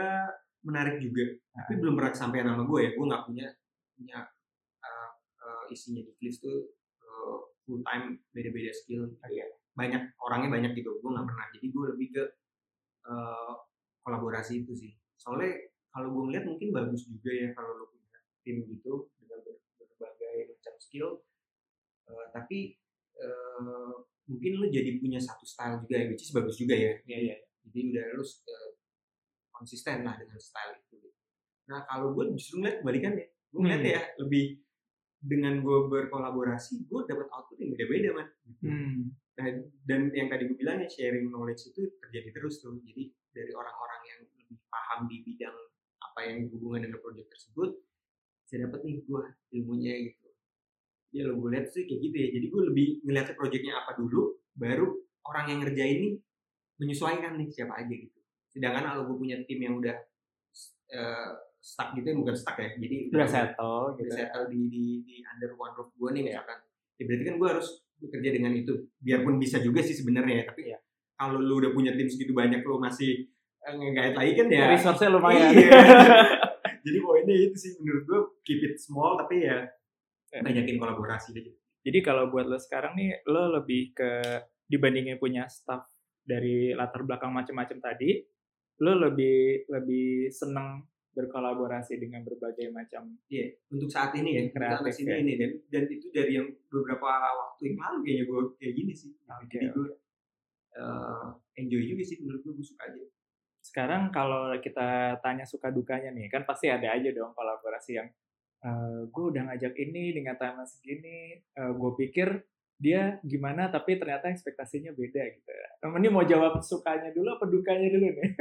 menarik 0.63 1.01
juga 1.01 1.25
tapi 1.57 1.73
belum 1.81 1.97
pernah 1.97 2.11
kesampaian 2.13 2.47
sama 2.53 2.63
gue 2.69 2.79
ya 2.85 2.91
gue 2.93 3.05
nggak 3.09 3.23
punya 3.25 3.47
punya 3.97 4.17
uh, 4.21 4.29
uh, 4.29 4.42
isinya 5.73 6.01
di 6.05 6.13
list 6.21 6.45
tuh 6.45 6.71
uh, 7.01 7.37
full 7.65 7.81
time 7.83 8.21
beda-beda 8.31 8.71
skill. 8.71 9.09
Gitu 9.09 9.33
ya. 9.33 9.47
banyak 9.73 10.13
orangnya 10.21 10.49
banyak 10.53 10.71
gitu. 10.77 11.01
Gue 11.01 11.09
nggak 11.17 11.25
pernah. 11.25 11.47
Jadi 11.49 11.65
gue 11.73 11.83
lebih 11.97 12.07
ke 12.13 12.23
uh, 13.09 13.53
kolaborasi 14.05 14.61
itu 14.63 14.73
sih. 14.77 14.93
Soalnya 15.17 15.73
kalau 15.89 16.13
gue 16.13 16.23
ngeliat 16.29 16.45
mungkin 16.45 16.69
bagus 16.69 17.09
juga 17.09 17.33
ya 17.33 17.49
kalau 17.57 17.81
lo 17.81 17.85
punya 17.89 18.21
tim 18.45 18.61
gitu 18.69 19.09
dengan 19.17 19.41
ber- 19.41 19.65
berbagai 19.81 20.53
macam 20.53 20.73
skill. 20.77 21.09
Uh, 22.05 22.25
tapi 22.29 22.77
uh, 23.17 24.05
mungkin 24.29 24.51
lo 24.61 24.69
jadi 24.69 25.01
punya 25.01 25.17
satu 25.17 25.43
style 25.43 25.81
juga 25.81 25.95
ya 25.99 26.05
which 26.13 26.23
is 26.23 26.31
bagus 26.31 26.55
juga 26.55 26.77
ya. 26.77 26.93
Iya, 27.09 27.17
iya. 27.19 27.35
jadi 27.65 27.79
udah 27.91 28.05
uh, 28.21 28.71
konsisten 29.63 30.03
lah 30.03 30.19
dengan 30.19 30.35
style 30.41 30.75
itu 30.83 30.99
nah 31.63 31.87
kalau 31.87 32.11
gue 32.11 32.35
justru 32.35 32.59
ngeliat 32.59 32.83
kebalikannya 32.83 33.27
gue 33.31 33.61
ngeliat 33.63 33.81
Hmm. 33.85 33.93
ya 33.95 34.01
lebih 34.19 34.45
dengan 35.23 35.63
gue 35.63 35.87
berkolaborasi 35.87 36.83
gue 36.83 37.01
dapat 37.07 37.31
output 37.31 37.55
yang 37.63 37.71
beda-beda 37.71 38.09
man 38.11 38.27
Gitu. 38.43 38.67
Hmm. 38.67 39.15
Nah, 39.33 39.47
dan 39.87 40.13
yang 40.13 40.27
tadi 40.29 40.45
gue 40.45 40.57
bilang 40.59 40.83
ya 40.83 40.87
sharing 40.91 41.31
knowledge 41.31 41.71
itu 41.73 41.89
terjadi 42.03 42.29
terus 42.35 42.61
tuh. 42.61 42.77
Jadi 42.83 43.09
dari 43.33 43.51
orang-orang 43.55 44.01
yang 44.05 44.19
lebih 44.27 44.59
paham 44.69 44.99
di 45.09 45.17
bidang 45.25 45.57
apa 46.03 46.19
yang 46.27 46.37
berhubungan 46.47 46.85
dengan 46.85 46.99
proyek 47.01 47.27
tersebut 47.33 47.73
saya 48.45 48.69
dapat 48.69 48.85
nih 48.85 49.01
gue 49.01 49.23
ilmunya 49.57 49.93
gitu. 50.11 50.27
Ya 51.13 51.25
lo 51.25 51.39
gue 51.41 51.49
lihat 51.55 51.73
sih 51.73 51.89
kayak 51.89 51.99
gitu 52.03 52.15
ya. 52.19 52.27
Jadi 52.37 52.45
gue 52.51 52.61
lebih 52.69 52.87
ngeliatnya 53.07 53.35
proyeknya 53.39 53.73
apa 53.81 53.91
dulu 53.97 54.37
baru 54.53 54.87
orang 55.25 55.45
yang 55.49 55.59
ngerjain 55.65 55.97
nih 55.97 56.13
menyesuaikan 56.77 57.33
nih 57.39 57.49
siapa 57.49 57.73
aja 57.79 57.93
gitu. 57.93 58.19
Sedangkan 58.53 58.85
kalau 58.85 59.03
gue 59.09 59.17
punya 59.17 59.41
tim 59.49 59.59
yang 59.59 59.81
udah 59.81 59.97
eh, 60.93 61.31
stuck 61.63 61.95
gitu 61.95 62.03
ya 62.03 62.15
bukan 62.19 62.35
stuck 62.35 62.59
ya 62.59 62.75
jadi 62.75 62.95
Udah 63.09 63.23
settle 63.25 63.79
gitu. 63.95 64.03
udah 64.03 64.11
ya. 64.11 64.15
settle 64.19 64.45
di, 64.51 64.59
di, 64.67 64.83
di 65.01 65.15
under 65.23 65.55
one 65.55 65.71
roof 65.73 65.89
gue 65.93 66.09
nih 66.11 66.23
misalkan 66.27 66.59
ya 66.93 67.03
berarti 67.07 67.23
kan 67.23 67.35
gue 67.39 67.49
harus 67.49 67.67
bekerja 67.95 68.29
dengan 68.29 68.51
itu 68.51 68.73
biarpun 68.99 69.39
bisa 69.39 69.57
juga 69.57 69.79
sih 69.79 69.95
sebenarnya 69.95 70.35
ya 70.35 70.45
tapi 70.45 70.61
Iya. 70.65 70.77
kalau 71.15 71.39
lu 71.39 71.57
udah 71.57 71.71
punya 71.71 71.95
tim 71.95 72.05
segitu 72.05 72.35
banyak 72.35 72.59
lu 72.61 72.75
masih 72.77 73.31
eh, 73.59 73.71
nge-guide 73.71 74.11
lagi 74.13 74.31
kan 74.35 74.47
ya 74.49 74.63
Resource-nya 74.69 75.09
lumayan. 75.09 75.49
Iya. 75.49 75.71
jadi 76.83 76.97
poinnya 76.99 77.35
itu 77.39 77.55
sih 77.55 77.71
menurut 77.79 78.03
gue 78.03 78.19
keep 78.43 78.59
it 78.61 78.75
small 78.75 79.15
tapi 79.15 79.41
ya 79.41 79.63
Ya. 80.29 80.41
banyakin 80.41 80.75
kolaborasi 80.75 81.29
aja 81.31 81.53
Jadi 81.85 81.99
kalau 82.01 82.25
buat 82.27 82.43
lo 82.43 82.57
sekarang 82.57 82.97
nih, 82.97 83.21
lo 83.23 83.53
lebih 83.53 83.93
ke 83.93 84.11
dibandingin 84.65 85.21
punya 85.21 85.45
staff 85.45 85.85
dari 86.19 86.73
latar 86.73 87.05
belakang 87.05 87.29
macam-macam 87.29 87.77
tadi, 87.77 88.17
lo 88.79 88.97
lebih 88.97 89.69
lebih 89.69 90.33
seneng 90.33 90.81
berkolaborasi 91.13 92.01
dengan 92.01 92.25
berbagai 92.25 92.73
macam. 92.73 93.13
Iya, 93.29 93.53
untuk 93.69 93.89
saat 93.89 94.17
ini 94.17 94.33
ya, 94.33 94.41
Kreatif 94.49 94.93
sini 94.93 95.11
ya. 95.13 95.17
ini 95.21 95.33
dan 95.37 95.51
dan 95.69 95.83
itu 95.89 96.09
dari 96.09 96.41
yang 96.41 96.49
beberapa 96.67 97.05
waktu 97.05 97.73
yang 97.73 97.77
lalu 97.77 97.97
kayaknya 98.01 98.23
gue 98.25 98.41
kayak 98.57 98.73
gini 98.73 98.93
sih. 98.93 99.11
Oke, 99.29 99.47
Jadi 99.49 99.65
gue 99.71 99.89
eh, 100.73 101.27
enjoy 101.61 101.83
juga 101.85 102.03
sih 102.03 102.17
menurut 102.21 102.41
gue, 102.41 102.53
gue 102.57 102.65
suka 102.65 102.83
aja. 102.89 103.03
Sekarang 103.63 104.11
kalau 104.11 104.51
kita 104.59 105.21
tanya 105.23 105.45
suka 105.47 105.71
dukanya 105.71 106.11
nih, 106.11 106.27
kan 106.27 106.43
pasti 106.43 106.67
ada 106.67 106.91
aja 106.91 107.09
dong 107.15 107.31
kolaborasi 107.31 107.91
yang 107.95 108.09
gue 109.11 109.25
udah 109.27 109.43
ngajak 109.51 109.75
ini 109.75 110.15
dengan 110.15 110.39
timeline 110.39 110.63
segini, 110.63 111.35
gue 111.51 111.91
pikir 111.99 112.31
dia 112.83 113.15
gimana 113.23 113.71
tapi 113.71 113.95
ternyata 113.95 114.27
ekspektasinya 114.27 114.91
beda 114.91 115.23
gitu 115.23 115.47
ya. 115.47 115.67
Ini 115.87 116.11
mau 116.11 116.27
jawab 116.27 116.59
sukanya 116.59 117.15
dulu 117.15 117.31
apa 117.31 117.47
dukanya 117.47 117.87
dulu 117.87 118.11
nih? 118.11 118.35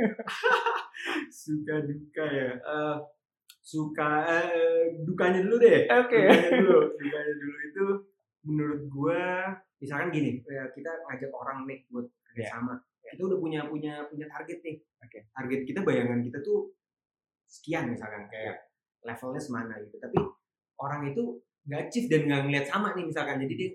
suka 1.43 1.87
duka 1.87 2.27
ya. 2.27 2.51
Eh, 2.59 2.97
suka 3.63 4.11
eh, 4.27 4.99
dukanya 5.07 5.47
dulu 5.47 5.57
deh. 5.63 5.87
Oke. 5.87 6.19
Dukanya 6.27 6.51
dulu, 6.59 6.79
dukanya 6.99 7.35
dulu 7.39 7.57
itu 7.63 7.85
menurut 8.43 8.83
gue 8.91 9.23
misalkan 9.79 10.11
gini, 10.11 10.43
ya, 10.47 10.67
kita 10.75 10.91
ngajak 11.07 11.31
orang 11.31 11.63
nih 11.71 11.87
buat 11.87 12.07
Iya. 12.33 12.49
kerjasama. 12.49 12.75
Kita 13.03 13.23
udah 13.29 13.39
punya 13.39 13.61
punya 13.69 13.95
punya 14.09 14.27
target 14.27 14.59
nih. 14.65 14.77
Oke. 15.05 15.19
Target 15.31 15.61
kita 15.69 15.81
bayangan 15.85 16.25
kita 16.25 16.41
tuh 16.41 16.73
sekian 17.45 17.93
misalkan 17.93 18.25
kayak 18.33 18.73
levelnya 19.05 19.43
semana 19.43 19.77
gitu. 19.85 20.01
Tapi 20.01 20.17
orang 20.81 21.13
itu 21.13 21.39
nggak 21.69 21.81
achieve 21.87 22.09
dan 22.09 22.21
nggak 22.27 22.41
ngeliat 22.49 22.67
sama 22.67 22.97
nih 22.97 23.05
misalkan. 23.05 23.37
Jadi 23.45 23.55
dia 23.55 23.71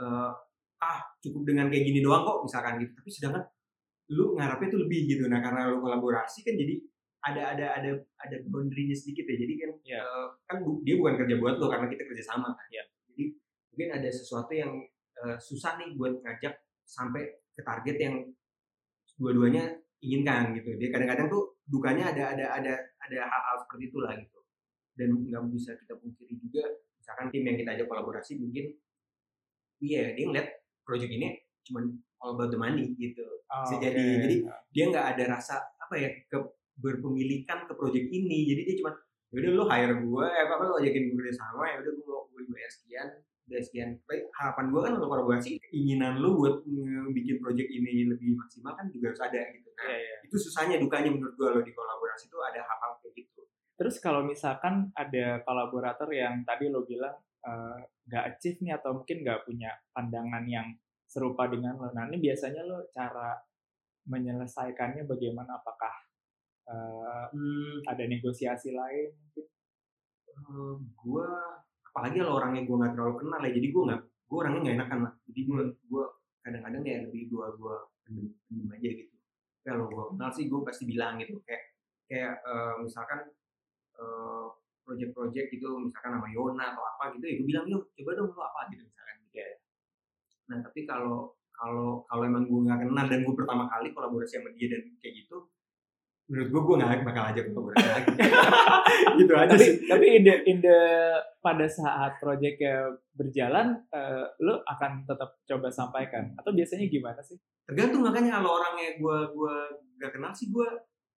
eh, 0.00 0.30
ah 0.82 0.98
cukup 1.22 1.42
dengan 1.46 1.66
kayak 1.70 1.84
gini 1.86 2.00
doang 2.02 2.22
kok 2.24 2.38
misalkan 2.46 2.80
gitu. 2.82 2.92
Tapi 2.96 3.10
sedangkan 3.10 3.42
lu 4.12 4.36
ngarapnya 4.36 4.68
tuh 4.72 4.80
lebih 4.86 5.00
gitu. 5.08 5.24
Nah 5.30 5.40
karena 5.40 5.70
lu 5.72 5.78
kolaborasi 5.80 6.42
kan 6.44 6.54
jadi 6.56 6.74
ada 7.22 7.42
ada 7.54 7.66
ada 7.78 7.90
ada 8.18 8.36
boundary-nya 8.50 8.96
sedikit 8.98 9.24
ya. 9.30 9.36
Jadi 9.38 9.54
kan 9.62 9.70
Iya. 9.86 10.00
eh, 10.02 10.26
kan 10.48 10.56
bu- 10.66 10.82
dia 10.82 10.94
bukan 10.98 11.14
kerja 11.22 11.34
buat 11.38 11.54
lo 11.60 11.66
karena 11.70 11.86
kita 11.86 12.02
kerja 12.08 12.24
sama 12.34 12.50
kan. 12.52 12.66
Iya. 12.72 12.84
Jadi 13.12 13.24
mungkin 13.72 13.88
ada 13.94 14.08
sesuatu 14.10 14.52
yang 14.52 14.72
eh, 15.22 15.36
susah 15.38 15.78
nih 15.78 15.94
buat 15.94 16.18
ngajak 16.18 16.54
sampai 16.82 17.22
ke 17.54 17.62
target 17.62 17.96
yang 18.00 18.14
dua-duanya 19.20 19.76
inginkan 20.02 20.50
gitu. 20.58 20.74
Dia 20.82 20.90
kadang-kadang 20.90 21.30
tuh 21.30 21.54
dukanya 21.68 22.10
ada 22.10 22.34
ada 22.34 22.46
ada 22.58 22.72
ada 22.98 23.18
hal-hal 23.22 23.56
seperti 23.62 23.92
itulah 23.92 24.12
gitu. 24.18 24.38
Dan 24.98 25.08
nggak 25.30 25.42
bisa 25.54 25.78
kita 25.78 25.94
pungkiri 25.96 26.34
juga 26.42 26.64
misalkan 26.98 27.30
tim 27.30 27.42
yang 27.46 27.56
kita 27.56 27.70
ajak 27.78 27.86
kolaborasi 27.86 28.42
mungkin 28.42 28.74
iya 29.82 30.14
dia 30.14 30.24
ngeliat 30.30 30.48
project 30.86 31.10
ini 31.10 31.42
cuman 31.66 31.90
all 32.22 32.38
about 32.38 32.54
the 32.54 32.58
money 32.58 32.94
gitu. 32.94 33.26
Bisa 33.66 33.74
Oke. 33.76 33.82
jadi. 33.90 34.04
Jadi 34.22 34.36
dia 34.70 34.84
nggak 34.88 35.06
ada 35.18 35.24
rasa 35.36 35.58
apa 35.76 35.94
ya 35.98 36.08
ke 36.30 36.38
berpemilikan 36.78 37.68
ke 37.68 37.72
project 37.76 38.08
ini 38.08 38.48
jadi 38.48 38.60
dia 38.64 38.76
cuma 38.80 38.90
yaudah 39.32 39.52
lo 39.52 39.64
hire 39.68 39.94
gue 40.00 40.24
eh 40.24 40.40
apa 40.44 40.52
apa 40.56 40.64
lo 40.68 40.74
ajakin 40.80 41.08
gue 41.08 41.16
kerja 41.20 41.34
sama 41.40 41.68
ya 41.68 41.80
udah 41.84 41.92
gue 41.92 42.04
mau 42.04 42.24
gue 42.32 42.42
bayar 42.48 42.72
sekian 42.72 43.08
udah 43.48 43.60
sekian 43.60 43.88
Tapi 44.08 44.18
harapan 44.40 44.64
gue 44.72 44.80
kan 44.80 44.92
kalau 44.96 45.08
kolaborasi 45.08 45.50
keinginan 45.68 46.20
lo 46.20 46.36
buat 46.36 46.64
bikin 47.12 47.36
project 47.44 47.68
ini 47.68 48.08
lebih 48.08 48.36
maksimal 48.40 48.72
kan 48.72 48.88
juga 48.88 49.12
harus 49.12 49.22
ada 49.24 49.40
gitu 49.52 49.68
nah 49.72 49.84
Iya, 49.88 49.98
iya. 50.00 50.16
itu 50.24 50.36
susahnya 50.36 50.76
dukanya 50.80 51.10
menurut 51.12 51.34
gue 51.36 51.48
lo 51.48 51.60
di 51.60 51.72
kolaborasi 51.76 52.28
itu 52.28 52.38
ada 52.40 52.60
hal-hal 52.64 52.92
kayak 53.04 53.14
gitu 53.20 53.40
Terus 53.72 53.96
kalau 53.98 54.22
misalkan 54.22 54.92
ada 54.94 55.42
kolaborator 55.42 56.06
yang 56.12 56.44
tadi 56.44 56.68
lo 56.68 56.84
bilang 56.88 57.16
eh, 57.44 57.78
nggak 58.08 58.24
achieve 58.34 58.58
nih 58.62 58.74
atau 58.78 58.90
mungkin 58.98 59.18
nggak 59.24 59.40
punya 59.46 59.70
pandangan 59.94 60.44
yang 60.48 60.66
serupa 61.06 61.44
dengan 61.50 61.76
lo, 61.76 61.88
nah 61.92 62.08
ini 62.08 62.16
biasanya 62.24 62.62
lo 62.64 62.88
cara 62.90 63.36
menyelesaikannya 64.08 65.04
bagaimana? 65.06 65.60
Apakah 65.60 65.92
Eh, 66.62 67.24
Hmm, 67.34 67.82
ada 67.90 68.04
negosiasi 68.06 68.70
lain 68.70 69.10
mungkin? 69.18 69.46
eh, 70.32 70.74
gue 70.78 71.26
apalagi 71.90 72.16
kalau 72.22 72.34
orangnya 72.40 72.62
gue 72.64 72.76
nggak 72.80 72.92
terlalu 72.96 73.14
kenal 73.20 73.40
ya 73.44 73.50
jadi 73.52 73.68
gue 73.74 73.82
nggak 73.90 74.00
gue 74.30 74.36
orangnya 74.38 74.60
nggak 74.64 74.76
enakan 74.80 74.98
lah 75.04 75.12
jadi 75.28 75.40
gue 75.48 75.60
gue 75.90 76.04
kadang-kadang 76.42 76.82
ya 76.86 76.98
lebih 77.06 77.22
gue 77.30 77.46
gue 77.60 77.74
pendem, 78.06 78.26
pendem 78.48 78.68
aja 78.74 78.88
gitu. 79.02 79.14
Kalau 79.62 79.84
gue 79.90 80.04
kenal 80.14 80.30
sih 80.34 80.44
gue 80.50 80.60
pasti 80.66 80.84
bilang 80.88 81.14
gitu. 81.22 81.34
Kayak 81.46 81.62
kayak 82.08 82.34
eh, 82.46 82.74
misalkan 82.86 83.20
eh, 83.98 84.46
project-project 84.82 85.46
gitu 85.50 85.68
misalkan 85.78 86.18
nama 86.18 86.28
Yona 86.28 86.64
atau 86.74 86.82
apa 86.82 87.14
gitu 87.16 87.24
ya 87.24 87.34
gue 87.38 87.46
bilang 87.46 87.64
yuk 87.66 87.82
coba 87.94 88.10
dong 88.14 88.28
lo 88.30 88.42
apa? 88.42 88.60
Gitu 88.70 88.82
misalkan 88.84 89.16
gitu 89.24 89.36
ya. 89.38 89.48
Nah 90.50 90.58
tapi 90.60 90.80
kalau 90.84 91.32
kalau 91.52 92.02
kalau 92.06 92.22
emang 92.26 92.44
gue 92.50 92.60
nggak 92.66 92.80
kenal 92.82 93.06
dan 93.06 93.20
gue 93.22 93.34
pertama 93.34 93.64
kali 93.70 93.88
kolaborasi 93.90 94.38
sama 94.38 94.50
dia 94.52 94.66
dan 94.74 94.82
kayak 94.98 95.24
gitu 95.24 95.46
menurut 96.30 96.48
gue 96.48 96.62
gue 96.64 96.76
nggak 96.80 97.02
bakal 97.04 97.24
ajak 97.28 97.44
kolaborasi 97.50 97.86
lagi. 97.88 98.08
Gitu 99.18 99.32
aja 99.34 99.50
tapi 99.52 99.64
sih. 99.66 99.74
tapi 99.90 100.06
in 100.16 100.22
the, 100.24 100.34
in 100.48 100.58
the- 100.62 101.20
pada 101.42 101.66
saat 101.66 102.16
proyeknya 102.22 102.86
berjalan 103.12 103.74
eh, 103.90 104.24
lo 104.40 104.62
akan 104.64 105.02
tetap 105.04 105.42
coba 105.42 105.68
sampaikan? 105.68 106.30
Atau 106.38 106.54
biasanya 106.54 106.86
gimana 106.86 107.18
sih? 107.20 107.36
tergantung 107.62 108.02
makanya 108.02 108.42
kalau 108.42 108.58
orangnya 108.58 108.98
gue 108.98 109.18
gue 109.32 109.56
gak 110.02 110.12
kenal 110.18 110.34
sih 110.34 110.50
gue 110.50 110.66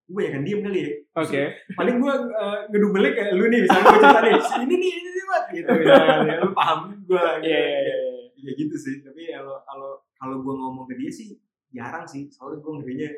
gue 0.04 0.20
banyak 0.20 0.42
diem 0.44 0.60
kali 0.60 0.80
ya 0.84 0.90
Oke. 1.16 1.42
paling 1.72 1.96
gue 1.96 2.14
uh, 2.30 2.58
ngedubelnya 2.68 3.10
kayak 3.12 3.30
lu 3.34 3.48
nih 3.48 3.60
misalnya 3.64 3.84
gue 3.84 3.98
cerita 3.98 4.20
nih 4.20 4.34
"Si 4.36 4.54
ini 4.62 4.74
nih 4.76 4.90
ini 4.92 5.08
nih 5.10 5.24
Mat." 5.24 5.44
gitu 5.48 5.70
misalnya 5.72 6.20
ya, 6.28 6.34
lu 6.38 6.48
paham 6.52 6.78
gue 7.02 7.24
Iya 7.40 7.58
iya 7.58 7.78
iya. 7.80 7.96
iya. 8.04 8.12
ya 8.44 8.50
gitu 8.52 8.76
sih 8.76 8.94
tapi 9.00 9.32
kalau 9.32 9.56
kalau 9.64 9.90
kalau 10.14 10.36
gue 10.38 10.54
ngomong 10.54 10.84
ke 10.84 10.94
dia 10.96 11.08
sih 11.08 11.40
jarang 11.70 12.04
sih 12.04 12.28
soalnya 12.28 12.60
gue 12.60 12.72
ngerinya 12.78 13.08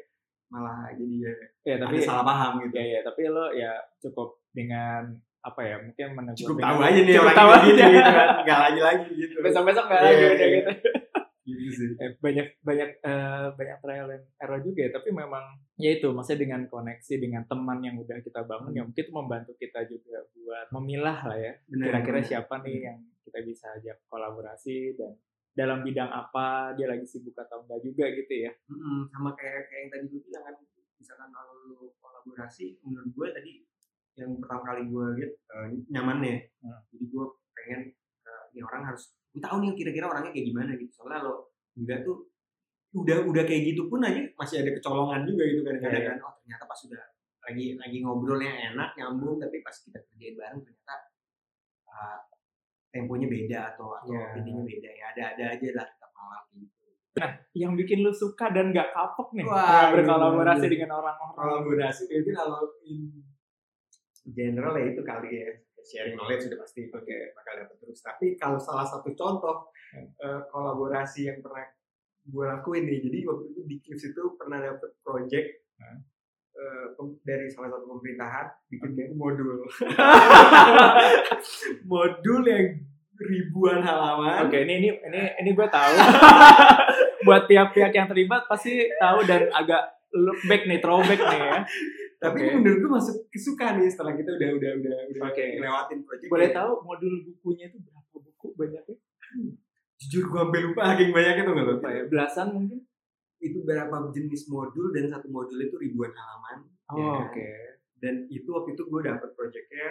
malah 0.47 0.95
jadi 0.95 1.15
ya, 1.27 1.33
Ya, 1.67 1.75
tapi 1.83 1.99
ada 1.99 2.07
salah 2.07 2.25
paham 2.25 2.63
gitu 2.63 2.75
ya 2.79 2.87
ya 2.87 3.01
tapi 3.03 3.21
lo 3.27 3.51
ya 3.51 3.73
cukup 3.99 4.39
dengan 4.55 5.11
apa 5.43 5.61
ya 5.63 5.77
mungkin 5.79 6.07
menegur 6.15 6.55
cukup 6.55 6.59
tahu 6.59 6.79
aja 6.83 7.01
nih 7.03 7.15
cukup 7.15 7.27
orang 7.27 7.39
tahu 7.39 7.51
aja. 7.51 7.67
gitu 7.67 8.11
kan 8.11 8.29
nggak 8.43 8.61
lagi 8.67 8.81
lagi 8.83 9.09
gitu 9.15 9.35
besok 9.43 9.63
besok 9.63 9.85
nggak 9.87 10.01
Iya, 10.01 10.07
lagi 10.07 10.23
iya, 10.23 10.31
iya. 10.31 10.47
gitu. 10.55 10.71
Gitu 11.59 11.73
sih. 11.73 11.89
Eh, 11.97 12.13
banyak 12.17 12.47
banyak 12.61 12.91
eh, 12.99 13.47
banyak 13.51 13.79
trial 13.79 14.09
and 14.11 14.25
error 14.37 14.61
juga 14.61 14.81
ya 14.83 14.91
tapi 14.93 15.09
memang 15.11 15.45
ya 15.75 15.91
itu 15.93 16.09
maksudnya 16.09 16.41
dengan 16.43 16.61
koneksi 16.67 17.15
dengan 17.17 17.43
teman 17.45 17.79
yang 17.81 17.97
udah 17.97 18.19
kita 18.19 18.41
bangun 18.43 18.69
Hmm. 18.69 18.77
ya 18.77 18.83
mungkin 18.83 19.03
itu 19.03 19.13
membantu 19.13 19.53
kita 19.55 19.81
juga 19.85 20.17
buat 20.33 20.67
memilah 20.71 21.19
lah 21.25 21.39
ya 21.39 21.53
kira-kira 21.67 22.21
siapa 22.21 22.55
nih 22.61 22.77
yang 22.83 22.99
kita 23.23 23.39
bisa 23.43 23.67
ajak 23.75 23.97
kolaborasi 24.07 24.77
dan 24.95 25.13
dalam 25.53 25.81
bidang 25.81 26.07
apa 26.07 26.73
dia 26.73 26.85
lagi 26.87 27.03
sibuk 27.03 27.33
atau 27.35 27.65
enggak 27.65 27.81
juga 27.81 28.05
gitu 28.13 28.45
ya. 28.45 28.53
Mm-mm, 28.69 29.09
sama 29.09 29.33
kayak 29.33 29.67
kayak 29.67 29.81
yang 29.81 29.91
tadi 29.91 30.05
gue 30.07 30.21
bilang 30.23 30.45
kan 30.45 30.57
misalkan 30.97 31.29
kalau 31.29 31.57
kolaborasi 31.97 32.77
menurut 32.81 33.11
gue 33.11 33.29
tadi 33.33 33.53
yang 34.17 34.37
pertama 34.37 34.63
kali 34.67 34.83
gue 34.87 35.07
lihat 35.17 35.33
eh, 35.33 35.67
nyamannya 35.89 36.37
Hmm. 36.61 36.81
jadi 36.89 37.05
gue 37.07 37.25
pengen 37.53 37.81
eh, 38.23 38.45
ini 38.53 38.61
orang 38.63 38.83
harus 38.87 39.05
gue 39.29 39.41
tahu 39.41 39.57
nih 39.61 39.73
kira-kira 39.75 40.07
orangnya 40.07 40.26
kayak 40.37 40.47
gimana 40.53 40.71
gitu. 40.77 40.93
Soalnya 40.93 41.25
lo 41.25 41.57
enggak 41.81 42.05
tuh 42.05 42.29
udah 42.97 43.25
udah 43.29 43.45
kayak 43.45 43.73
gitu 43.73 43.89
pun 43.93 44.01
aja 44.05 44.25
masih 44.41 44.65
ada 44.65 44.71
kecolongan 44.73 45.29
juga 45.29 45.45
gitu 45.45 45.61
kadang-kadang 45.61 46.01
Iya, 46.01 46.11
kan 46.17 46.19
oh 46.25 46.33
ternyata 46.41 46.65
pas 46.65 46.79
sudah 46.81 47.03
lagi 47.45 47.67
lagi 47.77 47.97
ngobrolnya 48.01 48.53
enak 48.73 48.97
nyambung 48.97 49.37
tapi 49.37 49.61
pas 49.61 49.77
kita 49.77 50.01
kerjain 50.01 50.33
bareng 50.33 50.61
ternyata 50.65 50.97
eh, 51.93 52.19
temponya 52.89 53.29
beda 53.29 53.59
atau 53.77 54.01
atau 54.01 54.17
Iya. 54.17 54.41
ininya 54.41 54.65
beda 54.65 54.91
ya 54.97 55.05
ada 55.13 55.23
ada 55.37 55.45
aja 55.61 55.69
lah 55.77 55.85
tetap 55.85 56.11
hal 56.17 56.41
gitu. 56.57 56.89
Yang 57.57 57.73
bikin 57.85 57.99
lu 58.05 58.13
suka 58.13 58.49
dan 58.53 58.73
nggak 58.73 58.93
kapok 58.97 59.29
nih 59.37 59.45
Wah, 59.45 59.89
ya, 59.89 59.93
berkolaborasi 59.93 60.65
iya. 60.69 60.73
dengan 60.73 60.91
orang-orang. 61.01 61.37
Kolaborasi. 61.37 62.03
Mungkin 62.13 62.33
kalau 62.37 62.61
in 62.85 63.01
general 64.33 64.73
ya 64.77 64.85
itu 64.93 65.03
kali 65.05 65.29
ya 65.33 65.49
sharing 65.87 66.15
knowledge 66.15 66.43
sudah 66.43 66.59
pasti 66.59 66.87
oke 66.89 67.07
bakal 67.33 67.55
dapat 67.57 67.77
terus 67.79 68.01
tapi 68.01 68.35
kalau 68.35 68.59
salah 68.59 68.83
satu 68.83 69.15
contoh 69.15 69.71
eh, 69.95 70.41
kolaborasi 70.49 71.21
yang 71.25 71.39
pernah 71.39 71.63
gue 72.27 72.45
lakuin 72.45 72.83
nih 72.85 72.99
jadi 73.01 73.19
waktu 73.25 73.45
itu 73.49 73.61
di 73.65 73.77
Clips 73.79 74.05
itu 74.07 74.23
pernah 74.35 74.59
dapet 74.59 74.91
project 75.01 75.63
Hmm. 75.77 76.01
pem- 76.97 77.21
dari 77.21 77.53
salah 77.53 77.69
satu 77.69 77.85
pemerintahan 77.85 78.49
bikin 78.73 79.13
modul 79.13 79.61
modul 81.85 82.43
yang 82.43 82.67
ribuan 83.17 83.81
halaman 83.81 84.45
Oke, 84.47 84.65
ini 84.65 84.73
ini 84.79 84.89
ini 84.93 85.21
ini 85.37 85.51
gue 85.53 85.69
tahu. 85.69 85.93
Buat 87.27 87.45
pihak-pihak 87.45 87.93
yang 87.93 88.07
terlibat 88.07 88.45
pasti 88.45 88.89
tahu 88.97 89.25
dan 89.25 89.49
agak 89.51 89.85
look 90.13 90.37
back 90.45 90.65
nih, 90.65 90.81
throwback 90.81 91.17
nih 91.19 91.41
ya. 91.43 91.59
tapi 92.17 92.37
Oke. 92.39 92.47
ini 92.47 92.57
menurut 92.59 92.79
gue 92.79 92.93
masuk 92.93 93.17
kesuka 93.29 93.67
nih 93.75 93.87
setelah 93.87 94.13
kita 94.13 94.31
udah 94.31 94.49
udah 94.53 94.71
udah 94.75 94.97
udah 95.07 95.23
Oke. 95.27 95.45
ngelewatin 95.55 95.99
project 96.03 96.29
Boleh 96.29 96.49
tahu 96.51 96.71
modul 96.81 97.13
bukunya 97.25 97.65
itu 97.67 97.79
berapa 97.79 98.17
buku 98.17 98.47
banyaknya? 98.55 98.97
jujur 99.97 100.25
gue 100.25 100.39
sampai 100.39 100.61
lupa 100.63 100.83
saking 100.87 101.11
banyaknya 101.11 101.43
tuh 101.43 101.53
nggak 101.53 101.67
lo 101.67 101.75
Apa 101.75 101.89
ya? 101.91 102.03
Belasan 102.07 102.49
mungkin? 102.53 102.81
itu 103.37 103.59
berapa 103.63 103.93
jenis 104.11 104.43
modul 104.47 104.91
dan 104.91 105.07
satu 105.07 105.29
modul 105.29 105.59
itu 105.59 105.77
ribuan 105.77 106.09
halaman 106.11 106.65
Oh, 106.87 106.97
Ya. 106.97 107.13
oke. 107.23 107.49
dan 107.97 108.15
itu 108.27 108.49
waktu 108.49 108.73
itu 108.73 108.83
gue 108.83 109.01
dapet 109.03 109.31
projectnya 109.33 109.89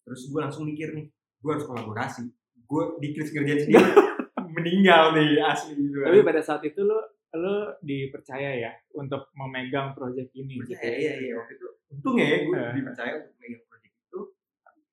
terus 0.00 0.26
gue 0.26 0.38
langsung 0.38 0.64
mikir 0.64 0.92
nih 0.92 1.06
gue 1.36 1.50
harus 1.50 1.64
kolaborasi 1.64 2.24
gue 2.62 2.82
di 2.98 3.08
Clips 3.10 3.30
ngerjain 3.30 3.60
sendiri 3.60 3.84
meninggal 4.56 5.12
nih 5.12 5.40
asli 5.40 5.74
gitu 5.74 6.00
Tapi 6.00 6.20
pada 6.22 6.40
saat 6.40 6.62
itu 6.62 6.80
lo 6.80 7.19
lo 7.32 7.78
dipercaya 7.80 8.50
ya 8.58 8.72
untuk 8.92 9.30
memegang 9.32 9.94
project 9.94 10.34
ini 10.34 10.58
gitu. 10.60 10.74
Percaya, 10.74 10.98
iya 10.98 11.12
iya 11.16 11.32
waktu 11.38 11.54
itu 11.54 11.66
untungnya 11.90 12.26
ya 12.26 12.38
gue 12.42 12.56
Eh. 12.58 12.72
dipercaya 12.74 13.12
untuk 13.18 13.34
megang 13.36 13.64
project 13.64 13.94
itu 13.96 14.20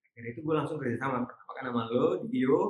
akhirnya 0.05 0.29
itu 0.31 0.41
gue 0.41 0.53
langsung 0.53 0.77
kerja 0.77 0.97
sama 0.97 1.17
pertama 1.23 1.51
kan 1.51 1.63
sama 1.65 1.81
lo 1.89 2.05
Dio 2.25 2.61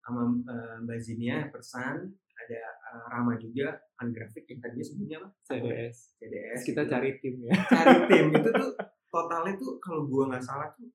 sama 0.00 0.22
eh, 0.44 0.76
Mbak 0.80 0.98
Zinia 1.00 1.36
Persan 1.48 1.96
ada 2.34 2.60
eh, 2.64 3.04
Rama 3.08 3.36
juga 3.36 3.76
kan 3.94 4.08
grafik 4.08 4.44
yang 4.46 4.58
tadinya 4.58 4.84
sebelumnya 4.84 5.16
apa 5.20 5.28
CDS. 5.42 5.96
CDS 6.18 6.60
kita 6.62 6.82
gitu. 6.82 6.90
cari 6.90 7.10
tim 7.20 7.34
ya. 7.40 7.52
cari 7.64 7.96
tim 8.08 8.26
itu 8.36 8.50
tuh 8.50 8.70
totalnya 9.06 9.52
tuh 9.54 9.76
kalau 9.78 10.04
gua 10.04 10.28
nggak 10.28 10.42
salah 10.42 10.68
tuh 10.72 10.88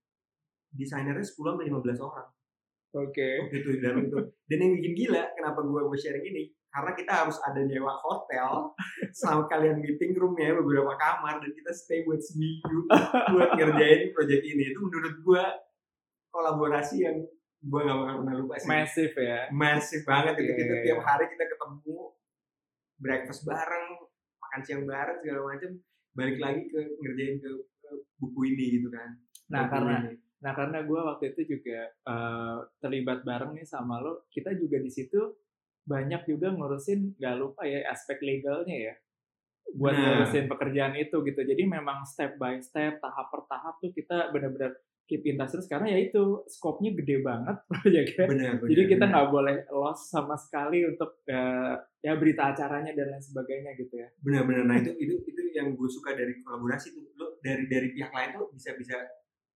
desainernya 0.70 1.22
10 1.22 1.34
sampai 1.34 1.66
15 1.66 2.06
orang 2.06 2.28
Oke. 2.92 3.30
gitu 3.50 3.70
dan 3.80 4.02
itu 4.02 4.18
dan 4.46 4.58
yang 4.60 4.74
bikin 4.78 4.94
gila 4.98 5.24
kenapa 5.34 5.62
gua 5.62 5.86
mau 5.86 5.94
sharing 5.94 6.26
ini 6.26 6.50
karena 6.70 6.92
kita 6.94 7.12
harus 7.26 7.38
ada 7.42 7.62
nyewa 7.66 7.94
hotel 7.98 8.74
sama 9.20 9.50
kalian 9.50 9.82
meeting 9.82 10.14
room 10.18 10.38
ya 10.38 10.54
beberapa 10.54 10.94
kamar 10.96 11.42
dan 11.42 11.52
kita 11.52 11.72
stay 11.74 12.06
buat 12.06 12.22
seminggu 12.22 12.86
buat 13.34 13.50
ngerjain 13.58 14.14
project 14.14 14.44
ini 14.46 14.64
itu 14.74 14.80
menurut 14.80 15.16
gua 15.26 15.44
kolaborasi 16.30 16.96
yang 17.04 17.18
gua 17.66 17.82
nggak 17.90 17.98
bakal 17.98 18.16
pernah 18.22 18.36
lupa 18.38 18.56
sih 18.62 18.70
Massive 18.70 19.16
ya. 19.18 19.40
masif 19.50 20.02
banget 20.06 20.34
itu 20.40 20.44
Iya, 20.46 20.58
kita 20.62 20.74
iya, 20.74 20.84
tiap 20.86 21.00
iya. 21.02 21.06
hari 21.10 21.26
kita 21.34 21.46
ketemu 21.50 21.98
breakfast 23.00 23.42
bareng 23.44 23.88
makan 24.40 24.62
siang 24.62 24.84
bareng 24.86 25.18
segala 25.26 25.42
macam 25.56 25.72
balik 26.14 26.38
lagi 26.42 26.62
ke 26.68 26.80
ngerjain 27.00 27.36
ke, 27.42 27.50
ke 27.82 27.90
buku 28.22 28.40
ini 28.54 28.66
gitu 28.80 28.90
kan 28.94 29.18
Nah, 29.50 29.66
Buku 29.66 29.74
karena 29.74 29.96
ini. 30.06 30.16
Nah 30.40 30.54
karena 30.56 30.80
gue 30.88 31.00
waktu 31.04 31.26
itu 31.36 31.42
juga 31.58 31.80
eh, 31.90 32.58
terlibat 32.80 33.28
bareng 33.28 33.52
nih 33.60 33.68
sama 33.68 34.00
lo, 34.00 34.24
kita 34.32 34.56
juga 34.56 34.80
di 34.80 34.88
situ 34.88 35.20
banyak 35.90 36.22
juga 36.24 36.54
ngurusin 36.54 37.18
nggak 37.18 37.36
lupa 37.36 37.66
ya 37.66 37.82
aspek 37.90 38.22
legalnya 38.22 38.78
ya 38.78 38.94
buat 39.70 39.94
Nah. 39.94 40.02
ngurusin 40.02 40.46
pekerjaan 40.46 40.94
itu 40.96 41.14
gitu. 41.22 41.42
Jadi 41.42 41.62
memang 41.66 42.02
step 42.02 42.38
by 42.38 42.58
step, 42.60 42.98
tahap 42.98 43.30
per 43.30 43.46
tahap 43.46 43.78
tuh 43.78 43.90
kita 43.90 44.30
benar-benar 44.30 44.74
keep 45.06 45.26
in 45.26 45.38
touch 45.38 45.50
terus 45.52 45.66
karena 45.66 45.90
ya 45.90 46.06
itu 46.06 46.22
skopnya 46.46 46.94
gede 46.94 47.22
banget 47.22 47.58
proyeknya. 47.70 48.26
benar 48.30 48.52
benar 48.58 48.70
Jadi 48.70 48.82
kita 48.88 49.04
nggak 49.10 49.28
boleh 49.30 49.56
loss 49.70 50.10
sama 50.10 50.38
sekali 50.38 50.86
untuk 50.86 51.22
eh, 51.26 51.74
ya 52.00 52.14
berita 52.14 52.54
acaranya 52.54 52.94
dan 52.94 53.10
lain 53.10 53.22
sebagainya 53.22 53.74
gitu 53.74 53.94
ya. 53.98 54.06
benar-benar 54.22 54.64
nah 54.66 54.78
itu 54.78 54.94
itu 54.96 55.14
itu 55.26 55.42
yang 55.54 55.74
gue 55.74 55.90
suka 55.90 56.14
dari 56.14 56.38
kolaborasi 56.40 56.94
tuh 56.94 57.10
lo 57.18 57.42
dari 57.42 57.66
dari 57.66 57.90
pihak 57.90 58.14
lain 58.14 58.38
tuh 58.38 58.54
bisa 58.54 58.78
bisa 58.78 58.98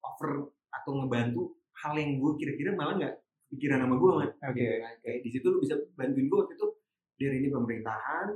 offer 0.01 0.41
atau 0.72 0.93
ngebantu 0.99 1.53
hal 1.85 2.01
yang 2.01 2.16
gue 2.16 2.33
kira-kira 2.37 2.72
malah 2.72 2.97
nggak 2.97 3.14
pikiran 3.53 3.84
sama 3.84 3.96
gue 3.96 4.11
Gitu 4.57 4.74
kan. 4.80 4.94
kayak 5.00 5.18
di 5.20 5.30
situ 5.30 5.46
lo 5.46 5.61
bisa 5.61 5.76
bantuin 5.92 6.26
gue 6.26 6.38
waktu 6.40 6.55
itu 6.57 6.66
dari 7.14 7.36
ini 7.38 7.48
pemerintahan 7.48 8.28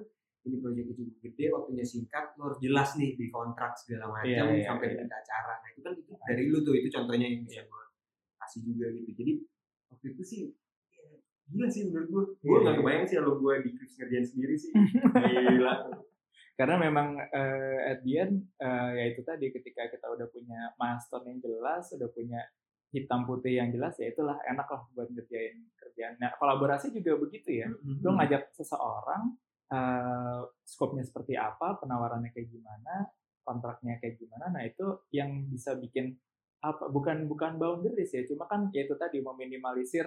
ini 0.47 0.57
proyek 0.63 0.85
itu 0.87 0.93
cukup 1.03 1.17
gede 1.25 1.45
waktunya 1.51 1.83
singkat 1.83 2.25
lo 2.37 2.43
harus 2.47 2.61
jelas 2.61 2.95
nih 2.95 3.19
di 3.19 3.27
kontrak 3.29 3.75
segala 3.75 4.15
macam 4.15 4.31
Iya, 4.31 4.43
iya, 4.55 4.63
sampai 4.63 4.87
iya. 4.87 4.95
berita 5.03 5.17
acara. 5.17 5.53
Nah 5.59 5.69
itu 5.75 5.81
kan 5.83 5.93
itu 5.97 6.13
dari 6.23 6.43
lu 6.47 6.59
tuh 6.63 6.75
itu 6.77 6.89
contohnya 6.89 7.27
yang 7.27 7.43
bisa 7.43 7.67
gue 7.67 7.83
kasih 8.39 8.61
juga 8.63 8.87
gitu. 8.95 9.11
Jadi 9.11 9.33
waktu 9.91 10.07
itu 10.15 10.23
sih 10.23 10.41
ya, 10.95 11.03
gila 11.51 11.67
sih 11.67 11.83
menurut 11.91 12.07
gue 12.07 12.23
gue 12.39 12.47
Iya, 12.47 12.59
nggak 12.63 12.75
iya. 12.75 12.81
kebayang 12.81 13.05
sih 13.11 13.17
kalau 13.19 13.33
gue 13.37 13.55
di 13.59 13.71
ngerjain 13.75 14.27
sendiri 14.27 14.55
sih. 14.55 14.71
Gila. 15.51 15.75
Karena 16.57 16.77
memang 16.79 17.09
eh, 17.21 17.79
at 17.91 17.99
the 18.01 18.13
end 18.17 18.35
eh, 18.57 18.91
ya 18.95 19.05
itu 19.11 19.21
tadi 19.21 19.51
ketika 19.51 19.91
kita 19.91 20.07
udah 20.09 20.31
punya 20.31 20.71
milestone 20.79 21.27
yang 21.27 21.39
jelas 21.43 21.91
udah 21.91 22.09
punya 22.09 22.39
hitam 22.95 23.27
putih 23.27 23.59
yang 23.59 23.69
jelas 23.75 23.99
ya 23.99 24.11
itulah 24.11 24.39
enak 24.47 24.67
lah 24.67 24.83
buat 24.95 25.09
ngerjain 25.11 25.59
kerjaan. 25.75 26.15
Nah 26.23 26.31
kolaborasi 26.39 26.95
juga 26.95 27.19
begitu 27.19 27.63
ya. 27.63 27.69
Lo 28.03 28.15
ngajak 28.15 28.55
seseorang 28.55 29.35
eh 29.67 30.41
skopnya 30.63 31.03
seperti 31.03 31.35
apa 31.35 31.75
penawarannya 31.83 32.31
kayak 32.31 32.55
gimana 32.55 33.11
kontraknya 33.43 33.99
kayak 33.99 34.15
gimana 34.15 34.55
nah 34.55 34.63
itu 34.63 35.03
yang 35.11 35.51
bisa 35.51 35.75
bikin 35.75 36.15
apa 36.63 36.87
bukan 36.87 37.27
bukan 37.27 37.59
boundaries 37.59 38.15
ya 38.15 38.23
cuma 38.31 38.47
kan 38.47 38.71
ya 38.71 38.87
itu 38.87 38.95
tadi 38.95 39.19
meminimalisir 39.19 40.07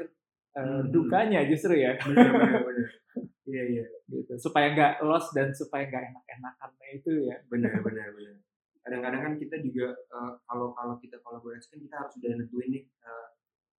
uh, 0.55 0.79
Hmm. 0.79 0.87
dukanya 0.87 1.43
justru 1.43 1.75
ya. 1.75 1.99
Bener 1.99 2.31
bener 2.31 2.61
bener 2.63 2.87
iya 3.51 3.63
iya. 3.67 3.85
Gitu 4.07 4.31
supaya 4.39 4.71
nggak 4.71 4.93
lost 5.03 5.35
dan 5.35 5.51
supaya 5.51 5.91
nggak 5.91 6.07
enak-enakannya 6.07 6.87
itu 6.95 7.11
ya. 7.27 7.35
Benar 7.51 7.83
benar 7.83 8.07
benar 8.15 8.35
kadang-kadang 8.89 9.21
kan 9.21 9.33
kita 9.37 9.55
juga 9.61 9.93
eh, 9.93 10.31
kalau 10.49 10.73
kalau 10.73 10.97
kita 10.97 11.21
kolaborasi 11.21 11.69
kan 11.69 11.79
kita 11.85 11.95
harus 12.01 12.11
sudah 12.17 12.29
nentuin 12.33 12.69
nih 12.73 12.83
eh, 12.89 13.27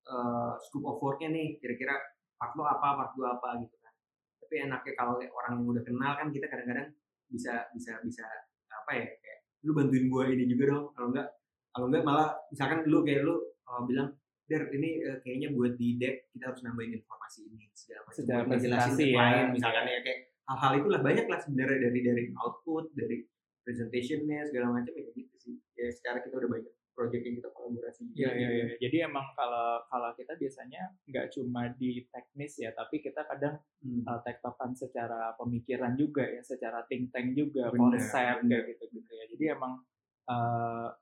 eh, 0.07 0.53
scope 0.63 0.87
of 0.87 1.03
worknya 1.03 1.35
nih 1.35 1.59
kira-kira 1.59 1.99
part 2.39 2.55
lo 2.55 2.63
apa 2.63 2.89
part 2.95 3.11
gue 3.19 3.27
apa 3.27 3.49
gitu 3.67 3.77
kan 3.83 3.93
tapi 4.39 4.55
enaknya 4.63 4.93
kalau 4.95 5.15
orang 5.19 5.53
yang 5.59 5.67
udah 5.67 5.83
kenal 5.83 6.13
kan 6.15 6.31
kita 6.31 6.47
kadang-kadang 6.47 6.95
bisa 7.27 7.67
bisa 7.75 7.99
bisa 8.07 8.23
apa 8.71 8.91
ya 8.95 9.07
kayak 9.19 9.39
lu 9.67 9.75
bantuin 9.75 10.07
gue 10.07 10.25
ini 10.39 10.45
juga 10.47 10.65
dong 10.71 10.85
kalau 10.95 11.09
enggak 11.11 11.29
kalau 11.75 11.87
enggak 11.91 12.05
malah 12.07 12.29
misalkan 12.55 12.87
lu 12.87 13.03
kayak 13.03 13.27
lu 13.27 13.35
eh, 13.43 13.83
bilang 13.91 14.15
Der, 14.51 14.67
ini 14.75 14.99
eh, 15.07 15.23
kayaknya 15.23 15.55
buat 15.55 15.79
di 15.79 15.95
deck 15.95 16.27
kita 16.35 16.51
harus 16.51 16.67
nambahin 16.67 16.99
informasi 16.99 17.47
ini 17.47 17.71
segala 17.71 18.03
macam 18.03 18.23
buat 18.27 18.47
ngejelasin 18.59 18.99
ya. 18.99 19.15
klien 19.15 19.47
misalkan 19.55 19.85
ya 19.87 19.99
kayak 20.03 20.19
hal-hal 20.51 20.73
itulah 20.83 21.01
banyak 21.07 21.27
lah 21.31 21.39
sebenarnya 21.39 21.79
dari 21.87 22.01
dari 22.03 22.23
output 22.35 22.91
dari 22.99 23.30
presentationnya 23.63 24.49
segala 24.49 24.77
macam 24.77 24.93
ya 24.93 25.09
gitu 25.13 25.35
sih 25.37 25.55
ya 25.75 25.89
secara 25.89 26.21
kita 26.21 26.37
udah 26.37 26.51
banyak 26.51 26.75
project 26.91 27.23
yang 27.25 27.37
kita 27.41 27.51
kolaborasi 27.55 28.03
Iya 28.13 28.29
iya 28.29 28.29
gitu. 28.37 28.53
iya. 28.53 28.65
Jadi 28.77 28.97
emang 29.09 29.27
kalau 29.33 29.81
kalau 29.89 30.11
kita 30.13 30.37
biasanya 30.37 30.83
nggak 31.09 31.27
cuma 31.33 31.73
di 31.73 32.05
teknis 32.07 32.61
ya, 32.61 32.71
tapi 32.73 33.01
kita 33.01 33.25
kadang 33.25 33.57
Hmm. 33.81 34.05
uh, 34.05 34.21
tektokan 34.21 34.77
secara 34.77 35.33
pemikiran 35.41 35.97
juga 35.97 36.21
ya, 36.21 36.45
secara 36.45 36.85
think 36.85 37.09
tank 37.09 37.33
juga, 37.33 37.73
Bener, 37.73 37.97
konsep 37.97 38.45
bener. 38.45 38.61
kayak 38.61 38.77
gitu 38.77 38.85
gitu 39.01 39.13
ya. 39.17 39.25
Jadi 39.33 39.45
emang 39.49 39.81
uh, 40.29 40.93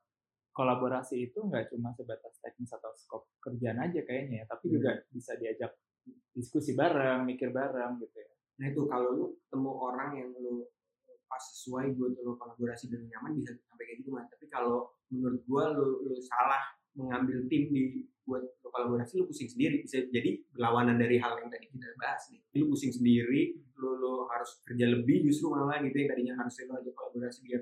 kolaborasi 0.49 1.27
itu 1.27 1.43
nggak 1.43 1.67
cuma 1.71 1.91
sebatas 1.91 2.39
teknis 2.39 2.71
atau 2.71 2.95
skop 2.95 3.27
kerjaan 3.43 3.83
aja 3.83 3.99
kayaknya 3.99 4.43
ya, 4.43 4.45
tapi 4.47 4.71
Bener. 4.71 4.75
juga 4.79 4.91
bisa 5.11 5.35
diajak 5.35 5.75
diskusi 6.31 6.71
bareng, 6.71 7.27
mikir 7.27 7.51
bareng 7.51 7.99
gitu 7.99 8.15
ya. 8.15 8.31
nah 8.55 8.67
itu 8.67 8.81
kalau 8.87 9.09
lu 9.11 9.25
ketemu 9.39 9.71
orang 9.73 10.09
yang 10.15 10.29
lu 10.35 10.63
pas 11.29 11.39
sesuai 11.39 11.93
buat 11.93 12.17
lu 12.25 12.33
kolaborasi 12.35 12.89
dan 12.89 13.05
nyaman 13.05 13.37
bisa 13.37 13.53
sampai 13.69 13.85
kayak 13.85 13.97
gitu 14.01 14.09
mas. 14.11 14.25
Tapi 14.27 14.49
kalau 14.49 14.89
menurut 15.13 15.41
gua 15.45 15.71
lu, 15.77 16.09
lu 16.09 16.17
salah 16.25 16.59
mengambil 16.97 17.45
tim 17.45 17.69
di 17.69 18.09
buat 18.25 18.41
lu 18.41 18.67
kolaborasi 18.73 19.21
lu 19.21 19.29
pusing 19.29 19.45
sendiri. 19.45 19.85
Bisa 19.85 20.03
jadi 20.09 20.41
berlawanan 20.49 20.97
dari 20.97 21.21
hal 21.21 21.37
yang 21.37 21.53
tadi 21.53 21.69
kita 21.69 21.93
bahas 22.01 22.25
nih. 22.33 22.41
Lu 22.57 22.73
pusing 22.73 22.89
sendiri 22.89 23.61
lu, 23.77 23.89
lu 24.01 24.13
harus 24.27 24.59
kerja 24.65 24.89
lebih 24.89 25.29
justru 25.29 25.53
malah 25.53 25.79
gitu 25.85 25.95
yang 25.95 26.09
tadinya 26.09 26.33
harusnya 26.41 26.63
lu 26.67 26.73
aja 26.81 26.91
kolaborasi 26.97 27.39
biar 27.45 27.61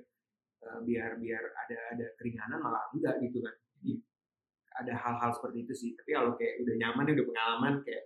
eh, 0.64 0.80
biar 0.88 1.12
biar 1.20 1.44
ada 1.68 1.78
ada 1.94 2.06
keringanan 2.16 2.60
malah 2.64 2.88
enggak 2.96 3.20
gitu 3.20 3.44
kan. 3.44 3.56
Jadi 3.78 3.92
ada 4.78 4.94
hal-hal 4.94 5.32
seperti 5.36 5.58
itu 5.68 5.74
sih. 5.76 5.92
Tapi 6.00 6.10
kalau 6.16 6.32
kayak 6.40 6.64
udah 6.64 6.76
nyaman 6.80 7.04
udah 7.12 7.26
pengalaman 7.28 7.74
kayak 7.84 8.04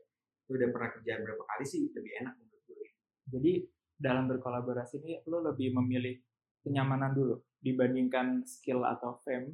udah 0.51 0.68
pernah 0.68 0.89
kerja 0.91 1.14
berapa 1.24 1.43
kali 1.47 1.64
sih 1.64 1.88
lebih 1.95 2.12
enak 2.24 2.34
menurut 2.36 2.64
gue 2.68 2.88
Jadi 3.32 3.53
dalam 4.02 4.26
berkolaborasi 4.26 4.97
ini 5.06 5.22
lo 5.30 5.45
lebih 5.45 5.78
memilih 5.78 6.18
kenyamanan 6.66 7.14
dulu 7.14 7.38
dibandingkan 7.62 8.41
skill 8.41 8.82
atau 8.82 9.22
fame. 9.22 9.54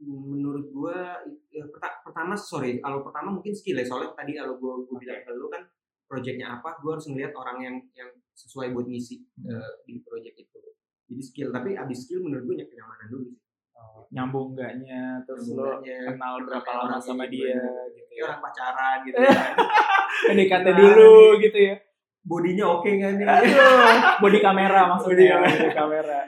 menurut 0.00 0.72
gua 0.72 1.20
ya, 1.52 1.60
perta- 1.68 2.00
pertama 2.00 2.32
sorry 2.32 2.80
kalau 2.80 3.04
pertama 3.04 3.36
mungkin 3.36 3.52
skill 3.52 3.76
ya. 3.76 3.84
Soalnya 3.84 4.16
tadi 4.16 4.32
kalau 4.32 4.56
gua, 4.56 4.80
gua 4.88 4.96
bilang 4.96 5.20
ke 5.20 5.28
lu 5.36 5.52
kan 5.52 5.60
projectnya 6.08 6.56
apa 6.56 6.80
gua 6.80 6.96
harus 6.96 7.04
ngelihat 7.12 7.36
orang 7.36 7.58
yang 7.60 7.76
yang 7.92 8.08
sesuai 8.32 8.72
buat 8.72 8.88
ngisi 8.88 9.20
eh, 9.44 9.72
di 9.84 10.00
project 10.00 10.40
itu. 10.40 10.60
Jadi 11.10 11.20
skill 11.20 11.48
tapi 11.52 11.76
abis 11.76 12.08
skill 12.08 12.24
menurut 12.24 12.48
gua 12.48 12.56
ya 12.56 12.66
kenyamanan 12.70 13.06
dulu 13.12 13.24
sih. 13.28 13.38
Oh, 13.76 14.04
nyambung 14.08 14.56
enggaknya, 14.56 15.20
terus 15.28 15.52
lo 15.52 15.80
kenal 15.84 16.48
berapa 16.48 16.70
lama 16.80 16.96
sama 16.96 17.28
dia 17.28 17.60
gitu 17.92 18.12
ya. 18.16 18.24
orang 18.28 18.40
pacaran 18.40 18.96
gitu 19.04 19.20
kan. 19.24 19.54
PDKT 20.32 20.64
Gimana 20.64 20.80
dulu 20.80 21.12
gitu 21.44 21.58
ya. 21.60 21.76
Bodinya 22.20 22.66
oke 22.68 22.88
nggak 22.88 23.12
nih 23.16 23.26
Aduh, 23.26 23.94
body 24.22 24.38
kamera 24.38 24.80
maksudnya, 24.86 25.40
Body 25.40 25.56
body 25.56 25.70
kamera. 25.72 26.20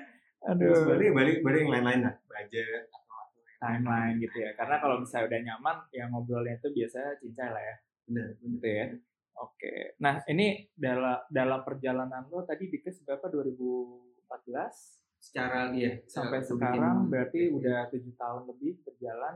terus 0.42 0.78
Aduh, 0.82 0.90
balik 0.90 1.10
balik 1.14 1.36
balik 1.40 1.58
yang 1.60 1.70
lain-lain 1.70 2.00
lah 2.02 2.14
budget 2.24 2.82
apa 2.88 3.16
timeline 3.56 4.16
gitu 4.18 4.36
ya. 4.36 4.50
Karena 4.52 4.76
kalau 4.76 4.98
misalnya 4.98 5.26
udah 5.28 5.40
nyaman, 5.46 5.76
yang 5.92 6.08
ngobrolnya 6.10 6.58
itu 6.58 6.68
biasanya 6.68 7.14
cincai 7.16 7.48
lah 7.48 7.62
ya, 7.62 7.76
benar 8.04 8.26
gitu 8.36 8.66
ya. 8.66 8.86
Oke. 9.34 9.72
Nah, 9.96 10.14
ini 10.26 10.46
dalam 10.74 11.22
dalam 11.30 11.60
perjalanan 11.62 12.26
lo 12.26 12.42
tadi 12.42 12.66
di 12.66 12.78
kes 12.78 13.00
berapa 13.00 13.30
2014 13.30 14.98
secara 15.22 15.70
iya 15.70 16.02
sampai 16.04 16.42
sekarang 16.42 17.06
bikin- 17.06 17.08
berarti 17.08 17.40
udah 17.48 17.78
tujuh 17.88 18.14
tahun 18.16 18.42
lebih 18.50 18.82
berjalan. 18.82 19.34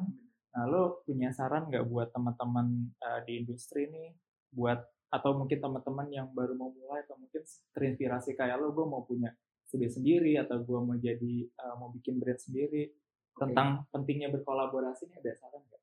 Nah, 0.50 0.64
lo 0.66 1.04
punya 1.04 1.30
saran 1.30 1.70
nggak 1.70 1.86
buat 1.86 2.10
teman-teman 2.10 2.66
eh, 2.98 3.20
di 3.22 3.32
industri 3.38 3.86
nih, 3.86 4.10
buat 4.50 4.82
atau 5.10 5.30
mungkin 5.38 5.58
teman-teman 5.62 6.06
yang 6.10 6.26
baru 6.34 6.54
mau 6.58 6.70
mulai 6.74 7.06
atau 7.06 7.16
mungkin 7.16 7.42
terinspirasi 7.72 8.34
kayak 8.34 8.58
lo, 8.58 8.74
gue 8.74 8.86
mau 8.86 9.06
punya 9.06 9.30
studio 9.66 9.90
sendiri 9.90 10.38
atau 10.38 10.62
gue 10.62 10.78
mau 10.82 10.96
jadi 10.98 11.34
eh, 11.46 11.74
mau 11.78 11.90
bikin 11.94 12.18
brand 12.18 12.38
sendiri. 12.38 12.90
Oke. 13.36 13.52
tentang 13.52 13.84
pentingnya 13.92 14.32
berkolaborasi 14.32 15.12
ini 15.12 15.20
ada 15.20 15.36
saran 15.36 15.60
nggak? 15.60 15.82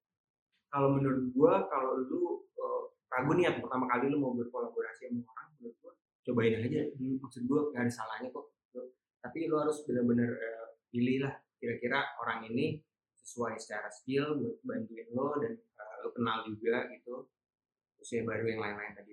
kalau 0.73 0.89
menurut 0.97 1.29
gua 1.37 1.69
kalau 1.69 2.01
lu 2.01 2.41
uh, 2.57 2.89
ragu 3.13 3.37
nih 3.37 3.45
atau 3.45 3.69
pertama 3.69 3.85
kali 3.85 4.09
lu 4.09 4.17
mau 4.17 4.33
berkolaborasi 4.33 5.05
sama 5.05 5.21
orang 5.29 5.47
menurut 5.61 5.77
gua 5.85 5.93
cobain 6.25 6.57
aja. 6.57 6.81
Dulu 6.97 7.13
maksud 7.21 7.45
gua 7.45 7.69
gak 7.69 7.85
ada 7.85 7.93
salahnya 7.93 8.33
kok 8.33 8.49
Lu- 8.73 8.89
tapi 9.21 9.45
lu 9.45 9.55
harus 9.61 9.85
benar-benar 9.85 10.33
uh, 10.33 10.67
pilih 10.89 11.29
lah 11.29 11.37
kira-kira 11.61 12.01
orang 12.17 12.49
ini 12.49 12.81
sesuai 13.21 13.61
secara 13.61 13.93
skill 13.93 14.33
buat 14.41 14.57
bantuin 14.65 15.07
lo 15.13 15.37
dan 15.37 15.53
uh, 15.53 15.95
lu 16.01 16.09
kenal 16.17 16.41
juga 16.49 16.89
gitu. 16.89 17.29
Terus 18.01 18.09
ya 18.17 18.21
baru 18.25 18.45
yang 18.49 18.61
lain-lain 18.65 18.93
tadi. 18.97 19.12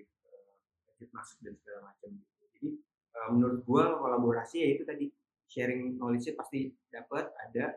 masuk 1.11 1.37
dan 1.43 1.53
segala 1.59 1.91
macam 1.91 2.09
gitu. 2.15 2.33
Jadi 2.55 2.67
uh, 3.15 3.29
menurut 3.35 3.59
gua 3.67 3.99
kolaborasi 3.99 4.57
ya 4.63 4.69
itu 4.75 4.83
tadi 4.87 5.05
sharing 5.51 5.99
knowledge 5.99 6.31
pasti 6.35 6.71
dapat 6.91 7.27
ada. 7.47 7.75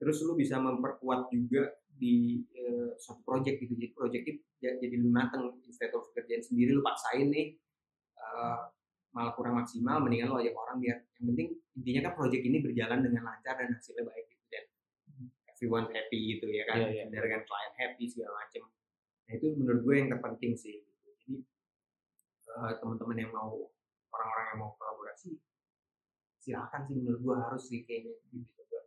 Terus 0.00 0.22
lu 0.24 0.32
bisa 0.32 0.56
memperkuat 0.56 1.28
juga 1.28 1.76
di 2.00 2.40
eh, 2.56 2.96
suatu 2.96 3.20
project 3.20 3.60
gitu. 3.60 3.76
Jadi 3.76 3.92
project 3.92 4.24
itu 4.24 4.40
ja- 4.64 4.78
jadi 4.80 4.96
lu 4.96 5.12
mateng 5.12 5.60
instead 5.68 5.92
of 5.92 6.08
kerjaan 6.16 6.40
sendiri 6.40 6.72
lu 6.72 6.80
paksain 6.80 7.28
nih 7.28 7.60
eh, 8.16 8.58
malah 9.12 9.34
kurang 9.36 9.60
maksimal 9.60 10.00
mendingan 10.00 10.32
lu 10.32 10.40
ajak 10.40 10.54
orang 10.56 10.78
biar 10.80 10.96
yang 11.18 11.26
penting 11.34 11.48
intinya 11.76 12.00
kan 12.08 12.12
project 12.16 12.42
ini 12.46 12.62
berjalan 12.62 13.04
dengan 13.04 13.22
lancar 13.26 13.58
dan 13.58 13.68
hasilnya 13.74 14.06
baik 14.06 14.24
gitu 14.30 14.44
dan 14.48 14.64
everyone 15.50 15.86
happy 15.92 16.18
gitu 16.38 16.46
ya 16.48 16.62
kan. 16.64 16.76
Iya. 16.88 17.04
dari 17.12 17.28
kan? 17.28 17.40
Klien 17.44 17.72
happy 17.76 18.04
segala 18.08 18.32
macam. 18.40 18.62
Nah 19.28 19.32
itu 19.36 19.46
menurut 19.58 19.80
gue 19.84 19.94
yang 20.00 20.08
terpenting 20.08 20.52
sih 20.56 20.80
gitu. 22.50 22.66
eh, 22.66 22.74
teman-teman 22.82 23.16
yang 23.16 23.30
mau 23.30 23.52
orang-orang 24.10 24.46
yang 24.50 24.58
mau 24.58 24.70
kolaborasi 24.74 25.30
silakan 26.40 26.80
sih 26.88 26.96
menurut 26.98 27.20
gue 27.20 27.36
harus 27.36 27.62
sih 27.62 27.80
kayaknya 27.84 28.14
gitu 28.34 28.78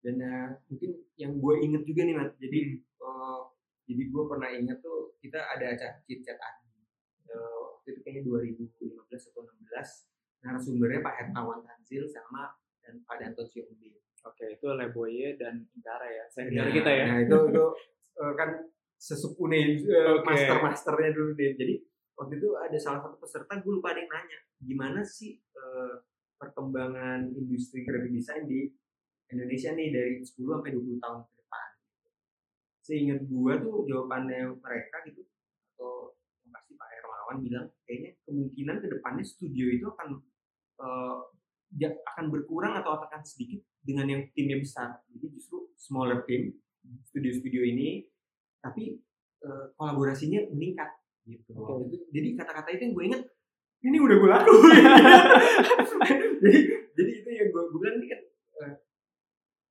dan 0.00 0.14
eh, 0.16 0.48
mungkin 0.72 0.90
yang 1.20 1.32
gue 1.36 1.54
inget 1.60 1.82
juga 1.84 2.00
nih 2.08 2.14
Mat 2.16 2.30
jadi 2.40 2.60
eh, 2.80 3.40
jadi 3.84 4.02
gue 4.08 4.22
pernah 4.24 4.48
inget 4.48 4.78
tuh 4.80 5.12
kita 5.20 5.36
ada 5.36 5.64
acara 5.76 6.00
chit 6.04 6.24
chat 6.24 6.40
Adi 6.40 6.70
Eh, 7.30 7.56
waktu 7.62 7.94
itu 7.94 8.00
kayaknya 8.02 8.22
2015 8.26 9.06
atau 9.30 9.46
16 9.46 10.42
narasumbernya 10.42 10.98
Pak 10.98 11.14
Hermawan 11.14 11.62
Tanzil 11.62 12.02
sama 12.10 12.58
dan 12.82 13.06
Pak 13.06 13.22
Danton 13.22 13.46
Siombi 13.46 13.94
Oke, 14.26 14.58
itu 14.58 14.66
Leboye 14.66 15.38
dan 15.40 15.64
Intara 15.72 16.04
ya. 16.04 16.26
Saya 16.28 16.50
Nah, 16.52 16.68
kita 16.68 16.90
ya. 16.92 17.04
nah 17.08 17.18
itu 17.22 17.36
itu 17.54 17.64
eh, 18.18 18.32
kan 18.34 18.50
sesepuh 18.98 19.46
nih 19.48 19.78
eh, 19.80 20.10
Oke. 20.20 20.26
master 20.26 20.58
masternya 20.60 21.10
dulu 21.14 21.38
deh 21.38 21.54
jadi 21.54 21.74
waktu 22.20 22.36
itu 22.36 22.48
ada 22.60 22.76
salah 22.76 23.00
satu 23.00 23.16
peserta 23.16 23.56
gue 23.64 23.72
lupa 23.72 23.96
ada 23.96 24.04
yang 24.04 24.12
nanya 24.12 24.38
gimana 24.60 25.00
sih 25.00 25.40
eh, 25.40 25.94
perkembangan 26.36 27.32
industri 27.32 27.88
graphic 27.88 28.12
design 28.12 28.44
di 28.44 28.68
Indonesia 29.32 29.72
nih 29.72 29.88
dari 29.88 30.12
10 30.20 30.36
sampai 30.36 30.70
20 30.76 31.00
tahun 31.00 31.18
ke 31.24 31.32
depan 31.40 31.68
seingat 32.84 33.20
gue 33.24 33.52
tuh 33.64 33.76
jawabannya 33.88 34.52
mereka 34.60 34.96
gitu 35.08 35.24
atau 35.74 36.12
pasti 36.52 36.76
Pak 36.76 36.88
Hermawan 36.92 37.36
bilang 37.40 37.66
kayaknya 37.88 38.20
kemungkinan 38.28 38.76
ke 38.84 38.86
depannya 38.92 39.24
studio 39.24 39.66
itu 39.72 39.86
akan 39.88 40.20
dia 41.70 41.94
akan 41.94 42.34
berkurang 42.34 42.74
atau 42.74 42.98
akan 42.98 43.22
sedikit 43.22 43.62
dengan 43.80 44.10
yang 44.10 44.22
timnya 44.34 44.58
besar. 44.58 44.98
Jadi 45.06 45.26
justru 45.38 45.70
smaller 45.78 46.26
team 46.26 46.50
studio-studio 47.06 47.62
ini, 47.62 48.10
tapi 48.58 48.98
eh, 49.46 49.66
kolaborasinya 49.78 50.50
meningkat 50.50 50.90
gitu. 51.26 51.52
Itu- 51.56 52.06
jadi 52.12 52.28
kata-kata 52.38 52.68
itu 52.76 52.82
yang 52.88 52.94
gue 52.96 53.04
inget, 53.10 53.22
ini 53.80 53.96
udah 53.96 54.16
gue 54.20 54.30
laku. 54.30 54.54
jadi 56.44 56.60
jadi 56.96 57.10
itu 57.24 57.28
yang 57.30 57.48
gue, 57.52 57.62
gue 57.72 57.78
bilang 57.80 57.96
ini 58.00 58.06
kan 58.12 58.20
eh, 58.64 58.74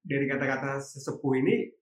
dari 0.05 0.25
kata-kata 0.25 0.81
sesepuh 0.81 1.33
ini 1.37 1.79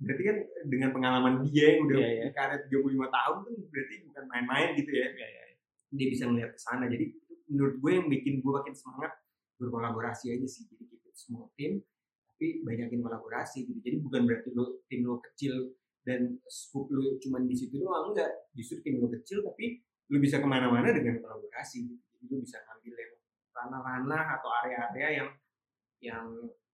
berarti 0.00 0.22
kan 0.24 0.36
dengan 0.72 0.90
pengalaman 0.96 1.34
dia 1.44 1.76
yang 1.76 1.84
udah 1.84 2.00
iya. 2.00 2.24
di 2.24 2.30
karir 2.32 2.64
35 2.64 2.96
tahun 3.12 3.36
kan 3.44 3.54
berarti 3.68 3.94
bukan 4.08 4.24
main-main 4.24 4.68
gitu 4.80 4.88
ya 4.88 5.06
Iya, 5.12 5.26
iya. 5.28 5.44
dia 5.92 6.06
bisa 6.08 6.24
melihat 6.32 6.56
ke 6.56 6.60
sana 6.64 6.88
jadi 6.88 7.12
menurut 7.52 7.76
gue 7.76 7.90
yang 7.92 8.08
bikin 8.08 8.40
gue 8.40 8.52
makin 8.56 8.72
semangat 8.72 9.12
berkolaborasi 9.60 10.32
aja 10.32 10.46
sih 10.48 10.64
jadi 10.72 10.84
kita 10.88 11.08
semua 11.12 11.44
tim 11.60 11.84
tapi 12.24 12.64
banyakin 12.64 13.04
kolaborasi 13.04 13.68
gitu 13.68 13.80
jadi 13.84 14.00
bukan 14.00 14.24
berarti 14.24 14.48
lo 14.56 14.80
tim 14.88 15.04
lo 15.04 15.20
kecil 15.20 15.76
dan 16.02 16.20
scoop 16.44 16.90
lo 16.90 17.16
cuma 17.18 17.38
di 17.40 17.54
situ 17.54 17.78
doang 17.78 18.10
enggak 18.10 18.30
justru 18.52 18.82
tim 18.82 18.98
lo 18.98 19.06
kecil 19.08 19.40
tapi 19.40 19.78
lo 20.08 20.18
bisa 20.18 20.36
ke 20.36 20.46
mana-mana 20.46 20.90
dengan 20.90 21.18
kolaborasi 21.18 21.86
gitu. 21.86 22.02
jadi 22.12 22.24
lo 22.28 22.38
bisa 22.40 22.58
ngambil 22.60 22.94
yang 22.96 23.12
ranah-ranah 23.52 24.24
atau 24.36 24.50
area-area 24.60 25.08
yang 25.14 25.28
yang 26.00 26.26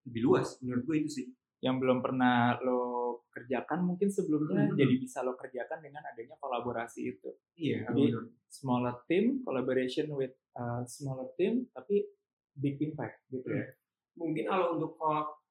lebih 0.02 0.22
luas 0.24 0.56
menurut 0.58 0.82
gue 0.82 0.96
itu 0.98 1.10
sih 1.12 1.26
yang 1.58 1.76
belum 1.76 2.00
pernah 2.00 2.56
lo 2.60 2.80
kerjakan 3.28 3.84
mungkin 3.84 4.08
sebelumnya 4.08 4.64
Hmm. 4.64 4.74
jadi 4.74 4.94
bisa 4.96 5.20
lo 5.20 5.34
kerjakan 5.34 5.78
dengan 5.78 6.02
adanya 6.04 6.34
kolaborasi 6.36 7.00
itu. 7.08 7.30
iya 7.54 7.84
Jadi- 7.84 8.10
menurut- 8.10 8.34
Smaller 8.48 9.04
team, 9.04 9.44
collaboration 9.44 10.08
with 10.10 10.32
uh, 10.56 10.80
smaller 10.82 11.28
team, 11.36 11.68
tapi 11.68 12.08
big 12.56 12.80
impact 12.80 13.20
gitu 13.28 13.44
ya. 13.44 13.76
mungkin 14.16 14.48
kalau 14.48 14.74
untuk 14.74 14.96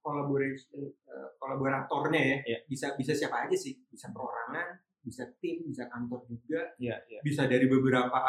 collaboration 0.08 0.88
eh, 0.88 1.30
kolaboratornya 1.36 2.22
ya. 2.24 2.38
Iya. 2.48 2.60
bisa 2.64 2.96
bisa 2.96 3.12
siapa 3.12 3.44
aja 3.44 3.58
sih? 3.60 3.76
Bisa 3.92 4.08
perorangan 4.16 4.80
bisa 5.04 5.28
tim 5.44 5.68
bisa 5.68 5.92
kantor 5.92 6.24
juga. 6.32 6.72
Iya, 6.80 6.96
iya. 7.12 7.20
bisa 7.20 7.44
dari 7.44 7.68
beberapa 7.68 8.20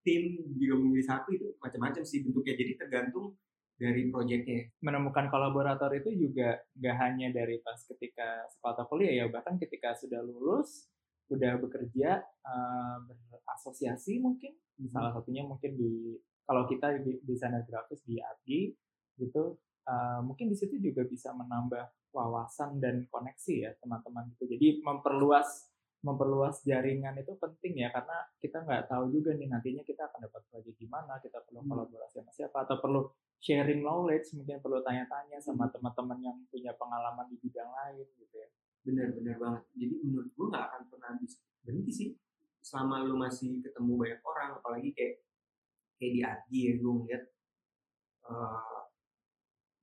tim 0.00 0.40
juga 0.56 0.74
menjadi 0.80 1.04
satu 1.04 1.28
itu 1.36 1.48
macam-macam 1.60 2.02
sih 2.08 2.24
bentuknya. 2.24 2.54
Jadi 2.56 2.72
tergantung 2.80 3.36
dari 3.76 4.08
proyeknya 4.08 4.72
Menemukan 4.80 5.28
kolaborator 5.28 5.92
itu 5.92 6.16
juga 6.16 6.56
nggak 6.80 6.96
hanya 6.96 7.28
dari 7.28 7.60
pas 7.60 7.76
ketika 7.76 8.48
sekolah 8.56 8.88
kuliah 8.88 9.12
ya, 9.20 9.24
bahkan 9.28 9.60
ketika 9.60 9.92
sudah 9.92 10.24
lulus, 10.24 10.88
udah 11.28 11.60
bekerja, 11.60 12.24
uh, 12.24 12.98
berasosiasi 13.04 14.16
mungkin, 14.24 14.56
salah 14.88 15.12
satunya 15.12 15.44
mungkin 15.44 15.76
di 15.76 16.16
kalau 16.46 16.64
kita 16.64 17.02
di 17.02 17.20
desainer 17.26 17.66
grafis 17.66 18.00
di 18.06 18.22
AGI 18.22 18.72
gitu 19.18 19.58
uh, 19.86 20.20
mungkin 20.22 20.50
di 20.50 20.56
situ 20.58 20.76
juga 20.82 21.06
bisa 21.06 21.32
menambah 21.32 22.12
wawasan 22.12 22.78
dan 22.82 23.06
koneksi 23.08 23.54
ya 23.66 23.70
teman-teman 23.80 24.28
gitu 24.34 24.50
jadi 24.56 24.82
memperluas 24.82 25.70
memperluas 26.04 26.62
jaringan 26.62 27.18
itu 27.18 27.34
penting 27.34 27.82
ya 27.82 27.88
karena 27.90 28.30
kita 28.38 28.62
nggak 28.62 28.86
tahu 28.86 29.10
juga 29.10 29.34
nih 29.34 29.48
nantinya 29.50 29.82
kita 29.82 30.06
akan 30.06 30.28
dapat 30.28 30.42
proyek 30.52 30.76
di 30.78 30.86
mana 30.86 31.18
kita 31.18 31.42
perlu 31.42 31.66
Hmm. 31.66 31.70
kolaborasi 31.72 32.22
sama 32.22 32.30
siapa 32.30 32.62
atau 32.62 32.78
perlu 32.78 33.00
sharing 33.42 33.82
knowledge 33.82 34.30
mungkin 34.38 34.62
perlu 34.62 34.80
tanya-tanya 34.86 35.40
sama 35.42 35.66
Hmm. 35.66 35.74
teman-teman 35.74 36.18
yang 36.22 36.36
punya 36.46 36.72
pengalaman 36.78 37.26
di 37.26 37.36
bidang 37.42 37.70
lain 37.72 38.06
gitu 38.16 38.34
ya 38.38 38.48
benar-benar 38.86 39.36
banget 39.42 39.62
jadi 39.74 39.94
menurut 39.98 40.30
gue 40.30 40.46
nggak 40.46 40.64
akan 40.70 40.82
pernah 40.86 41.10
bisa 41.18 41.38
berhenti 41.66 41.90
sih 41.92 42.08
selama 42.62 43.02
lu 43.02 43.18
masih 43.18 43.58
ketemu 43.62 43.92
banyak 43.98 44.20
orang 44.22 44.48
apalagi 44.62 44.90
kayak 44.94 45.14
kayak 45.98 46.12
di 46.14 46.20
ADI 46.22 46.60
ya 46.62 46.72
gue 46.78 46.92
ngeliat 47.02 47.24
eh, 48.30 48.85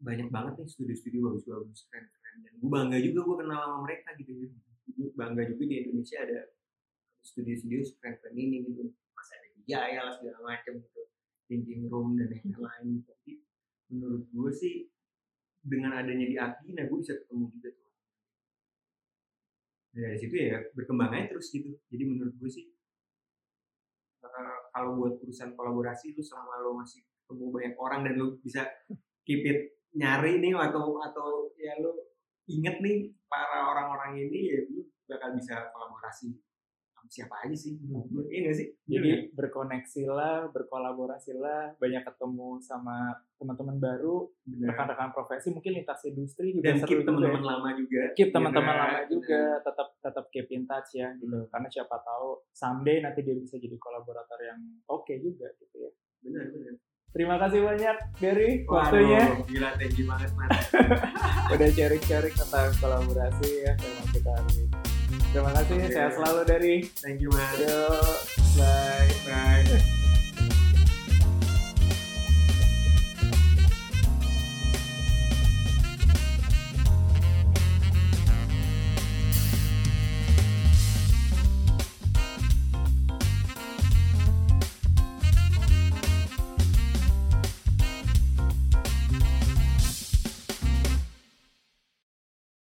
banyak 0.04 0.28
banget 0.28 0.54
nih 0.60 0.68
studio-studio 0.68 1.32
bagus-bagus 1.32 1.88
keren-keren 1.88 2.36
dan 2.44 2.54
gue 2.60 2.70
bangga 2.70 2.98
juga 3.00 3.20
gue 3.24 3.38
kenal 3.40 3.60
sama 3.64 3.78
mereka 3.88 4.10
gitu 4.20 4.32
ya. 4.36 4.48
Gue 4.92 5.10
bangga 5.16 5.44
juga 5.48 5.64
di 5.64 5.76
Indonesia 5.80 6.18
ada 6.20 6.40
studio-studio 7.24 7.80
keren-keren 8.04 8.36
ini 8.36 8.68
gitu. 8.68 8.92
Masih 9.16 9.34
ada 9.40 9.48
di 9.48 9.62
Jaya 9.64 10.00
lah 10.04 10.14
segala 10.20 10.40
macam 10.44 10.74
gitu. 10.84 11.02
Thinking 11.48 11.88
room 11.88 12.20
dan 12.20 12.36
yang 12.36 12.60
lain 12.60 12.86
gitu. 13.00 13.08
Tapi 13.16 13.32
menurut 13.96 14.24
gue 14.28 14.52
sih 14.52 14.76
dengan 15.64 15.96
adanya 15.96 16.28
di 16.28 16.36
ADI 16.36 16.70
nah 16.76 16.84
gue 16.84 16.98
bisa 17.00 17.16
ketemu 17.24 17.44
juga 17.56 17.70
tuh. 17.72 17.90
Dan 19.96 20.00
dari 20.04 20.18
situ 20.20 20.36
ya 20.36 20.60
berkembang 20.76 21.16
aja 21.16 21.32
terus 21.32 21.48
gitu. 21.48 21.80
Jadi 21.88 22.04
menurut 22.04 22.36
gue 22.36 22.52
sih 22.52 22.68
eh, 24.20 24.60
kalau 24.76 25.00
buat 25.00 25.16
urusan 25.24 25.56
kolaborasi 25.56 26.12
lu 26.12 26.20
selama 26.20 26.60
lo 26.60 26.76
masih 26.76 27.08
ketemu 27.24 27.46
banyak 27.56 27.76
orang 27.80 28.04
dan 28.04 28.14
lu 28.20 28.36
bisa 28.44 28.68
keep 29.24 29.48
it 29.48 29.80
nyari 29.94 30.42
nih 30.42 30.54
atau 30.58 30.98
atau 31.00 31.54
ya 31.58 31.78
lu 31.80 31.94
inget 32.50 32.82
nih 32.84 33.14
para 33.30 33.72
orang-orang 33.72 34.20
ini 34.20 34.40
ya 34.52 34.60
lu 34.68 34.84
bakal 35.08 35.32
bisa 35.38 35.70
kolaborasi 35.72 36.34
sama 37.04 37.12
siapa 37.12 37.36
aja 37.44 37.52
sih. 37.52 37.76
Gue 37.84 38.24
iya 38.32 38.48
gak 38.48 38.56
sih. 38.56 38.68
Jadi 38.88 39.36
berkoneksi 39.36 40.04
lah 40.08 40.48
berkolaborasi 40.56 41.36
lah 41.36 41.76
banyak 41.76 42.00
ketemu 42.08 42.64
sama 42.64 43.12
teman-teman 43.36 43.76
baru 43.76 44.32
rekan-rekan 44.48 45.12
profesi 45.12 45.52
mungkin 45.52 45.84
lintas 45.84 46.00
industri 46.08 46.56
juga 46.56 46.72
dan 46.72 46.80
seru 46.80 46.88
keep 46.88 47.00
juga 47.04 47.04
ya. 47.04 47.08
teman-teman 47.12 47.44
lama 47.44 47.70
juga. 47.76 48.04
Keep 48.16 48.30
Iya 48.32 48.36
teman-teman 48.40 48.76
kan? 48.76 48.82
lama 48.88 49.02
juga 49.12 49.42
tetap 49.60 49.88
tetap 50.00 50.26
keep 50.32 50.48
in 50.56 50.64
touch 50.64 50.90
ya 50.96 51.08
gitu. 51.20 51.36
Hmm. 51.44 51.48
karena 51.52 51.68
siapa 51.68 51.96
tahu 52.00 52.30
someday 52.56 52.98
nanti 53.04 53.20
dia 53.20 53.36
bisa 53.36 53.60
jadi 53.60 53.76
kolaborator 53.76 54.40
yang 54.40 54.60
oke 54.88 55.14
juga 55.20 55.52
gitu 55.60 55.76
ya. 55.84 55.92
Benar 56.24 56.46
benar 56.56 56.76
terima 57.14 57.38
kasih 57.38 57.62
banyak 57.62 57.96
Gary 58.18 58.50
Waduh, 58.66 58.74
waktunya. 58.76 59.22
gila 59.46 59.70
thank 59.78 59.96
you 59.96 60.06
banget 60.06 60.30
mas. 60.34 60.66
Udah 61.54 61.70
sharing-sharing 61.70 62.34
tentang 62.34 62.74
kolaborasi 62.78 63.50
ya 63.64 63.74
sama 63.78 64.04
kita 64.10 64.32
hari 64.34 64.52
ini. 64.58 64.68
Terima 65.30 65.52
kasih 65.54 65.76
Oke. 65.78 65.90
sehat 65.90 66.12
selalu 66.14 66.42
dari 66.44 66.74
thank 67.00 67.22
you 67.22 67.30
mas. 67.30 67.54
Yo, 67.58 67.86
bye 68.58 69.10
bye 69.24 70.03